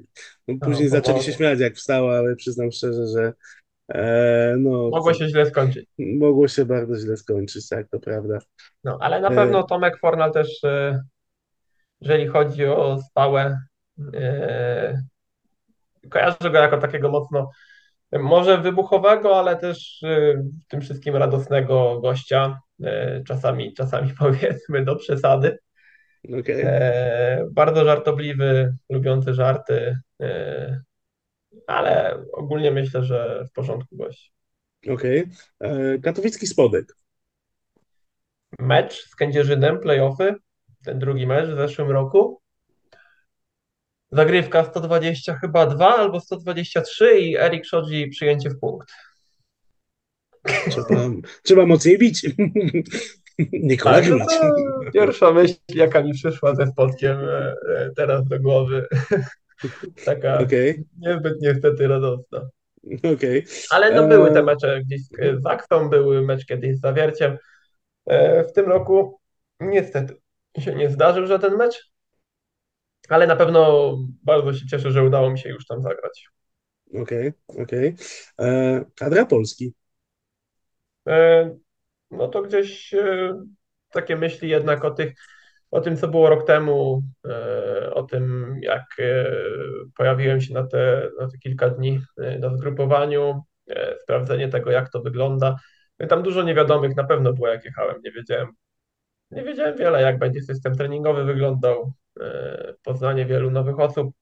[0.48, 1.36] No, później No, zaczęli się powoli.
[1.36, 3.32] śmiać jak wstała, ale przyznam szczerze, że
[3.94, 5.86] e, no, Mogło się źle skończyć.
[5.98, 8.38] mogło się bardzo źle skończyć, tak, to prawda.
[8.84, 11.02] No, ale na E, pewno Tomek Fornal też, e,
[12.00, 13.60] jeżeli chodzi o stałe,
[14.14, 15.02] e,
[16.10, 17.50] kojarzę go jako takiego mocno,
[18.12, 24.96] może wybuchowego, ale też e, w tym wszystkim radosnego gościa, e, czasami, czasami powiedzmy do
[24.96, 25.58] przesady.
[26.40, 30.80] Okej, E, Bardzo żartobliwy, lubiący żarty, e,
[31.66, 34.32] ale ogólnie myślę, że w porządku gość.
[34.90, 35.24] okej.
[35.60, 36.86] E, Katowicki Spodek.
[38.58, 40.34] Mecz z Kędzierzynem, playoffy,
[40.84, 42.40] ten drugi mecz w zeszłym roku.
[44.10, 48.88] Zagrywka 120 chyba 2 albo 123 i Erik Szodzi przyjęcie w punkt.
[50.70, 51.10] Trzeba,
[51.42, 52.26] trzeba mocniej bić.
[53.52, 54.26] Nikola Tak, no
[54.94, 58.86] pierwsza myśl, jaka mi przyszła ze spotkiem e, e, teraz do głowy.
[60.04, 62.48] Taka Okej, niezbyt niestety radosna.
[63.14, 63.44] okej.
[63.70, 67.38] Ale no E, były te mecze gdzieś z Zaksą, były mecz kiedyś z Zawierciem.
[68.06, 69.20] E, W tym roku
[69.60, 70.16] niestety
[70.58, 71.90] się nie zdarzył żaden mecz,
[73.08, 76.28] ale na pewno bardzo się cieszę, że udało mi się już tam zagrać.
[76.94, 77.94] Okej, okej.
[78.40, 79.74] E, Kadra Polski.
[81.08, 81.50] E,
[82.12, 83.34] No to gdzieś e,
[83.92, 85.14] takie myśli jednak o tych,
[85.70, 89.26] o tym, co było rok temu, e, o tym, jak e,
[89.96, 93.42] pojawiłem się na te, na te kilka dni e, na zgrupowaniu,
[94.02, 95.56] sprawdzenie tego, jak to wygląda.
[96.00, 98.02] No Tam dużo niewiadomych na pewno było, jak jechałem.
[98.04, 98.48] Nie wiedziałem,
[99.30, 101.92] nie wiedziałem wiele, jak będzie system treningowy wyglądał,
[102.82, 104.14] poznanie wielu nowych osób.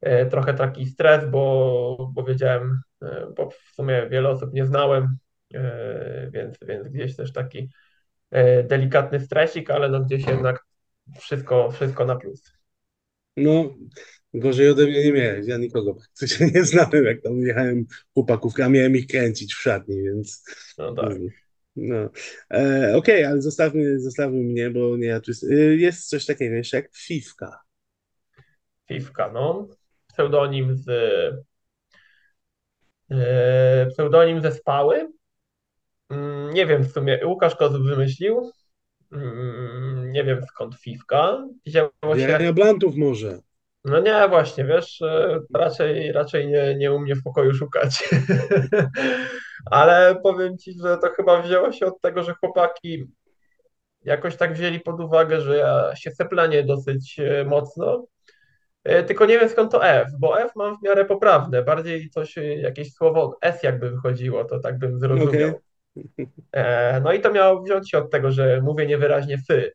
[0.00, 5.16] E, Trochę taki stres, bo, bo wiedziałem, e, bo w sumie wiele osób nie znałem,
[5.54, 7.68] e, więc, więc gdzieś też taki
[8.30, 10.64] e, delikatny stresik, ale no gdzieś jednak
[11.20, 12.52] wszystko, wszystko na plus.
[13.36, 13.74] No,
[14.34, 15.46] gorzej ode mnie nie miałeś.
[15.46, 20.02] Ja nikogo praktycznie nie znałem, jak tam jechałem chłopaków, a miałem ich kręcić w szatni,
[20.02, 20.44] więc
[20.78, 21.18] No tak.
[21.80, 22.10] No.
[22.50, 26.54] E, okej, ale zostawmy, zostawmy mnie, bo nie ja tu jest, y, jest coś takiego
[26.54, 27.60] jeszcze jak Fifka.
[28.88, 29.68] Fifka, no.
[30.12, 30.88] Pseudonim z
[33.10, 35.12] e, pseudonim ze Spały.
[36.10, 38.50] Mm, Nie wiem w sumie, Łukasz Kozub wymyślił.
[39.12, 41.48] Mm, Nie wiem skąd Fifka.
[41.66, 43.38] Wzięło się Jarania Blantów może.
[43.84, 48.08] No nie, właśnie, wiesz, e, raczej, raczej nie, nie u mnie w pokoju szukać.
[49.70, 53.06] Ale powiem ci, że to chyba wzięło się od tego, że chłopaki
[54.04, 58.06] jakoś tak wzięli pod uwagę, że ja się seplenię dosyć e, mocno.
[58.84, 61.62] E, Tylko nie wiem skąd to F, bo F mam w miarę poprawne.
[61.62, 65.60] Bardziej coś, jakieś słowo S jakby wychodziło, to tak bym zrozumiał.
[67.02, 69.72] No i to miało wziąć się od tego, że mówię niewyraźnie fy,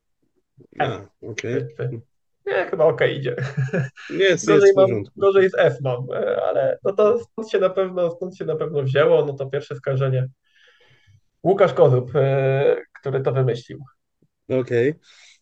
[0.80, 1.54] a, okej.
[1.54, 2.13] fy, fy.
[2.46, 3.36] Nie, chyba okej idzie.
[4.10, 7.70] Jest, Gorzej jest mam, gorzej z F mam, e, ale no to stąd się na
[7.70, 10.28] pewno, stąd się na pewno wzięło, no to pierwsze skojarzenie.
[11.44, 13.80] Łukasz Kozub, e, który to wymyślił.
[14.50, 14.94] Okej.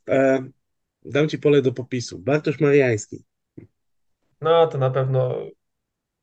[0.09, 0.43] E,
[1.05, 2.19] Dam ci pole do popisu.
[2.19, 3.25] Bartosz Mariański.
[4.41, 5.35] No to na pewno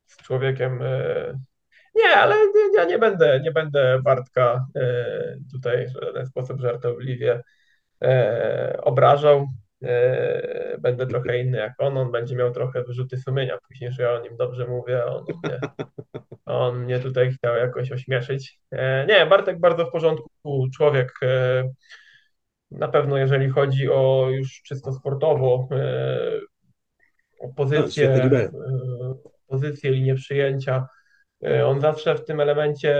[0.06, 0.80] z człowiekiem.
[1.94, 4.66] Nie, ale nie- ja nie będę, nie będę Bartka
[5.52, 7.42] tutaj w żaden sposób żartobliwie
[8.82, 9.46] obrażał.
[9.82, 14.12] E, Będę trochę inny jak on, on będzie miał trochę wyrzuty sumienia później, że ja
[14.12, 15.60] o nim dobrze mówię, on mnie,
[16.46, 18.60] on mnie tutaj chciał jakoś ośmieszyć.
[18.70, 21.12] E, Nie, Bartek bardzo w porządku człowiek.
[21.22, 21.64] e,
[22.70, 25.68] Na pewno jeżeli chodzi o już czysto sportowo,
[27.40, 28.50] o pozycję, e,
[29.46, 30.86] pozycję, linię przyjęcia,
[31.64, 32.96] on zawsze w tym elemencie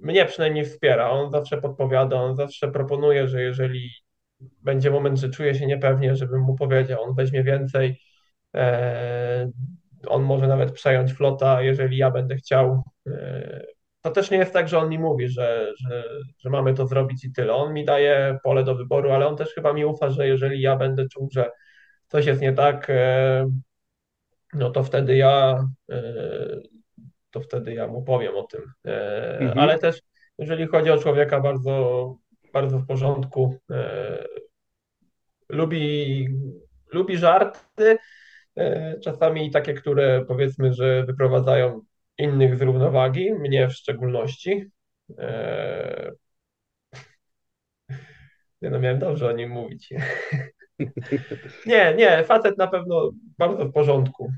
[0.00, 3.90] mnie przynajmniej wspiera, on zawsze podpowiada, on zawsze proponuje, że jeżeli
[4.40, 8.00] będzie moment, że czuje się niepewnie, żebym mu powiedział, on weźmie więcej,
[8.54, 9.50] e,
[10.06, 12.82] on może nawet przejąć flota, jeżeli ja będę chciał.
[13.06, 13.62] E,
[14.02, 16.04] To też nie jest tak, że on mi mówi, że, że,
[16.38, 17.54] że mamy to zrobić i tyle.
[17.54, 20.76] On mi daje pole do wyboru, ale on też chyba mi ufa, że jeżeli ja
[20.76, 21.50] będę czuł, że
[22.06, 23.46] coś jest nie tak, e,
[24.54, 25.64] no to wtedy ja
[27.30, 28.62] to wtedy ja mu powiem o tym.
[28.84, 29.58] Mhm.
[29.58, 30.00] ale też
[30.38, 32.16] jeżeli chodzi o człowieka bardzo,
[32.56, 34.24] bardzo w porządku, e,
[35.48, 36.28] lubi,
[36.92, 37.98] lubi żarty,
[38.56, 41.80] e, czasami takie, które powiedzmy, że wyprowadzają
[42.18, 44.64] innych z równowagi, mnie w szczególności.
[45.18, 46.12] E,
[48.62, 49.88] nie no, miałem dobrze o nim mówić.
[51.66, 54.32] Nie, nie, facet na pewno bardzo w porządku.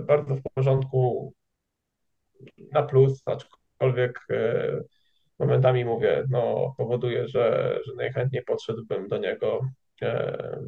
[0.00, 1.32] Bardzo w porządku
[2.72, 4.26] na plus, aczkolwiek
[5.38, 9.60] momentami mówię, no powoduje, że, że najchętniej podszedłbym do niego
[10.02, 10.58] e,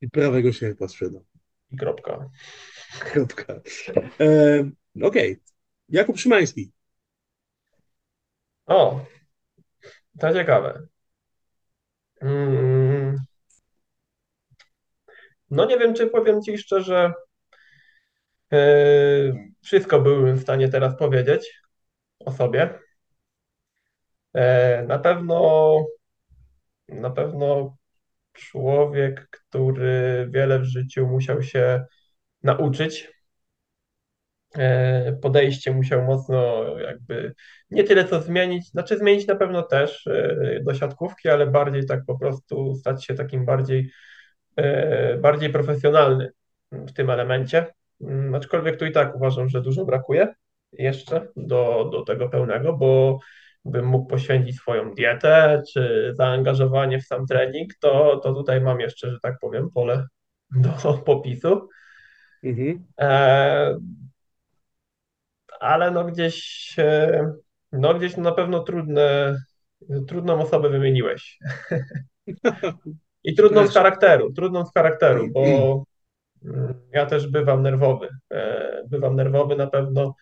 [0.00, 1.24] I prawego sierpa sprzedał.
[1.70, 2.28] i kropka.
[3.00, 3.60] Kropka.
[4.20, 4.70] E,
[5.02, 5.40] Okej.
[5.88, 6.72] Jakub Szymański.
[8.66, 9.04] O,
[10.20, 10.86] to ciekawe.
[12.20, 13.16] Mm.
[15.50, 17.12] No nie wiem, czy powiem Ci szczerze,
[18.52, 18.58] e,
[19.62, 21.60] wszystko byłbym w stanie teraz powiedzieć
[22.18, 22.78] o sobie.
[24.34, 25.86] E, Na pewno,
[26.88, 27.76] na pewno
[28.32, 31.84] człowiek, który wiele w życiu musiał się
[32.42, 33.12] nauczyć.
[34.58, 37.34] E, Podejście musiał mocno jakby
[37.70, 42.00] nie tyle co zmienić, znaczy zmienić na pewno też e, do siatkówki, ale bardziej tak
[42.06, 43.90] po prostu stać się takim bardziej,
[45.20, 46.30] bardziej profesjonalny
[46.72, 47.66] w tym elemencie.
[48.00, 50.34] Mm, Aczkolwiek tu i tak uważam, że dużo brakuje
[50.72, 53.18] jeszcze do, do tego pełnego, bo
[53.64, 59.10] bym mógł poświęcić swoją dietę czy zaangażowanie w sam trening, to, to tutaj mam jeszcze,
[59.10, 60.06] że tak powiem, pole
[60.50, 61.68] do popisu.
[62.42, 62.84] Mhm.
[63.00, 63.78] E,
[65.60, 67.32] ale no gdzieś, e,
[67.72, 69.36] no gdzieś na pewno trudne,
[70.08, 71.38] trudną osobę wymieniłeś.
[73.24, 75.42] I trudną z charakteru, trudną z charakteru, bo
[76.44, 78.08] mm, ja też bywam nerwowy.
[78.32, 80.14] E, Bywam nerwowy na pewno,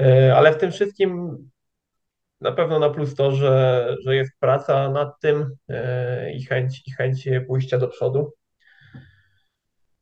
[0.00, 1.38] e, ale w tym wszystkim
[2.42, 6.92] na pewno na plus to, że, że jest praca nad tym e, i chęć, i
[6.92, 8.32] chęć pójścia do przodu.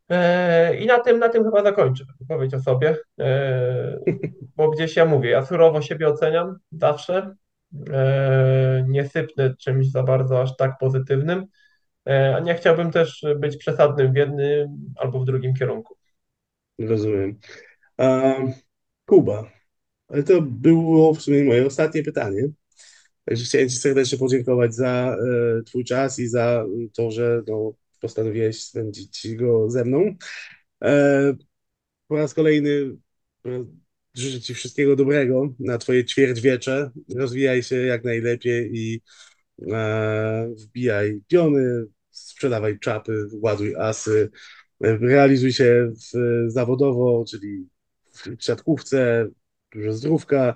[0.08, 3.98] E, I na tym, na tym chyba zakończę wypowiedź o sobie, e,
[4.56, 7.34] bo gdzieś ja mówię, ja surowo siebie oceniam zawsze,
[8.88, 11.46] nie sypnę czymś za bardzo aż tak pozytywnym,
[12.36, 15.96] a nie chciałbym też być przesadnym w jednym albo w drugim kierunku.
[16.78, 17.38] Rozumiem.
[19.06, 19.59] Kuba.
[20.10, 22.42] Ale to było w sumie moje ostatnie pytanie.
[23.24, 25.16] Także chciałem Ci serdecznie podziękować za
[25.58, 30.14] e, Twój czas i za to, że no, postanowiłeś spędzić go ze mną.
[30.84, 31.34] E,
[32.08, 32.96] po raz kolejny
[33.46, 33.64] e,
[34.14, 36.90] życzę Ci wszystkiego dobrego na Twoje ćwierćwiecze.
[37.16, 39.00] Rozwijaj się jak najlepiej i
[39.72, 44.30] e, wbijaj piony, sprzedawaj czapy, ładuj asy,
[44.84, 47.66] e, realizuj się w, zawodowo, czyli
[48.38, 49.28] w siatkówce,
[49.72, 50.54] dużo zdrówka.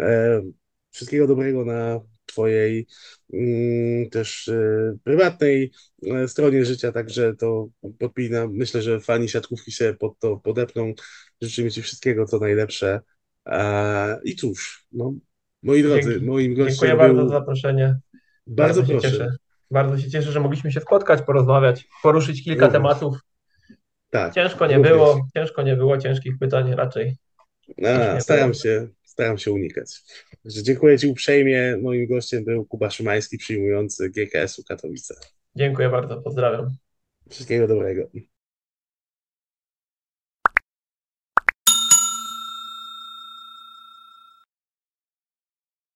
[0.00, 0.42] E,
[0.90, 2.86] wszystkiego dobrego na Twojej
[3.32, 5.72] mm, też e, prywatnej
[6.06, 7.68] e, stronie życia, także to
[7.98, 8.52] podpinam.
[8.52, 10.92] Myślę, że fani siatkówki się pod to podepną.
[11.42, 13.00] Życzymy Ci wszystkiego, co najlepsze.
[14.24, 15.14] I cóż, no,
[15.62, 16.26] moi drodzy, Dzięki.
[16.26, 17.28] moim Dziękuję gościem bardzo był...
[17.28, 17.98] za zaproszenie.
[18.46, 19.10] Bardzo się proszę.
[19.10, 19.36] cieszę.
[19.70, 22.82] Bardzo się cieszę, że mogliśmy się spotkać, porozmawiać, poruszyć kilka Również.
[22.82, 23.16] tematów.
[24.10, 24.92] Tak, Ciężko nie również.
[24.92, 27.16] było, ciężko nie było, ciężkich pytań raczej.
[27.84, 30.02] A, nie staram się, staram się unikać.
[30.42, 31.76] Także dziękuję Ci uprzejmie.
[31.82, 35.14] Moim gościem był Kuba Szymański, przyjmujący GKS-u Katowice.
[35.56, 36.76] Dziękuję bardzo, pozdrawiam.
[37.30, 38.08] Wszystkiego dobrego.